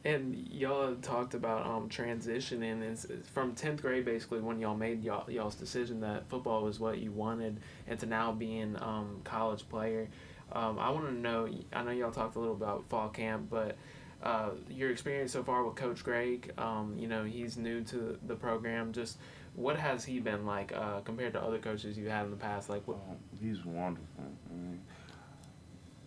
And 0.05 0.47
y'all 0.51 0.93
talked 0.97 1.33
about 1.33 1.65
um, 1.65 1.89
transitioning 1.89 3.23
from 3.33 3.55
tenth 3.55 3.81
grade, 3.81 4.05
basically, 4.05 4.39
when 4.39 4.59
y'all 4.59 4.75
made 4.75 5.03
y'all, 5.03 5.27
y'all's 5.31 5.55
decision 5.55 5.99
that 6.01 6.29
football 6.29 6.61
was 6.61 6.79
what 6.79 6.99
you 6.99 7.11
wanted, 7.11 7.59
and 7.87 7.99
to 7.99 8.05
now 8.05 8.31
being 8.31 8.75
um, 8.81 9.21
college 9.23 9.67
player. 9.67 10.07
Um, 10.51 10.77
I 10.77 10.91
want 10.91 11.07
to 11.07 11.13
know. 11.13 11.49
I 11.73 11.81
know 11.81 11.89
y'all 11.89 12.11
talked 12.11 12.35
a 12.35 12.39
little 12.39 12.53
about 12.53 12.87
fall 12.87 13.09
camp, 13.09 13.47
but 13.49 13.77
uh, 14.21 14.51
your 14.69 14.91
experience 14.91 15.31
so 15.31 15.43
far 15.43 15.65
with 15.65 15.73
Coach 15.73 16.03
Greg. 16.03 16.53
Um, 16.59 16.95
you 16.99 17.07
know, 17.07 17.23
he's 17.23 17.57
new 17.57 17.81
to 17.85 18.19
the 18.27 18.35
program. 18.35 18.93
Just 18.93 19.17
what 19.55 19.75
has 19.75 20.05
he 20.05 20.19
been 20.19 20.45
like 20.45 20.71
uh, 20.75 20.99
compared 20.99 21.33
to 21.33 21.41
other 21.41 21.57
coaches 21.57 21.97
you've 21.97 22.11
had 22.11 22.25
in 22.25 22.29
the 22.29 22.37
past? 22.37 22.69
Like, 22.69 22.87
what, 22.87 22.97
Um, 23.09 23.17
he's 23.41 23.65
wonderful. 23.65 24.05
I 24.19 24.53
mean, 24.53 24.81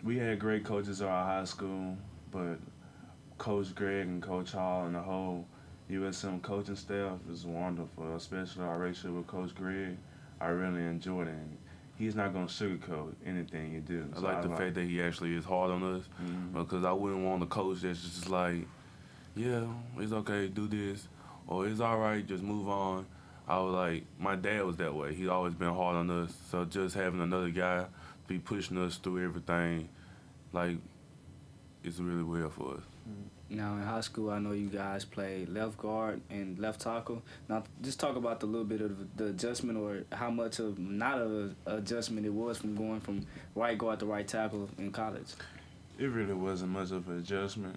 we 0.05 0.19
had 0.19 0.39
great 0.39 0.65
coaches 0.65 1.03
at 1.03 1.09
our 1.09 1.25
high 1.25 1.45
school, 1.45 1.97
but 2.31 2.59
Coach 3.39 3.75
Greg 3.75 4.07
and 4.07 4.23
Coach 4.23 4.53
Hall 4.53 4.87
and 4.87 4.95
the 4.95 5.01
whole 5.01 5.47
USM 5.91 6.43
coaching 6.43 6.77
staff 6.77 7.19
is 7.31 7.47
wonderful, 7.47 8.15
especially 8.17 8.65
our 8.65 8.79
relationship 8.79 9.17
with 9.17 9.27
Coach 9.27 9.55
Greg. 9.55 9.97
I 10.41 10.49
really 10.49 10.83
enjoyed 10.83 11.29
it. 11.29 11.35
He's 11.97 12.15
not 12.15 12.33
going 12.33 12.47
to 12.47 12.53
sugarcoat 12.53 13.15
anything 13.27 13.73
you 13.73 13.81
do. 13.81 14.07
I 14.17 14.21
like 14.21 14.43
the 14.43 14.51
fact 14.51 14.75
that 14.75 14.85
he 14.85 15.03
actually 15.03 15.35
is 15.35 15.45
hard 15.45 15.71
on 15.71 15.83
us. 15.97 16.05
Mm-hmm. 16.23 16.61
Because 16.61 16.85
I 16.85 16.93
wouldn't 16.93 17.25
want 17.25 17.43
a 17.43 17.47
coach 17.47 17.81
that's 17.81 18.01
just 18.03 18.29
like, 18.29 18.67
yeah, 19.35 19.65
it's 19.99 20.13
okay, 20.13 20.49
do 20.49 20.69
this, 20.69 21.09
or 21.47 21.67
it's 21.67 21.81
all 21.81 21.99
right, 21.99 22.25
just 22.25 22.43
move 22.43 22.69
on. 22.69 23.07
I 23.49 23.59
was 23.59 23.75
like, 23.75 24.05
my 24.19 24.37
dad 24.37 24.65
was 24.65 24.77
that 24.77 24.95
way. 24.95 25.15
He's 25.15 25.29
always 25.29 25.55
been 25.55 25.75
hard 25.75 25.97
on 25.97 26.11
us. 26.11 26.33
So 26.51 26.65
just 26.67 26.95
having 26.95 27.21
another 27.21 27.51
guy 27.51 27.87
be 28.27 28.39
pushing 28.39 28.79
us 28.79 28.97
through 28.97 29.25
everything, 29.25 29.89
like, 30.53 30.77
it's 31.85 31.99
really 31.99 32.23
well 32.23 32.51
for 32.51 32.75
us. 32.75 32.83
Now 33.51 33.77
in 33.77 33.83
high 33.83 34.03
school, 34.03 34.31
I 34.31 34.39
know 34.39 34.53
you 34.53 34.69
guys 34.69 35.07
played 35.07 35.49
left 35.49 35.79
guard 35.79 36.21
and 36.29 36.59
left 36.59 36.81
tackle. 36.83 37.23
Now 37.49 37.65
just 37.81 37.99
talk 37.99 38.17
about 38.17 38.41
the 38.41 38.47
little 38.47 38.67
bit 38.67 38.83
of 38.83 39.17
the 39.17 39.29
adjustment 39.29 39.79
or 39.79 40.05
how 40.13 40.31
much 40.31 40.59
of 40.59 40.79
not 40.79 41.19
a 41.19 41.55
adjustment 41.67 42.27
it 42.27 42.33
was 42.33 42.59
from 42.59 42.75
going 42.77 43.01
from 43.01 43.25
right 43.55 43.79
guard 43.79 44.01
to 44.01 44.07
right 44.07 44.29
tackle 44.29 44.69
in 44.77 44.93
college. 44.93 45.33
It 45.99 46.07
really 46.07 46.35
wasn't 46.35 46.73
much 46.73 46.91
of 46.91 47.09
an 47.09 47.19
adjustment. 47.19 47.77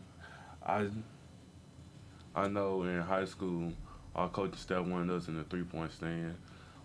I 0.66 0.90
I 2.36 2.48
know 2.50 2.84
in 2.84 3.02
high 3.02 3.26
school, 3.26 3.72
our 4.14 4.28
coaching 4.28 4.58
staff 4.58 4.86
wanted 4.86 5.16
us 5.16 5.30
in 5.30 5.38
the 5.38 5.44
three 5.46 5.64
point 5.64 5.94
stand, 5.94 6.36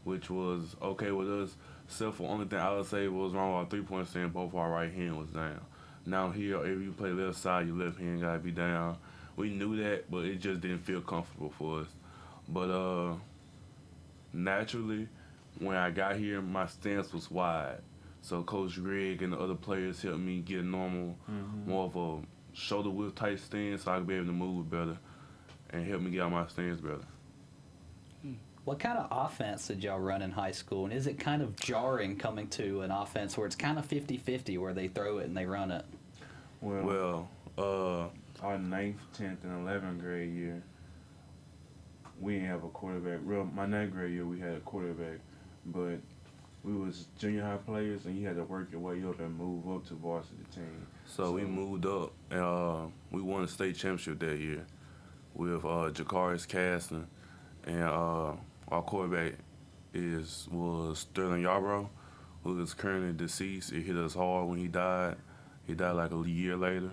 which 0.05 0.31
was 0.31 0.77
okay 0.81 1.11
with 1.11 1.29
us. 1.29 1.57
Except 1.89 2.15
for 2.15 2.29
only 2.31 2.47
thing 2.47 2.59
I 2.59 2.73
would 2.73 2.87
say 2.87 3.07
was 3.09 3.33
wrong 3.33 3.51
with 3.51 3.65
our 3.65 3.67
three 3.67 3.83
point 3.83 4.09
stand, 4.09 4.33
both 4.33 4.55
our 4.55 4.71
right 4.71 4.93
hand 4.93 5.19
was 5.19 5.29
down. 5.31 5.61
Now 6.07 6.31
here, 6.31 6.65
if 6.65 6.81
you 6.81 6.93
play 6.97 7.11
left 7.11 7.37
side, 7.37 7.67
your 7.67 7.77
left 7.77 7.99
hand 7.99 8.21
gotta 8.21 8.39
be 8.39 8.53
down. 8.53 8.97
We 9.35 9.51
knew 9.51 9.77
that, 9.83 10.11
but 10.11 10.25
it 10.25 10.37
just 10.37 10.61
didn't 10.61 10.85
feel 10.85 11.01
comfortable 11.01 11.53
for 11.59 11.81
us. 11.81 11.89
But 12.49 12.71
uh, 12.71 13.15
naturally, 14.33 15.09
when 15.59 15.77
I 15.77 15.91
got 15.91 16.17
here, 16.17 16.41
my 16.41 16.67
stance 16.67 17.13
was 17.13 17.31
wide. 17.31 17.81
So 18.23 18.43
Coach 18.43 18.83
Greg 18.83 19.23
and 19.23 19.33
the 19.33 19.39
other 19.39 19.55
players 19.55 20.01
helped 20.01 20.21
me 20.21 20.41
get 20.41 20.61
a 20.61 20.63
normal, 20.63 21.17
more 21.67 21.85
of 21.87 21.97
a 21.97 22.27
shoulder 22.57 22.91
width 22.91 23.17
type 23.17 23.39
stance, 23.39 23.83
so 23.85 23.93
I 23.93 23.99
could 23.99 24.07
be 24.07 24.15
able 24.15 24.27
to 24.27 24.33
move 24.33 24.71
better, 24.71 24.97
and 25.71 25.87
help 25.87 26.03
me 26.03 26.11
get 26.11 26.23
out 26.23 26.31
my 26.33 26.47
stance 26.47 26.81
better. 26.81 27.05
What 28.67 28.81
kind 28.81 28.99
of 28.99 29.07
offense 29.13 29.69
did 29.69 29.85
y'all 29.85 30.01
run 30.01 30.23
in 30.23 30.33
high 30.33 30.51
school? 30.51 30.87
And 30.87 30.93
is 30.93 31.07
it 31.07 31.21
kind 31.21 31.41
of 31.41 31.55
jarring 31.55 32.17
coming 32.17 32.49
to 32.49 32.81
an 32.81 32.91
offense 32.91 33.39
where 33.39 33.47
it's 33.47 33.55
kind 33.55 33.79
of 33.79 33.87
50 33.87 34.17
50 34.17 34.59
where 34.59 34.75
they 34.75 34.89
throw 34.89 35.19
it 35.19 35.27
and 35.27 35.37
they 35.37 35.47
run 35.47 35.71
it? 35.71 35.85
well, 36.61 37.29
Well, 37.57 38.11
uh, 38.43 38.45
our 38.45 38.59
ninth, 38.59 38.97
tenth, 39.17 39.45
and 39.45 39.63
eleventh 39.63 40.01
grade 40.01 40.35
year, 40.35 40.61
we 42.21 42.35
didn't 42.35 42.49
have 42.49 42.65
a 42.65 42.69
quarterback. 42.69 43.21
Real, 43.23 43.45
my 43.45 43.67
ninth 43.67 43.93
grade 43.93 44.13
year, 44.13 44.27
we 44.27 44.41
had 44.41 44.55
a 44.55 44.61
quarterback, 44.61 45.21
but 45.67 46.01
we 46.65 46.73
was 46.73 47.07
junior 47.21 47.45
high 47.45 47.59
players, 47.59 48.05
and 48.07 48.19
you 48.19 48.27
had 48.27 48.35
to 48.35 48.43
work 48.43 48.73
your 48.73 48.81
way 48.81 49.01
up 49.09 49.21
and 49.21 49.39
move 49.39 49.69
up 49.71 49.87
to 49.87 49.95
varsity 49.95 50.43
team. 50.53 50.87
so 51.07 51.31
we 51.31 51.43
moved 51.43 51.87
up, 51.87 52.11
and 52.33 52.41
uh, 52.41 52.81
we 53.13 53.23
won 53.23 53.45
a 53.45 53.49
state 53.49 53.77
championship 53.77 54.19
that 54.19 54.41
year 54.41 54.67
with 55.35 55.65
uh, 55.65 55.89
Jakaris 55.93 56.49
Caston, 56.49 57.07
and 57.65 57.85
uh, 57.85 58.33
our 58.69 58.83
quarterback 58.83 59.35
is 59.95 60.49
was 60.51 61.01
Sterling 61.01 61.43
Yarbrough, 61.43 61.89
who 62.45 62.61
is 62.63 62.75
currently 62.75 63.13
deceased. 63.13 63.73
It 63.73 63.83
hit 63.83 63.97
us 63.97 64.15
hard 64.15 64.49
when 64.49 64.59
he 64.59 64.69
died. 64.69 65.17
He 65.67 65.75
died 65.75 65.93
like 65.93 66.13
a 66.13 66.29
year 66.29 66.57
later, 66.57 66.91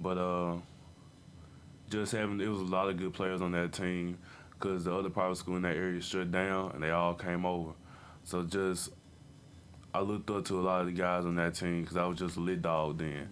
but 0.00 0.16
uh, 0.18 0.54
just 1.90 2.12
having 2.12 2.40
it 2.40 2.48
was 2.48 2.60
a 2.60 2.64
lot 2.64 2.88
of 2.88 2.96
good 2.96 3.12
players 3.12 3.42
on 3.42 3.52
that 3.52 3.72
team 3.72 4.18
because 4.52 4.84
the 4.84 4.94
other 4.94 5.10
private 5.10 5.36
school 5.36 5.56
in 5.56 5.62
that 5.62 5.76
area 5.76 6.00
shut 6.00 6.30
down 6.30 6.72
and 6.72 6.82
they 6.82 6.90
all 6.90 7.14
came 7.14 7.44
over. 7.44 7.72
So 8.24 8.42
just 8.42 8.90
I 9.92 10.00
looked 10.00 10.30
up 10.30 10.44
to 10.46 10.60
a 10.60 10.62
lot 10.62 10.82
of 10.82 10.86
the 10.86 10.92
guys 10.92 11.24
on 11.24 11.34
that 11.36 11.54
team 11.54 11.82
because 11.82 11.96
I 11.96 12.06
was 12.06 12.18
just 12.18 12.36
a 12.36 12.40
lit 12.40 12.62
dog 12.62 12.98
then. 12.98 13.28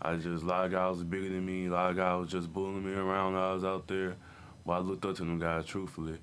I 0.00 0.16
just 0.16 0.42
a 0.42 0.46
lot 0.46 0.64
of 0.66 0.72
guys 0.72 0.96
was 0.96 1.04
bigger 1.04 1.28
than 1.28 1.44
me. 1.44 1.66
A 1.66 1.70
lot 1.70 1.90
of 1.90 1.96
guys 1.96 2.20
was 2.20 2.30
just 2.30 2.52
bullying 2.52 2.84
me 2.84 2.92
around 2.92 3.36
I 3.36 3.52
was 3.54 3.64
out 3.64 3.86
there, 3.86 4.16
but 4.66 4.72
I 4.72 4.78
looked 4.78 5.04
up 5.04 5.14
to 5.16 5.24
them 5.24 5.38
guys 5.38 5.64
truthfully, 5.66 6.18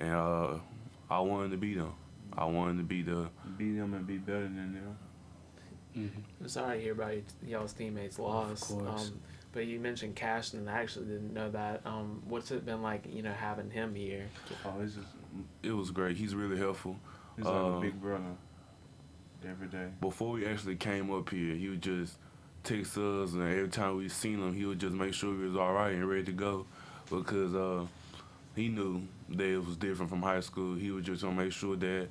and 0.00 0.14
uh, 0.14 0.54
I 1.10 1.20
wanted 1.20 1.50
to 1.52 1.56
be 1.56 1.74
them. 1.74 1.92
I 2.36 2.44
wanted 2.46 2.78
to 2.78 2.84
be 2.84 3.02
the 3.02 3.28
Beat 3.58 3.72
them 3.76 3.94
and 3.94 4.06
be 4.06 4.16
better 4.18 4.42
than 4.42 4.72
them. 4.74 4.96
I'm 6.40 6.48
sorry 6.48 6.78
to 6.78 6.82
hear 6.84 6.92
about 6.92 7.08
y- 7.14 7.22
y'all's 7.46 7.72
teammates' 7.72 8.18
loss. 8.18 8.68
course. 8.70 9.08
Um, 9.10 9.20
but 9.52 9.66
you 9.66 9.80
mentioned 9.80 10.14
Caston. 10.14 10.68
I 10.68 10.80
actually 10.80 11.06
didn't 11.06 11.34
know 11.34 11.50
that. 11.50 11.80
Um, 11.84 12.22
what's 12.28 12.52
it 12.52 12.64
been 12.64 12.82
like, 12.82 13.04
you 13.12 13.22
know, 13.22 13.32
having 13.32 13.68
him 13.70 13.94
here? 13.94 14.26
Oh, 14.64 14.74
it's 14.82 14.94
just 14.94 15.08
it 15.64 15.72
was 15.72 15.90
great. 15.90 16.16
He's 16.16 16.34
really 16.34 16.56
helpful. 16.56 16.96
he's 17.36 17.44
like 17.44 17.54
Uh, 17.54 17.58
a 17.76 17.80
big 17.80 18.00
brother 18.00 18.22
every 19.46 19.66
day. 19.66 19.88
before 20.00 20.30
we 20.32 20.46
actually 20.46 20.76
came 20.76 21.12
up 21.12 21.28
here, 21.30 21.54
he 21.56 21.68
would 21.68 21.82
just 21.82 22.16
text 22.62 22.96
us, 22.96 23.32
and 23.32 23.42
every 23.42 23.68
time 23.68 23.96
we 23.96 24.08
seen 24.08 24.38
him, 24.38 24.54
he 24.54 24.64
would 24.66 24.78
just 24.78 24.94
make 24.94 25.12
sure 25.14 25.34
we 25.36 25.46
was 25.48 25.56
all 25.56 25.72
right 25.72 25.92
and 25.94 26.08
ready 26.08 26.24
to 26.24 26.32
go, 26.32 26.66
because 27.10 27.54
uh, 27.56 27.84
he 28.60 28.68
knew 28.68 29.02
that 29.30 29.46
it 29.46 29.64
was 29.64 29.76
different 29.76 30.10
from 30.10 30.22
high 30.22 30.40
school. 30.40 30.74
He 30.74 30.90
was 30.90 31.04
just 31.04 31.22
gonna 31.22 31.34
make 31.34 31.52
sure 31.52 31.76
that 31.76 32.08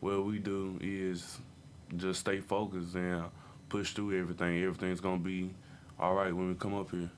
what 0.00 0.24
we 0.24 0.38
do 0.38 0.78
is 0.80 1.38
just 1.96 2.20
stay 2.20 2.40
focused 2.40 2.94
and 2.96 3.24
push 3.68 3.92
through 3.92 4.18
everything. 4.18 4.62
Everything's 4.62 5.00
gonna 5.00 5.18
be 5.18 5.50
all 5.98 6.14
right 6.14 6.34
when 6.34 6.48
we 6.48 6.54
come 6.54 6.74
up 6.74 6.90
here. 6.90 7.10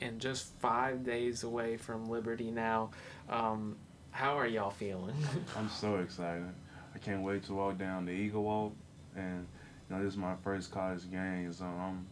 And 0.00 0.20
just 0.20 0.52
five 0.60 1.04
days 1.04 1.42
away 1.42 1.76
from 1.76 2.06
Liberty 2.06 2.50
now. 2.50 2.90
Um, 3.28 3.76
how 4.12 4.38
are 4.38 4.46
y'all 4.46 4.70
feeling? 4.70 5.16
I'm 5.56 5.68
so 5.68 5.96
excited. 5.96 6.46
I 6.94 6.98
can't 6.98 7.22
wait 7.22 7.42
to 7.44 7.54
walk 7.54 7.78
down 7.78 8.06
the 8.06 8.12
Eagle 8.12 8.44
Walk, 8.44 8.72
and 9.16 9.46
you 9.88 9.96
know 9.96 10.02
this 10.02 10.12
is 10.12 10.18
my 10.18 10.34
first 10.44 10.70
college 10.70 11.10
game, 11.10 11.52
so 11.52 11.64
I'm 11.64 12.06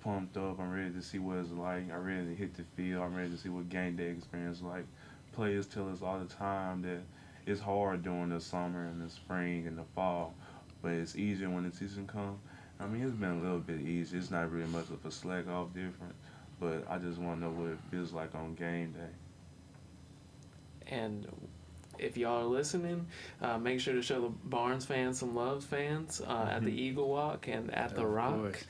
pumped 0.00 0.36
up. 0.36 0.58
I'm 0.58 0.72
ready 0.72 0.92
to 0.92 1.02
see 1.02 1.18
what 1.18 1.38
it's 1.38 1.50
like. 1.50 1.90
I'm 1.92 2.04
ready 2.04 2.26
to 2.26 2.34
hit 2.34 2.54
the 2.54 2.64
field. 2.76 3.02
I'm 3.02 3.14
ready 3.14 3.30
to 3.30 3.36
see 3.36 3.48
what 3.48 3.68
game 3.68 3.96
day 3.96 4.08
experience 4.08 4.58
is 4.58 4.62
like. 4.62 4.86
Players 5.40 5.66
tell 5.66 5.88
us 5.88 6.02
all 6.02 6.18
the 6.18 6.26
time 6.26 6.82
that 6.82 7.00
it's 7.46 7.62
hard 7.62 8.02
during 8.02 8.28
the 8.28 8.42
summer 8.42 8.84
and 8.84 9.00
the 9.00 9.08
spring 9.08 9.66
and 9.66 9.78
the 9.78 9.84
fall, 9.94 10.34
but 10.82 10.92
it's 10.92 11.16
easier 11.16 11.48
when 11.48 11.64
the 11.64 11.74
season 11.74 12.06
comes. 12.06 12.38
I 12.78 12.86
mean, 12.86 13.02
it's 13.02 13.14
been 13.14 13.38
a 13.38 13.40
little 13.40 13.58
bit 13.58 13.80
easy. 13.80 14.18
It's 14.18 14.30
not 14.30 14.52
really 14.52 14.66
much 14.66 14.90
of 14.90 15.02
a 15.02 15.10
slack 15.10 15.48
off 15.48 15.72
difference, 15.72 16.12
but 16.60 16.86
I 16.90 16.98
just 16.98 17.18
want 17.18 17.40
to 17.40 17.46
know 17.46 17.52
what 17.52 17.70
it 17.70 17.78
feels 17.90 18.12
like 18.12 18.34
on 18.34 18.54
game 18.54 18.92
day. 18.92 20.94
And 20.94 21.26
if 21.98 22.18
y'all 22.18 22.42
are 22.42 22.44
listening, 22.44 23.06
uh, 23.40 23.56
make 23.56 23.80
sure 23.80 23.94
to 23.94 24.02
show 24.02 24.20
the 24.20 24.28
Barnes 24.28 24.84
fans 24.84 25.20
some 25.20 25.34
love, 25.34 25.64
fans, 25.64 26.20
uh, 26.20 26.48
at 26.50 26.64
the 26.64 26.70
Eagle 26.70 27.08
Walk 27.08 27.48
and 27.48 27.74
at 27.74 27.96
the 27.96 28.04
Rock. 28.04 28.34
course. 28.34 28.64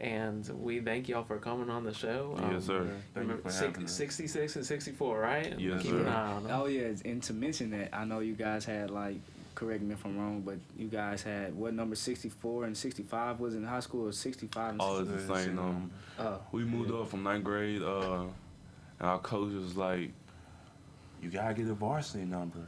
And 0.00 0.48
we 0.62 0.80
thank 0.80 1.08
y'all 1.08 1.24
for 1.24 1.36
coming 1.38 1.68
on 1.68 1.84
the 1.84 1.92
show. 1.92 2.34
Um, 2.38 2.52
Yes, 2.52 2.64
sir. 2.64 2.78
Thank 2.84 2.88
you 2.88 3.20
Remember, 3.20 3.50
for 3.50 3.52
having 3.66 3.84
us. 3.84 3.92
66 3.92 4.56
and 4.56 4.64
64, 4.64 5.18
right? 5.20 5.58
Yes, 5.60 5.82
Keep 5.82 5.90
sir. 5.90 6.00
an 6.00 6.06
eye 6.08 6.32
on 6.32 6.42
them. 6.44 6.52
Oh 6.58 6.66
yeah, 6.66 6.92
and 7.04 7.22
to 7.24 7.34
mention 7.34 7.70
that, 7.72 7.90
I 7.94 8.04
know 8.06 8.20
you 8.20 8.34
guys 8.34 8.64
had 8.64 8.90
like, 8.90 9.16
correct 9.54 9.82
me 9.82 9.92
if 9.92 10.02
I'm 10.06 10.18
wrong, 10.18 10.40
but 10.40 10.56
you 10.78 10.88
guys 10.88 11.22
had 11.22 11.54
what 11.54 11.74
number 11.74 11.94
64 11.94 12.64
and 12.64 12.74
65 12.76 13.40
was 13.40 13.54
in 13.54 13.62
high 13.62 13.80
school, 13.80 14.08
or 14.08 14.12
65 14.12 14.70
and 14.72 14.80
All 14.80 14.96
is 15.00 15.08
65? 15.08 15.28
the 15.36 15.42
same 15.44 15.56
number. 15.56 15.94
Oh, 16.18 16.40
We 16.52 16.64
moved 16.64 16.90
up 16.92 17.08
from 17.10 17.22
ninth 17.22 17.44
grade, 17.44 17.82
uh, 17.82 18.22
and 18.22 18.30
our 19.00 19.18
coach 19.18 19.52
was 19.52 19.76
like, 19.76 20.12
You 21.20 21.28
gotta 21.28 21.52
get 21.52 21.66
a 21.68 21.74
varsity 21.74 22.24
number. 22.24 22.60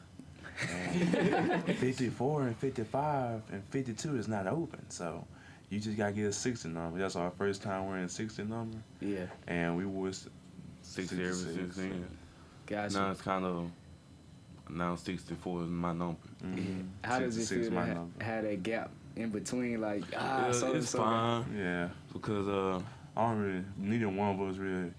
And 0.70 1.64
54 1.78 2.42
and 2.42 2.56
55 2.58 3.40
and 3.52 3.64
52 3.70 4.16
is 4.16 4.28
not 4.28 4.46
open, 4.46 4.84
so 4.90 5.24
you 5.72 5.80
just 5.80 5.96
gotta 5.96 6.12
get 6.12 6.26
a 6.26 6.32
60 6.32 6.68
number. 6.68 6.98
That's 6.98 7.16
our 7.16 7.30
first 7.30 7.62
time 7.62 7.86
wearing 7.88 8.04
a 8.04 8.08
60 8.08 8.44
number, 8.44 8.76
yeah, 9.00 9.24
and 9.48 9.74
we 9.74 9.86
was 9.86 10.28
60 10.82 11.16
every 11.16 11.32
66. 11.32 11.76
16. 11.76 12.06
gotcha. 12.66 12.94
Now 12.94 13.10
it's 13.10 13.22
kind 13.22 13.44
of, 13.46 13.70
now 14.68 14.96
64 14.96 15.62
is 15.62 15.68
my 15.70 15.94
number. 15.94 16.18
Mhm. 16.44 16.88
How 17.02 17.20
does 17.20 17.38
it 17.38 17.46
66 17.46 17.48
feel 17.48 17.68
to 17.70 17.74
my 17.74 17.94
ha- 17.94 18.04
have 18.20 18.44
that 18.44 18.62
gap 18.62 18.90
in 19.16 19.30
between, 19.30 19.80
like 19.80 20.04
ah, 20.14 20.46
Yeah, 20.48 20.52
so 20.52 20.74
it's 20.74 20.90
so 20.90 20.98
fine 20.98 21.56
Yeah, 21.56 21.88
because 22.12 22.46
uh, 22.48 22.82
I 23.16 23.28
don't 23.30 23.40
really. 23.40 23.64
Neither 23.78 24.10
one 24.10 24.38
of 24.38 24.40
us 24.42 24.58
really 24.58 24.92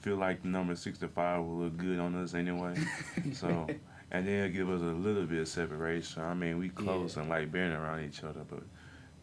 feel 0.00 0.16
like 0.16 0.42
the 0.42 0.48
number 0.48 0.74
65 0.74 1.44
will 1.44 1.58
look 1.58 1.76
good 1.76 2.00
on 2.00 2.16
us 2.16 2.34
anyway. 2.34 2.74
so, 3.32 3.68
and 4.10 4.26
then 4.26 4.46
it'll 4.46 4.52
give 4.52 4.68
us 4.68 4.80
a 4.80 4.84
little 4.84 5.26
bit 5.26 5.42
of 5.42 5.48
separation. 5.48 6.22
I 6.22 6.34
mean, 6.34 6.58
we 6.58 6.70
close 6.70 7.16
and 7.16 7.28
like 7.28 7.52
being 7.52 7.70
around 7.70 8.04
each 8.04 8.24
other, 8.24 8.40
but 8.50 8.62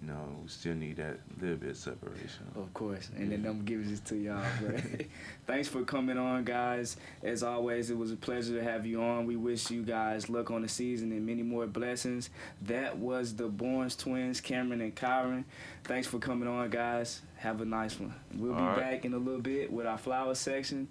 you 0.02 0.08
know, 0.10 0.38
we 0.44 0.48
still 0.50 0.76
need 0.76 0.98
that 0.98 1.20
little 1.42 1.58
bit 1.58 1.72
of 1.72 1.78
separation. 1.78 2.46
Of 2.56 2.74
course, 2.74 3.10
and 3.16 3.32
then 3.32 3.46
I'm 3.46 3.64
giving 3.64 3.90
this 3.90 4.00
to 4.02 4.16
y'all. 4.16 4.44
But 4.62 4.82
thanks 5.48 5.68
for 5.68 5.84
coming 5.84 6.18
on, 6.18 6.44
guys. 6.44 6.98
As 7.24 7.44
always, 7.44 7.90
it 7.90 7.98
was 7.98 8.12
a 8.12 8.16
pleasure 8.16 8.54
to 8.56 8.64
have 8.64 8.86
you 8.86 9.02
on. 9.02 9.26
We 9.26 9.36
wish 9.36 9.72
you 9.72 9.84
guys 9.84 10.30
luck 10.30 10.52
on 10.52 10.62
the 10.62 10.68
season 10.68 11.12
and 11.12 11.26
many 11.26 11.44
more 11.44 11.66
blessings. 11.66 12.30
That 12.64 12.98
was 12.98 13.36
the 13.36 13.48
Barnes 13.48 13.96
twins, 13.96 14.42
Cameron 14.42 14.82
and 14.82 14.96
Kyron. 14.96 15.46
Thanks 15.86 16.08
for 16.08 16.20
coming 16.20 16.48
on, 16.48 16.70
guys. 16.70 17.22
Have 17.38 17.62
a 17.62 17.66
nice 17.66 18.00
one. 18.00 18.14
We'll 18.36 18.54
be 18.54 18.60
All 18.60 18.68
right. 18.68 18.80
back 18.80 19.06
in 19.06 19.14
a 19.14 19.18
little 19.18 19.42
bit 19.42 19.72
with 19.72 19.86
our 19.86 19.98
flower 19.98 20.36
section, 20.36 20.88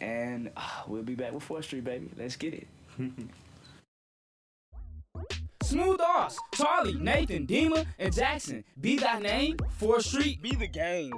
and 0.00 0.50
uh, 0.56 0.82
we'll 0.86 1.02
be 1.02 1.14
back 1.14 1.32
with 1.32 1.42
Fourth 1.42 1.64
Street, 1.64 1.84
baby. 1.84 2.10
Let's 2.16 2.36
get 2.36 2.54
it. 2.54 2.68
Smooth 5.72 6.00
Oz, 6.02 6.38
Charlie, 6.52 6.98
Nathan, 6.98 7.46
Dima, 7.46 7.86
and 7.98 8.14
Jackson. 8.14 8.62
Be 8.78 8.98
thy 8.98 9.18
name, 9.20 9.56
Fourth 9.78 10.04
Street. 10.04 10.42
Be 10.42 10.54
the 10.54 10.66
gang. 10.66 11.10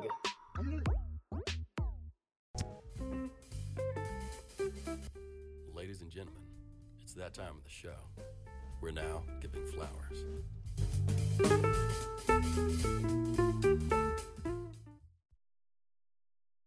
Ladies 5.75 6.03
and 6.03 6.09
gentlemen, 6.09 6.45
it's 7.03 7.15
that 7.15 7.35
time 7.35 7.57
of 7.57 7.65
the 7.65 7.71
show. 7.71 7.97
We're 8.81 8.93
now 8.93 9.25
giving 9.41 9.67
flowers. 9.67 10.23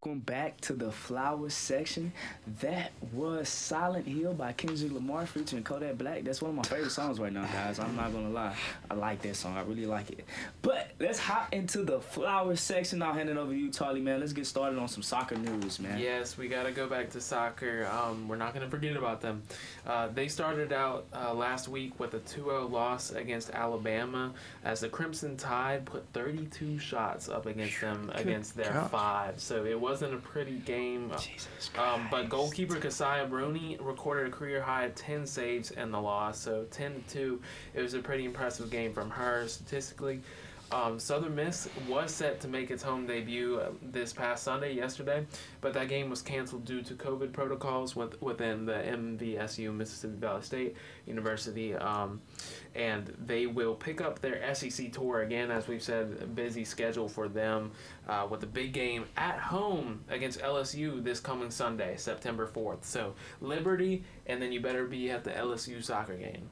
Welcome 0.04 0.20
back 0.20 0.60
to 0.60 0.74
the 0.74 0.92
flowers 0.92 1.54
section. 1.54 2.12
That 2.60 2.92
was 3.12 3.48
Silent 3.48 4.06
Hill 4.06 4.32
by 4.32 4.52
Kendrick 4.52 4.92
Lamar 4.92 5.26
featuring 5.26 5.64
Kodak 5.64 5.98
Black. 5.98 6.22
That's 6.22 6.40
one 6.40 6.50
of 6.50 6.56
my 6.56 6.62
favorite 6.62 6.92
songs 6.92 7.18
right 7.18 7.32
now, 7.32 7.44
guys. 7.46 7.80
I'm 7.80 7.96
not 7.96 8.12
gonna 8.12 8.30
lie. 8.30 8.54
I 8.88 8.94
like 8.94 9.22
that 9.22 9.34
song. 9.34 9.56
I 9.56 9.62
really 9.62 9.86
like 9.86 10.10
it. 10.10 10.24
But 10.62 10.92
let's 11.00 11.18
hop 11.18 11.52
into 11.52 11.82
the 11.82 12.00
flowers 12.00 12.60
section. 12.60 13.02
I'll 13.02 13.12
hand 13.12 13.28
it 13.28 13.36
over 13.36 13.50
to 13.50 13.58
you, 13.58 13.72
Charlie, 13.72 14.00
man. 14.00 14.20
Let's 14.20 14.32
get 14.32 14.46
started 14.46 14.78
on 14.78 14.86
some 14.86 15.02
soccer 15.02 15.34
news, 15.34 15.80
man. 15.80 15.98
Yes, 15.98 16.38
we 16.38 16.46
got 16.46 16.62
to 16.62 16.70
go 16.70 16.86
back 16.86 17.10
to 17.10 17.20
soccer. 17.20 17.90
Um, 17.92 18.28
we're 18.28 18.36
not 18.36 18.54
going 18.54 18.64
to 18.64 18.70
forget 18.70 18.96
about 18.96 19.20
them. 19.20 19.42
Uh, 19.84 20.06
they 20.14 20.28
started 20.28 20.72
out 20.72 21.06
uh, 21.12 21.34
last 21.34 21.66
week 21.66 21.98
with 21.98 22.14
a 22.14 22.20
2 22.20 22.44
0 22.44 22.68
loss 22.68 23.10
against 23.10 23.50
Alabama 23.50 24.32
as 24.64 24.78
the 24.78 24.88
Crimson 24.88 25.36
Tide 25.36 25.84
put 25.86 26.06
32 26.12 26.78
shots 26.78 27.28
up 27.28 27.46
against 27.46 27.80
them 27.80 28.12
against 28.14 28.56
their 28.56 28.72
gosh. 28.72 28.90
five. 28.92 29.40
So 29.40 29.64
it 29.64 29.88
wasn't 30.00 30.14
a 30.14 30.28
pretty 30.28 30.58
game. 30.58 31.10
Jesus 31.18 31.70
Um, 31.76 32.06
but 32.08 32.28
goalkeeper 32.28 32.76
Kasaya 32.76 33.28
Bruni 33.28 33.76
recorded 33.80 34.28
a 34.28 34.30
career 34.30 34.62
high 34.62 34.84
of 34.84 34.94
10 34.94 35.26
saves 35.26 35.72
in 35.72 35.90
the 35.90 36.00
loss. 36.00 36.38
So 36.38 36.66
10 36.70 37.02
to 37.08 37.14
2. 37.14 37.42
It 37.74 37.82
was 37.82 37.94
a 37.94 37.98
pretty 37.98 38.24
impressive 38.24 38.70
game 38.70 38.92
from 38.92 39.10
her 39.10 39.48
statistically. 39.48 40.20
Um, 40.70 40.98
Southern 40.98 41.34
Miss 41.34 41.68
was 41.88 42.12
set 42.12 42.40
to 42.40 42.48
make 42.48 42.70
its 42.70 42.82
home 42.82 43.06
debut 43.06 43.58
uh, 43.58 43.70
this 43.82 44.12
past 44.12 44.42
Sunday, 44.42 44.74
yesterday, 44.74 45.24
but 45.62 45.72
that 45.72 45.88
game 45.88 46.10
was 46.10 46.20
canceled 46.20 46.66
due 46.66 46.82
to 46.82 46.94
COVID 46.94 47.32
protocols 47.32 47.96
with, 47.96 48.20
within 48.20 48.66
the 48.66 48.74
MVSU, 48.74 49.74
Mississippi 49.74 50.16
Valley 50.16 50.42
State 50.42 50.76
University. 51.06 51.74
Um, 51.74 52.20
and 52.74 53.14
they 53.24 53.46
will 53.46 53.74
pick 53.74 54.02
up 54.02 54.20
their 54.20 54.54
SEC 54.54 54.92
tour 54.92 55.22
again, 55.22 55.50
as 55.50 55.68
we've 55.68 55.82
said, 55.82 56.34
busy 56.34 56.64
schedule 56.64 57.08
for 57.08 57.28
them 57.28 57.72
uh, 58.06 58.26
with 58.30 58.42
a 58.42 58.46
big 58.46 58.72
game 58.72 59.06
at 59.16 59.38
home 59.38 60.04
against 60.10 60.40
LSU 60.40 61.02
this 61.02 61.18
coming 61.18 61.50
Sunday, 61.50 61.96
September 61.96 62.46
4th. 62.46 62.84
So, 62.84 63.14
Liberty, 63.40 64.04
and 64.26 64.40
then 64.42 64.52
you 64.52 64.60
better 64.60 64.86
be 64.86 65.10
at 65.10 65.24
the 65.24 65.30
LSU 65.30 65.82
soccer 65.82 66.16
game. 66.16 66.50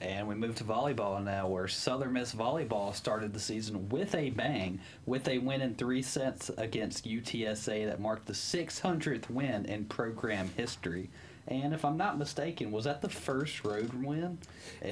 And 0.00 0.28
we 0.28 0.36
move 0.36 0.54
to 0.56 0.64
volleyball 0.64 1.22
now, 1.22 1.48
where 1.48 1.66
Southern 1.66 2.12
Miss 2.12 2.32
Volleyball 2.32 2.94
started 2.94 3.32
the 3.32 3.40
season 3.40 3.88
with 3.88 4.14
a 4.14 4.30
bang, 4.30 4.78
with 5.06 5.26
a 5.26 5.38
win 5.38 5.60
in 5.60 5.74
three 5.74 6.02
sets 6.02 6.50
against 6.56 7.04
UTSA 7.04 7.86
that 7.86 8.00
marked 8.00 8.26
the 8.26 8.32
600th 8.32 9.28
win 9.28 9.64
in 9.66 9.86
program 9.86 10.50
history. 10.56 11.10
And 11.48 11.72
if 11.72 11.84
I'm 11.84 11.96
not 11.96 12.18
mistaken, 12.18 12.70
was 12.70 12.84
that 12.84 13.00
the 13.00 13.08
first 13.08 13.64
road 13.64 13.92
win? 14.04 14.38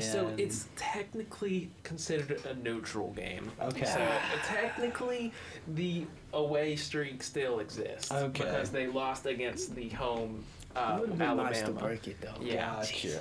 So 0.01 0.33
it's 0.39 0.67
technically 0.75 1.71
considered 1.83 2.45
a 2.47 2.55
neutral 2.55 3.13
game. 3.13 3.53
Okay. 3.61 3.85
So 3.85 4.09
technically, 4.47 5.33
the 5.75 6.07
away 6.33 6.75
streak 6.75 7.23
still 7.23 7.61
exists. 7.61 8.11
Okay. 8.11 8.45
Because 8.45 8.71
they 8.71 8.87
lost 8.87 9.27
against 9.27 9.75
the 9.75 9.91
home 9.91 10.43
uh, 10.75 10.95
It 10.97 11.01
would 11.01 11.09
have 11.11 11.19
been 11.19 11.29
Alabama. 11.29 11.51
nice 11.51 11.63
to 11.63 11.71
break 11.73 12.09
it, 12.09 12.21
though. 12.23 12.35
Yeah. 12.41 12.75
Gotcha. 12.77 13.21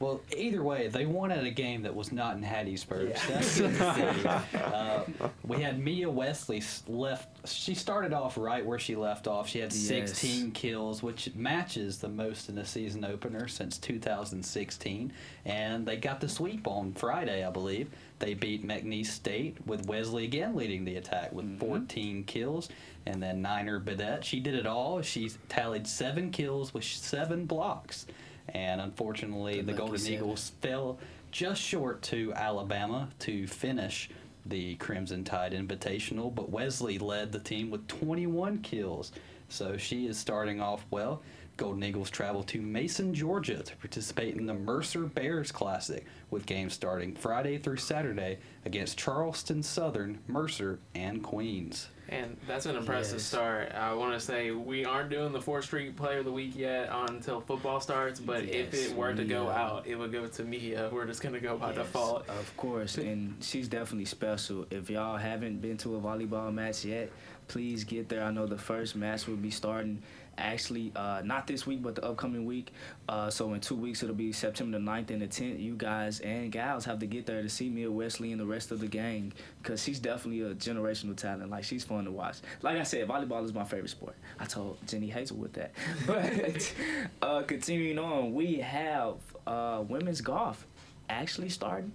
Well, 0.00 0.20
either 0.36 0.62
way, 0.62 0.86
they 0.86 1.06
wanted 1.06 1.44
a 1.44 1.50
game 1.50 1.82
that 1.82 1.92
was 1.94 2.12
not 2.12 2.36
in 2.36 2.42
Hattiesburg. 2.44 3.10
Yeah. 3.10 3.18
So 3.18 3.32
that's 3.32 3.58
good 3.58 3.74
to 3.78 4.42
see. 4.52 4.58
Uh, 4.58 5.02
we 5.44 5.60
had 5.60 5.80
Mia 5.80 6.08
Wesley 6.08 6.62
left. 6.86 7.48
She 7.48 7.74
started 7.74 8.12
off 8.12 8.38
right 8.38 8.64
where 8.64 8.78
she 8.78 8.94
left 8.94 9.26
off. 9.26 9.48
She 9.48 9.58
had 9.58 9.72
Yes. 9.72 9.82
16 9.86 10.52
kills, 10.52 11.02
which 11.02 11.34
matches 11.34 11.98
the 11.98 12.08
most 12.08 12.48
in 12.48 12.58
a 12.58 12.64
season 12.64 13.04
opener 13.04 13.48
since 13.48 13.76
2016. 13.78 15.12
And 15.44 15.84
they 15.86 15.96
got 15.96 16.20
the 16.20 16.28
sweep 16.28 16.68
on 16.68 16.92
Friday, 16.92 17.44
I 17.44 17.50
believe. 17.50 17.90
They 18.20 18.34
beat 18.34 18.64
McNeese 18.66 19.06
State 19.06 19.56
with 19.66 19.86
Wesley 19.86 20.24
again 20.24 20.54
leading 20.54 20.84
the 20.84 20.96
attack 20.96 21.32
with 21.32 21.58
14 21.58 22.22
kills. 22.24 22.68
And 23.06 23.22
then 23.22 23.42
Niner 23.42 23.80
Bedette, 23.80 24.22
she 24.22 24.38
did 24.38 24.54
it 24.54 24.66
all. 24.66 25.02
She 25.02 25.30
tallied 25.48 25.86
seven 25.86 26.30
kills 26.30 26.72
with 26.74 26.84
seven 26.84 27.46
blocks. 27.46 28.06
And 28.54 28.80
unfortunately, 28.80 29.56
The 29.56 29.72
the 29.72 29.78
Golden. 29.78 30.06
Eagles 30.06 30.52
fell 30.60 30.98
just 31.30 31.60
short 31.60 32.02
to 32.02 32.32
Alabama 32.34 33.08
to 33.20 33.46
finish 33.46 34.10
the 34.46 34.76
Crimson 34.76 35.24
Tide 35.24 35.52
Invitational, 35.52 36.34
but 36.34 36.50
Wesley 36.50 36.98
led 36.98 37.32
the 37.32 37.38
team 37.38 37.70
with 37.70 37.86
21 37.88 38.58
kills. 38.58 39.12
So 39.48 39.76
she 39.76 40.06
is 40.06 40.16
starting 40.18 40.60
off 40.60 40.84
well. 40.90 41.22
Golden 41.56 41.82
Eagles 41.82 42.08
travel 42.08 42.44
to 42.44 42.62
Macon, 42.62 43.12
Georgia 43.12 43.62
to 43.62 43.76
participate 43.76 44.36
in 44.36 44.46
the 44.46 44.54
Mercer 44.54 45.00
Bears 45.02 45.50
Classic 45.50 46.06
with 46.30 46.46
games 46.46 46.72
starting 46.72 47.14
Friday 47.16 47.58
through 47.58 47.78
Saturday 47.78 48.38
against 48.64 48.96
Charleston 48.96 49.62
Southern, 49.62 50.20
Mercer, 50.28 50.78
and 50.94 51.22
Queens. 51.22 51.88
And 52.10 52.36
that's 52.46 52.64
an 52.66 52.74
impressive 52.76 53.16
Yes. 53.18 53.24
start. 53.24 53.72
I 53.74 53.92
want 53.92 54.14
to 54.14 54.20
say 54.20 54.50
we 54.50 54.84
aren't 54.84 55.10
doing 55.10 55.32
the 55.32 55.40
4th 55.40 55.64
Street 55.64 55.94
Player 55.94 56.20
of 56.20 56.24
the 56.24 56.32
Week 56.32 56.52
yet 56.56 56.88
until 56.90 57.40
football 57.42 57.80
starts, 57.80 58.18
but 58.18 58.44
if 58.44 58.72
it 58.72 58.94
were 58.96 59.12
to 59.14 59.24
go 59.24 59.44
Mia. 59.44 59.52
Uh, 59.52 59.56
out, 59.56 59.86
it 59.86 59.94
would 59.96 60.10
go 60.12 60.26
to 60.26 60.42
Mia. 60.44 60.88
We're 60.90 61.04
just 61.06 61.20
going 61.20 61.34
to 61.34 61.40
go 61.40 61.58
by 61.58 61.68
Yes, 61.68 61.76
default. 61.78 62.26
Of 62.28 62.56
course, 62.56 62.96
and 62.96 63.34
she's 63.42 63.68
definitely 63.68 64.06
special. 64.06 64.66
If 64.70 64.88
y'all 64.88 65.18
haven't 65.18 65.60
been 65.60 65.76
to 65.78 65.96
a 65.96 66.00
volleyball 66.00 66.52
match 66.52 66.84
yet, 66.86 67.10
please 67.46 67.84
get 67.84 68.08
there. 68.08 68.24
I 68.24 68.30
know 68.30 68.46
the 68.46 68.58
first 68.58 68.96
match 68.96 69.26
will 69.26 69.36
be 69.36 69.50
starting 69.50 70.02
actually 70.38 70.92
uh, 70.96 71.22
not 71.24 71.46
this 71.46 71.66
week, 71.66 71.82
but 71.82 71.94
the 71.94 72.04
upcoming 72.04 72.44
week. 72.44 72.72
Uh, 73.08 73.30
so 73.30 73.52
in 73.54 73.60
two 73.60 73.74
weeks, 73.74 74.02
it'll 74.02 74.14
be 74.14 74.32
September 74.32 74.78
the 74.78 74.84
9th 74.84 75.10
and 75.10 75.22
the 75.22 75.26
10th. 75.26 75.60
You 75.60 75.74
guys 75.74 76.20
and 76.20 76.50
gals 76.52 76.84
have 76.84 76.98
to 77.00 77.06
get 77.06 77.26
there 77.26 77.42
to 77.42 77.48
see 77.48 77.68
Mia 77.68 77.90
Wesley 77.90 78.32
and 78.32 78.40
the 78.40 78.46
rest 78.46 78.70
of 78.70 78.80
the 78.80 78.86
gang 78.86 79.32
because 79.62 79.82
she's 79.82 79.98
definitely 79.98 80.42
a 80.42 80.54
generational 80.54 81.16
talent. 81.16 81.50
Like 81.50 81.64
she's 81.64 81.84
fun 81.84 82.04
to 82.04 82.10
watch. 82.10 82.36
Like 82.62 82.78
I 82.78 82.82
said, 82.82 83.06
volleyball 83.08 83.44
is 83.44 83.52
my 83.52 83.64
favorite 83.64 83.90
sport. 83.90 84.16
I 84.38 84.44
told 84.44 84.78
Jenny 84.86 85.08
Hazelwood 85.08 85.52
that. 85.54 85.72
But 86.06 86.74
uh, 87.22 87.42
continuing 87.42 87.98
on, 87.98 88.32
we 88.34 88.56
have 88.56 89.16
uh, 89.46 89.84
women's 89.88 90.20
golf 90.20 90.66
actually 91.08 91.48
starting 91.48 91.92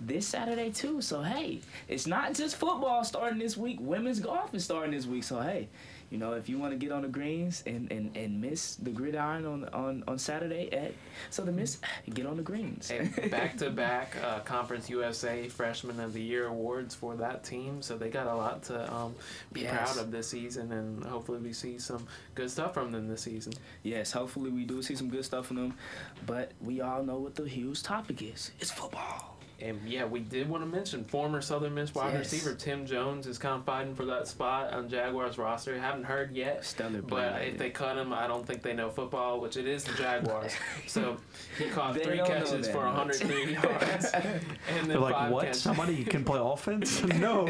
this 0.00 0.26
Saturday 0.26 0.70
too. 0.70 1.00
So 1.00 1.22
hey, 1.22 1.60
it's 1.88 2.06
not 2.06 2.34
just 2.34 2.56
football 2.56 3.04
starting 3.04 3.38
this 3.38 3.56
week. 3.56 3.78
Women's 3.80 4.20
golf 4.20 4.54
is 4.54 4.64
starting 4.64 4.92
this 4.92 5.06
week. 5.06 5.24
So 5.24 5.40
hey, 5.40 5.68
you 6.10 6.18
know 6.18 6.32
if 6.32 6.48
you 6.48 6.58
want 6.58 6.72
to 6.72 6.78
get 6.78 6.92
on 6.92 7.02
the 7.02 7.08
greens 7.08 7.62
and, 7.66 7.90
and, 7.92 8.16
and 8.16 8.40
miss 8.40 8.76
the 8.76 8.90
gridiron 8.90 9.44
on 9.46 9.64
on 9.70 10.04
on 10.08 10.18
Saturday 10.18 10.72
at 10.72 10.92
Southern 11.30 11.56
Miss, 11.56 11.78
get 12.14 12.26
on 12.26 12.36
the 12.36 12.42
greens. 12.42 12.90
back 13.30 13.56
to 13.58 13.70
back 13.70 14.16
Conference 14.44 14.88
USA 14.90 15.48
Freshman 15.48 16.00
of 16.00 16.12
the 16.12 16.22
Year 16.22 16.46
awards 16.46 16.94
for 16.94 17.16
that 17.16 17.44
team. 17.44 17.82
So 17.82 17.96
they 17.96 18.08
got 18.08 18.26
a 18.26 18.34
lot 18.34 18.62
to 18.64 18.92
um, 18.92 19.14
be 19.52 19.62
Yes. 19.62 19.92
proud 19.92 20.04
of 20.04 20.10
this 20.10 20.28
season, 20.28 20.72
and 20.72 21.04
hopefully 21.04 21.38
we 21.38 21.52
see 21.52 21.78
some 21.78 22.06
good 22.34 22.50
stuff 22.50 22.74
from 22.74 22.92
them 22.92 23.08
this 23.08 23.22
season. 23.22 23.52
yes, 23.82 24.12
hopefully 24.12 24.50
we 24.50 24.64
do 24.64 24.82
see 24.82 24.94
some 24.94 25.08
good 25.08 25.24
stuff 25.24 25.46
from 25.46 25.56
them. 25.56 25.74
But 26.26 26.52
we 26.60 26.80
all 26.80 27.02
know 27.02 27.18
what 27.18 27.34
the 27.34 27.48
huge 27.48 27.82
topic 27.82 28.22
is. 28.22 28.50
It's 28.60 28.70
football. 28.70 29.37
And 29.60 29.80
yeah, 29.84 30.04
we 30.04 30.20
did 30.20 30.48
want 30.48 30.62
to 30.62 30.68
mention 30.68 31.02
former 31.04 31.40
Southern 31.40 31.74
Miss 31.74 31.92
wide 31.92 32.12
Yes. 32.12 32.32
receiver 32.32 32.54
Tim 32.54 32.86
Jones 32.86 33.26
is 33.26 33.38
kind 33.38 33.56
of 33.56 33.64
fighting 33.64 33.92
for 33.92 34.04
that 34.04 34.28
spot 34.28 34.72
on 34.72 34.88
Jaguars 34.88 35.36
roster. 35.36 35.76
Haven't 35.76 36.04
heard 36.04 36.30
yet. 36.30 36.64
Stellar 36.64 37.02
But 37.02 37.08
play. 37.08 37.48
if 37.52 37.58
they 37.58 37.70
cut 37.70 37.96
him, 37.98 38.12
I 38.12 38.28
don't 38.28 38.46
think 38.46 38.62
they 38.62 38.72
know 38.72 38.88
football, 38.88 39.40
which 39.40 39.56
it 39.56 39.66
is 39.66 39.82
the 39.82 39.94
Jaguars. 39.94 40.52
so 40.86 41.16
he 41.58 41.64
caught 41.70 41.94
They 41.94 42.04
three 42.04 42.18
catches 42.18 42.68
for 42.68 42.84
much. 42.84 43.20
103 43.20 43.54
yards. 43.54 44.06
And 44.14 44.80
then 44.82 44.88
They're 44.88 44.98
like, 45.00 45.14
five 45.14 45.32
what? 45.32 45.44
catches. 45.46 45.60
Somebody 45.62 46.04
can 46.04 46.24
play 46.24 46.38
offense? 46.40 47.02
no, 47.18 47.46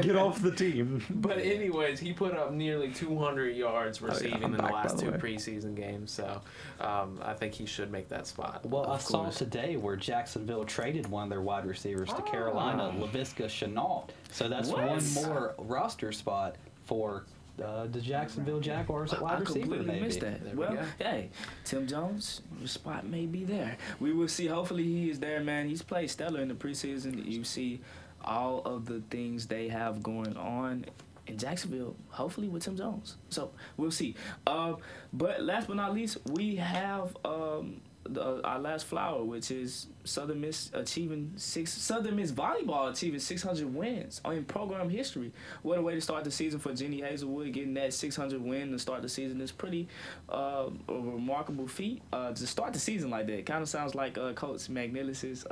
get 0.00 0.14
off 0.14 0.40
the 0.40 0.52
team. 0.52 1.02
But 1.10 1.38
anyways, 1.38 1.98
he 1.98 2.12
put 2.12 2.34
up 2.34 2.52
nearly 2.52 2.92
200 2.92 3.56
yards 3.56 4.00
Oh, 4.00 4.06
yeah, 4.06 4.12
receiving 4.12 4.42
in 4.44 4.52
the 4.52 4.58
back, 4.58 4.70
by 4.70 4.82
last 4.82 4.98
the 4.98 5.02
two 5.06 5.10
way. 5.10 5.18
preseason 5.18 5.74
games. 5.74 6.12
So 6.12 6.40
um, 6.80 7.18
I 7.24 7.32
think 7.34 7.54
he 7.54 7.66
should 7.66 7.90
make 7.90 8.08
that 8.10 8.28
spot. 8.28 8.64
Well, 8.64 8.86
I 8.86 8.94
Of 8.94 9.02
saw 9.02 9.28
today 9.30 9.76
where 9.76 9.96
Jacksonville 9.96 10.64
traded 10.64 11.08
one 11.08 11.24
of 11.24 11.30
their 11.30 11.42
wide 11.48 11.64
receivers 11.66 12.12
to 12.12 12.20
Carolina, 12.22 12.92
Laviska 12.98 13.46
Shenault. 13.46 14.08
So 14.30 14.48
that's 14.48 14.68
What? 14.68 14.86
one 14.86 15.14
more 15.14 15.54
roster 15.56 16.12
spot 16.12 16.56
for 16.84 17.24
uh, 17.64 17.86
the 17.86 18.00
Jacksonville 18.02 18.60
Jaguars 18.60 19.14
at 19.14 19.22
wide 19.22 19.36
I 19.36 19.38
receiver, 19.40 19.60
completely 19.60 19.86
maybe. 19.86 20.00
missed 20.00 20.20
that. 20.20 20.44
There 20.44 20.54
well, 20.54 20.74
go. 20.74 20.82
hey, 20.98 21.30
Tim 21.64 21.86
Jones, 21.86 22.42
your 22.58 22.68
spot 22.68 23.06
may 23.06 23.24
be 23.24 23.44
there. 23.44 23.78
We 23.98 24.12
will 24.12 24.28
see. 24.28 24.46
Hopefully, 24.46 24.84
he 24.84 25.08
is 25.10 25.18
there, 25.18 25.40
man. 25.40 25.66
He's 25.68 25.80
played 25.82 26.10
stellar 26.10 26.40
in 26.40 26.48
the 26.48 26.54
preseason. 26.54 27.24
You 27.26 27.42
see 27.44 27.80
all 28.22 28.60
of 28.66 28.84
the 28.84 29.00
things 29.10 29.46
they 29.46 29.68
have 29.68 30.02
going 30.02 30.36
on 30.36 30.84
in 31.26 31.38
Jacksonville. 31.38 31.96
Hopefully, 32.10 32.48
with 32.48 32.62
Tim 32.64 32.76
Jones. 32.76 33.16
So 33.30 33.50
we'll 33.78 33.90
see. 33.90 34.14
Uh, 34.46 34.74
but 35.14 35.42
last 35.42 35.66
but 35.66 35.76
not 35.76 35.94
least, 35.94 36.18
we 36.26 36.56
have 36.56 37.16
um, 37.24 37.80
the, 38.08 38.42
our 38.44 38.58
last 38.58 38.86
flower, 38.86 39.22
which 39.22 39.50
is 39.50 39.86
Southern 40.04 40.40
Miss 40.40 40.70
achieving 40.72 41.32
six. 41.36 41.72
Southern 41.72 42.16
Miss 42.16 42.32
volleyball 42.32 42.90
achieving 42.90 43.20
600 43.20 43.74
wins 43.74 44.20
in 44.24 44.44
program 44.44 44.88
history. 44.88 45.32
What 45.62 45.78
a 45.78 45.82
way 45.82 45.94
to 45.94 46.00
start 46.00 46.24
the 46.24 46.30
season 46.30 46.58
for 46.60 46.72
Jenny 46.74 47.00
Hazelwood. 47.00 47.52
Getting 47.52 47.74
that 47.74 47.92
600 47.92 48.42
win 48.42 48.72
to 48.72 48.78
start 48.78 49.02
the 49.02 49.08
season 49.08 49.40
is 49.40 49.52
pretty 49.52 49.88
uh, 50.28 50.70
a 50.88 50.94
remarkable 50.94 51.68
feat. 51.68 52.02
Uh, 52.12 52.32
to 52.32 52.46
start 52.46 52.72
the 52.72 52.78
season 52.78 53.10
like 53.10 53.26
that, 53.26 53.46
kind 53.46 53.62
of 53.62 53.68
sounds 53.68 53.94
like 53.94 54.18
uh, 54.18 54.32
Coach 54.32 54.68
McNelis's 54.68 55.46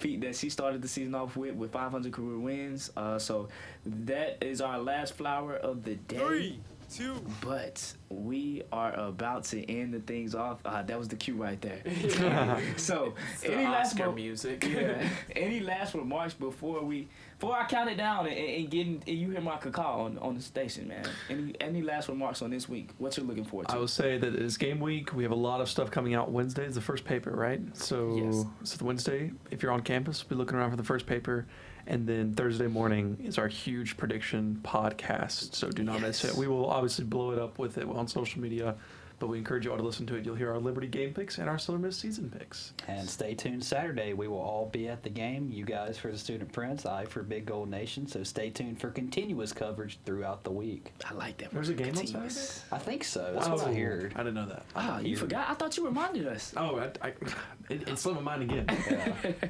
feat 0.00 0.20
that 0.22 0.34
she 0.34 0.48
started 0.48 0.82
the 0.82 0.88
season 0.88 1.14
off 1.14 1.36
with 1.36 1.54
with 1.54 1.70
500 1.70 2.12
career 2.12 2.38
wins. 2.38 2.90
Uh, 2.96 3.18
so 3.18 3.48
that 3.84 4.38
is 4.40 4.60
our 4.60 4.78
last 4.78 5.14
flower 5.14 5.56
of 5.56 5.84
the 5.84 5.94
day. 5.94 6.18
Three, 6.18 6.60
two, 6.90 7.14
But 7.40 7.94
we 8.08 8.62
are 8.72 8.92
about 8.94 9.44
to 9.44 9.70
end 9.70 9.94
the 9.94 10.00
things 10.00 10.34
off. 10.34 10.58
Uh, 10.64 10.82
that 10.82 10.98
was 10.98 11.08
the 11.08 11.16
cue 11.16 11.34
right 11.34 11.60
there. 11.60 11.80
so, 12.76 13.14
It's 13.32 13.42
the 13.42 13.52
any 13.54 13.64
last 13.64 13.92
Oscar 13.92 14.06
mo- 14.06 14.12
music. 14.12 14.64
yeah. 14.68 15.08
Any 15.36 15.60
last 15.60 15.94
remarks 15.94 16.34
before 16.34 16.82
we 16.82 17.08
before 17.40 17.56
I 17.56 17.64
count 17.66 17.88
it 17.88 17.96
down 17.96 18.26
and, 18.26 18.36
and 18.36 18.70
get 18.70 18.86
in, 18.86 19.02
and 19.06 19.16
you 19.18 19.30
hear 19.30 19.40
my 19.40 19.56
cacao 19.56 20.02
on, 20.02 20.18
on 20.18 20.34
the 20.34 20.42
station, 20.42 20.86
man? 20.88 21.04
Any 21.30 21.54
any 21.60 21.82
last 21.82 22.08
remarks 22.08 22.42
on 22.42 22.50
this 22.50 22.68
week? 22.68 22.90
What 22.98 23.16
you're 23.16 23.24
looking 23.24 23.46
forward 23.46 23.68
to? 23.68 23.74
I 23.74 23.78
will 23.78 23.88
say 23.88 24.18
that 24.18 24.34
it 24.34 24.42
is 24.42 24.58
game 24.58 24.78
week. 24.78 25.14
We 25.14 25.22
have 25.22 25.32
a 25.32 25.36
lot 25.36 25.62
of 25.62 25.68
stuff 25.68 25.90
coming 25.90 26.14
out. 26.14 26.30
Wednesday 26.30 26.66
is 26.66 26.74
the 26.74 26.80
first 26.82 27.04
paper, 27.04 27.30
right? 27.30 27.60
So, 27.76 28.16
Yes. 28.16 28.44
so 28.64 28.76
the 28.76 28.84
Wednesday, 28.84 29.32
if 29.50 29.62
you're 29.62 29.72
on 29.72 29.80
campus, 29.80 30.22
be 30.22 30.34
looking 30.34 30.56
around 30.56 30.70
for 30.70 30.76
the 30.76 30.84
first 30.84 31.06
paper. 31.06 31.46
And 31.86 32.06
then 32.06 32.34
Thursday 32.34 32.66
morning 32.66 33.16
is 33.24 33.38
our 33.38 33.48
huge 33.48 33.96
prediction 33.96 34.60
podcast. 34.62 35.54
So 35.54 35.70
do 35.70 35.82
not 35.82 36.02
miss 36.02 36.24
it. 36.24 36.34
We 36.34 36.46
will 36.46 36.66
obviously 36.66 37.06
blow 37.06 37.30
it 37.32 37.38
up 37.38 37.58
with 37.58 37.78
it 37.78 37.86
on 37.88 38.06
social 38.06 38.40
media, 38.42 38.76
but 39.20 39.28
we 39.28 39.38
encourage 39.38 39.64
you 39.64 39.70
all 39.70 39.76
to 39.76 39.82
listen 39.84 40.04
to 40.06 40.16
it. 40.16 40.24
You'll 40.26 40.34
hear 40.34 40.50
our 40.50 40.58
Liberty 40.58 40.88
game 40.88 41.14
picks 41.14 41.38
and 41.38 41.48
our 41.48 41.58
Southern 41.58 41.82
Miss 41.82 41.96
season 41.96 42.28
picks. 42.36 42.72
And 42.88 43.08
stay 43.08 43.34
tuned 43.34 43.62
Saturday. 43.64 44.12
We 44.14 44.26
will 44.26 44.38
all 44.40 44.66
be 44.72 44.88
at 44.88 45.04
the 45.04 45.10
game. 45.10 45.50
You 45.52 45.64
guys 45.64 45.96
for 45.98 46.10
the 46.10 46.18
Student 46.18 46.52
Printz, 46.52 46.86
I 46.86 47.04
for 47.04 47.22
Big 47.22 47.46
Gold 47.46 47.68
Nation. 47.70 48.06
So 48.08 48.24
stay 48.24 48.50
tuned 48.50 48.80
for 48.80 48.90
continuous 48.90 49.52
coverage 49.52 49.98
throughout 50.04 50.42
the 50.42 50.50
week. 50.50 50.92
I 51.08 51.14
like 51.14 51.38
that. 51.38 51.52
There's 51.52 51.68
a 51.68 51.74
game 51.74 51.88
on 51.90 51.94
Continuous. 51.94 52.64
I 52.72 52.78
think 52.78 53.04
so. 53.04 53.30
That's 53.34 53.48
what 53.48 53.60
I 53.60 53.70
Oh, 53.70 53.74
heard. 53.74 54.12
I 54.16 54.18
didn't 54.18 54.34
know 54.34 54.46
that. 54.46 54.64
Ah, 54.74 54.98
you 54.98 55.10
You- 55.10 55.16
forgot? 55.16 55.48
I 55.50 55.54
thought 55.54 55.76
you 55.76 55.84
reminded 55.86 56.26
us. 56.26 56.52
Oh, 56.56 56.78
I, 56.78 56.90
I, 57.06 57.08
it, 57.68 57.88
it 57.88 57.98
slipped 57.98 58.20
my 58.22 58.36
mind 58.38 58.50
again. 58.50 58.66
Yeah. 58.90 59.48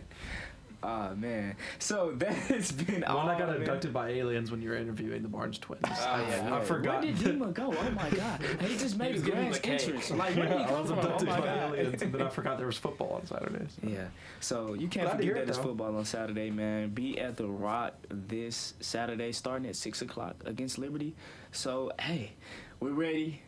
Ah 0.83 1.12
man. 1.16 1.57
So 1.78 2.12
that 2.16 2.33
has 2.33 2.72
been 2.72 3.03
When. 3.03 3.28
I 3.28 3.39
got 3.39 3.55
abducted 3.55 3.93
by 3.93 4.11
aliens 4.11 4.51
when 4.51 4.62
you 4.62 4.70
were 4.70 4.76
interviewing 4.76 5.22
the 5.22 5.28
Barnes 5.28 5.59
twins. 5.59 5.83
Oh, 5.87 6.05
I, 6.07 6.22
yeah. 6.28 6.57
I 6.57 6.61
forgot. 6.64 7.03
Where 7.03 7.12
did 7.12 7.16
Dima 7.16 7.53
go? 7.53 7.74
Oh 7.76 7.91
my 7.91 8.11
god. 8.11 8.41
He 8.61 8.76
just 8.76 8.97
made 8.99 9.16
a 9.16 9.18
giving 9.18 9.51
grand 9.51 9.61
entrance. 9.64 10.11
Like 10.11 10.37
where 10.37 10.47
did 10.49 10.59
he 10.59 10.64
I 10.64 10.81
was? 10.81 10.91
Oh 10.91 10.95
abducted 10.95 11.28
by 11.28 11.41
god. 11.41 11.74
aliens, 11.74 12.03
and 12.03 12.12
then 12.12 12.22
I 12.22 12.28
forgot 12.28 12.57
there 12.59 12.66
was 12.66 12.78
football 12.78 13.12
on 13.20 13.26
Saturdays. 13.26 13.76
Yeah. 13.83 14.07
So 14.41 14.74
you 14.74 14.89
can't 14.89 15.11
forget 15.11 15.35
that 15.35 15.43
it, 15.43 15.49
it's 15.49 15.59
football 15.59 15.97
on 15.97 16.05
Saturday, 16.05 16.51
man. 16.51 16.91
Be 16.91 17.18
at 17.18 17.37
the 17.37 17.47
Rock 17.47 17.95
this 18.09 18.74
Saturday, 18.81 19.33
starting 19.33 19.68
at 19.68 19.76
six 19.76 20.03
o'clock 20.03 20.37
against 20.47 20.78
Liberty. 20.78 21.14
So 21.53 21.93
hey, 22.01 22.33
we're 22.81 22.93
ready. 22.93 23.43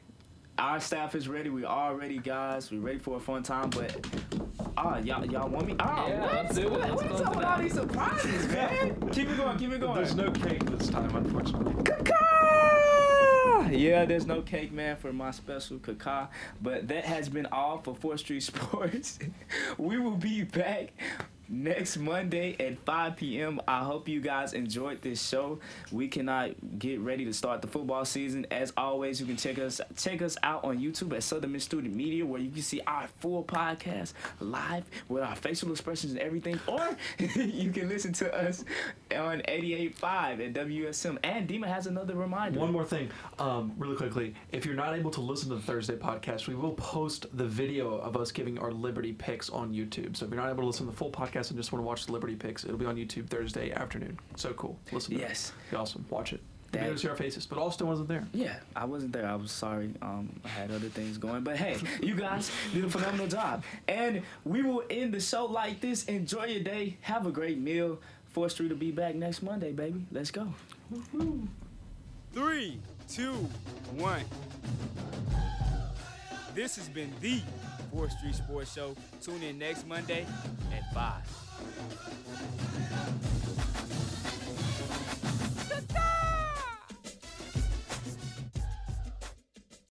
Our 0.62 0.78
staff 0.78 1.16
is 1.16 1.26
ready. 1.28 1.50
We 1.50 1.64
are 1.64 1.92
ready, 1.96 2.18
guys. 2.18 2.70
We're 2.70 2.78
ready 2.80 3.00
for 3.00 3.16
a 3.16 3.20
fun 3.20 3.42
time. 3.42 3.68
But 3.70 4.06
ah, 4.76 4.98
y'all, 4.98 5.26
y'all 5.26 5.48
want 5.48 5.66
me? 5.66 5.74
Ah, 5.80 6.06
Yeah, 6.06 6.20
what? 6.20 6.34
let's 6.34 6.54
do 6.54 6.60
it. 6.66 6.70
What- 6.70 6.80
Let's 6.80 7.02
What's 7.02 7.20
up 7.20 7.34
with 7.34 7.44
all 7.44 7.58
these 7.58 7.72
surprises, 7.72 8.46
man? 8.52 9.10
keep 9.10 9.28
it 9.28 9.36
going. 9.36 9.58
Keep 9.58 9.72
it 9.72 9.80
going. 9.80 9.96
There's 9.96 10.14
no 10.14 10.30
cake 10.30 10.64
this 10.66 10.88
time, 10.88 11.16
unfortunately. 11.16 11.74
Caca! 11.82 13.76
Yeah, 13.76 14.04
there's 14.04 14.26
no 14.26 14.40
cake, 14.42 14.70
man, 14.72 14.94
for 14.96 15.12
my 15.12 15.32
special 15.32 15.78
caca. 15.78 16.28
But 16.62 16.86
that 16.86 17.06
has 17.06 17.28
been 17.28 17.46
all 17.50 17.78
for 17.78 17.96
4th 17.96 18.20
Street 18.20 18.42
Sports. 18.44 19.18
we 19.78 19.98
will 19.98 20.16
be 20.16 20.44
back 20.44 20.92
next 21.48 21.96
Monday 21.96 22.56
at 22.58 22.78
5 22.84 23.16
p.m. 23.16 23.60
I 23.66 23.80
hope 23.80 24.08
you 24.08 24.20
guys 24.20 24.52
enjoyed 24.52 25.02
this 25.02 25.26
show. 25.26 25.58
We 25.90 26.08
cannot 26.08 26.78
get 26.78 27.00
ready 27.00 27.24
to 27.24 27.32
start 27.32 27.62
the 27.62 27.68
football 27.68 28.04
season. 28.04 28.46
As 28.50 28.72
always, 28.76 29.20
you 29.20 29.26
can 29.26 29.36
check 29.36 29.58
us 29.58 29.80
check 29.96 30.22
us 30.22 30.36
out 30.42 30.64
on 30.64 30.78
YouTube 30.78 31.14
at 31.14 31.22
Southern 31.22 31.52
Miss 31.52 31.64
Student 31.64 31.94
Media, 31.94 32.24
where 32.24 32.40
you 32.40 32.50
can 32.50 32.62
see 32.62 32.80
our 32.86 33.08
full 33.20 33.44
podcast 33.44 34.12
live 34.40 34.84
with 35.08 35.22
our 35.22 35.36
facial 35.36 35.70
expressions 35.70 36.12
and 36.12 36.20
everything. 36.20 36.58
Or 36.66 36.96
you 37.18 37.70
can 37.70 37.88
listen 37.88 38.12
to 38.14 38.34
us 38.34 38.64
on 39.14 39.40
88.5 39.48 40.02
at 40.02 40.52
WSM. 40.54 41.18
And 41.24 41.48
Dima 41.48 41.66
has 41.66 41.86
another 41.86 42.14
reminder. 42.14 42.60
One 42.60 42.72
more 42.72 42.84
thing, 42.84 43.10
um, 43.38 43.72
really 43.76 43.96
quickly. 43.96 44.34
If 44.50 44.64
you're 44.64 44.74
not 44.74 44.94
able 44.94 45.10
to 45.12 45.20
listen 45.20 45.48
to 45.50 45.56
the 45.56 45.62
Thursday 45.62 45.96
podcast, 45.96 46.48
we 46.48 46.54
will 46.54 46.72
post 46.72 47.26
the 47.36 47.46
video 47.46 47.98
of 47.98 48.16
us 48.16 48.32
giving 48.32 48.58
our 48.58 48.72
Liberty 48.72 49.12
picks 49.12 49.50
on 49.50 49.72
YouTube. 49.72 50.16
So 50.16 50.24
if 50.26 50.32
you're 50.32 50.40
not 50.40 50.50
able 50.50 50.62
to 50.62 50.66
listen 50.66 50.86
to 50.86 50.92
the 50.92 50.96
full 50.96 51.10
podcast 51.10 51.41
and 51.50 51.58
just 51.58 51.72
want 51.72 51.82
to 51.82 51.86
watch 51.86 52.06
the 52.06 52.12
Liberty 52.12 52.36
picks, 52.36 52.64
it'll 52.64 52.76
be 52.78 52.86
on 52.86 52.96
YouTube 52.96 53.28
Thursday 53.28 53.72
afternoon. 53.72 54.18
So 54.36 54.52
cool. 54.54 54.78
Listen 54.92 55.14
to 55.14 55.20
Yes. 55.20 55.52
it. 55.68 55.70
Be 55.72 55.76
awesome. 55.76 56.04
Watch 56.10 56.32
it. 56.32 56.40
That- 56.72 56.78
You're 56.78 56.86
able 56.86 56.94
to 56.96 57.02
see 57.02 57.08
our 57.08 57.16
faces, 57.16 57.44
but 57.46 57.58
Austin 57.58 57.86
wasn't 57.86 58.08
there. 58.08 58.26
Yeah, 58.32 58.56
I 58.74 58.86
wasn't 58.86 59.12
there. 59.12 59.26
I 59.26 59.34
was 59.34 59.50
sorry. 59.52 59.92
Um, 60.00 60.40
I 60.42 60.48
had 60.48 60.70
other 60.70 60.88
things 60.88 61.18
going. 61.18 61.42
But 61.44 61.56
hey, 61.56 61.76
you 62.02 62.14
guys 62.14 62.50
did 62.72 62.84
a 62.84 62.88
phenomenal 62.88 63.26
job. 63.26 63.62
And 63.88 64.22
we 64.44 64.62
will 64.62 64.82
end 64.88 65.12
the 65.12 65.20
show 65.20 65.44
like 65.44 65.80
this. 65.82 66.04
Enjoy 66.04 66.44
your 66.46 66.62
day. 66.62 66.96
Have 67.02 67.26
a 67.26 67.30
great 67.30 67.58
meal. 67.58 67.98
Fourth 68.30 68.52
Street 68.52 68.70
will 68.70 68.78
be 68.78 68.90
back 68.90 69.14
next 69.14 69.42
Monday, 69.42 69.72
baby. 69.72 70.06
Let's 70.10 70.30
go. 70.30 70.48
three, 72.32 72.78
two, 73.06 73.32
one. 73.96 74.22
This 76.54 76.76
has 76.76 76.88
been 76.88 77.10
the 77.20 77.40
4th 77.94 78.16
Street 78.18 78.34
Sports 78.34 78.74
Show. 78.74 78.94
Tune 79.22 79.42
in 79.42 79.58
next 79.58 79.86
Monday 79.86 80.26
at 80.70 80.92
5. 80.92 83.71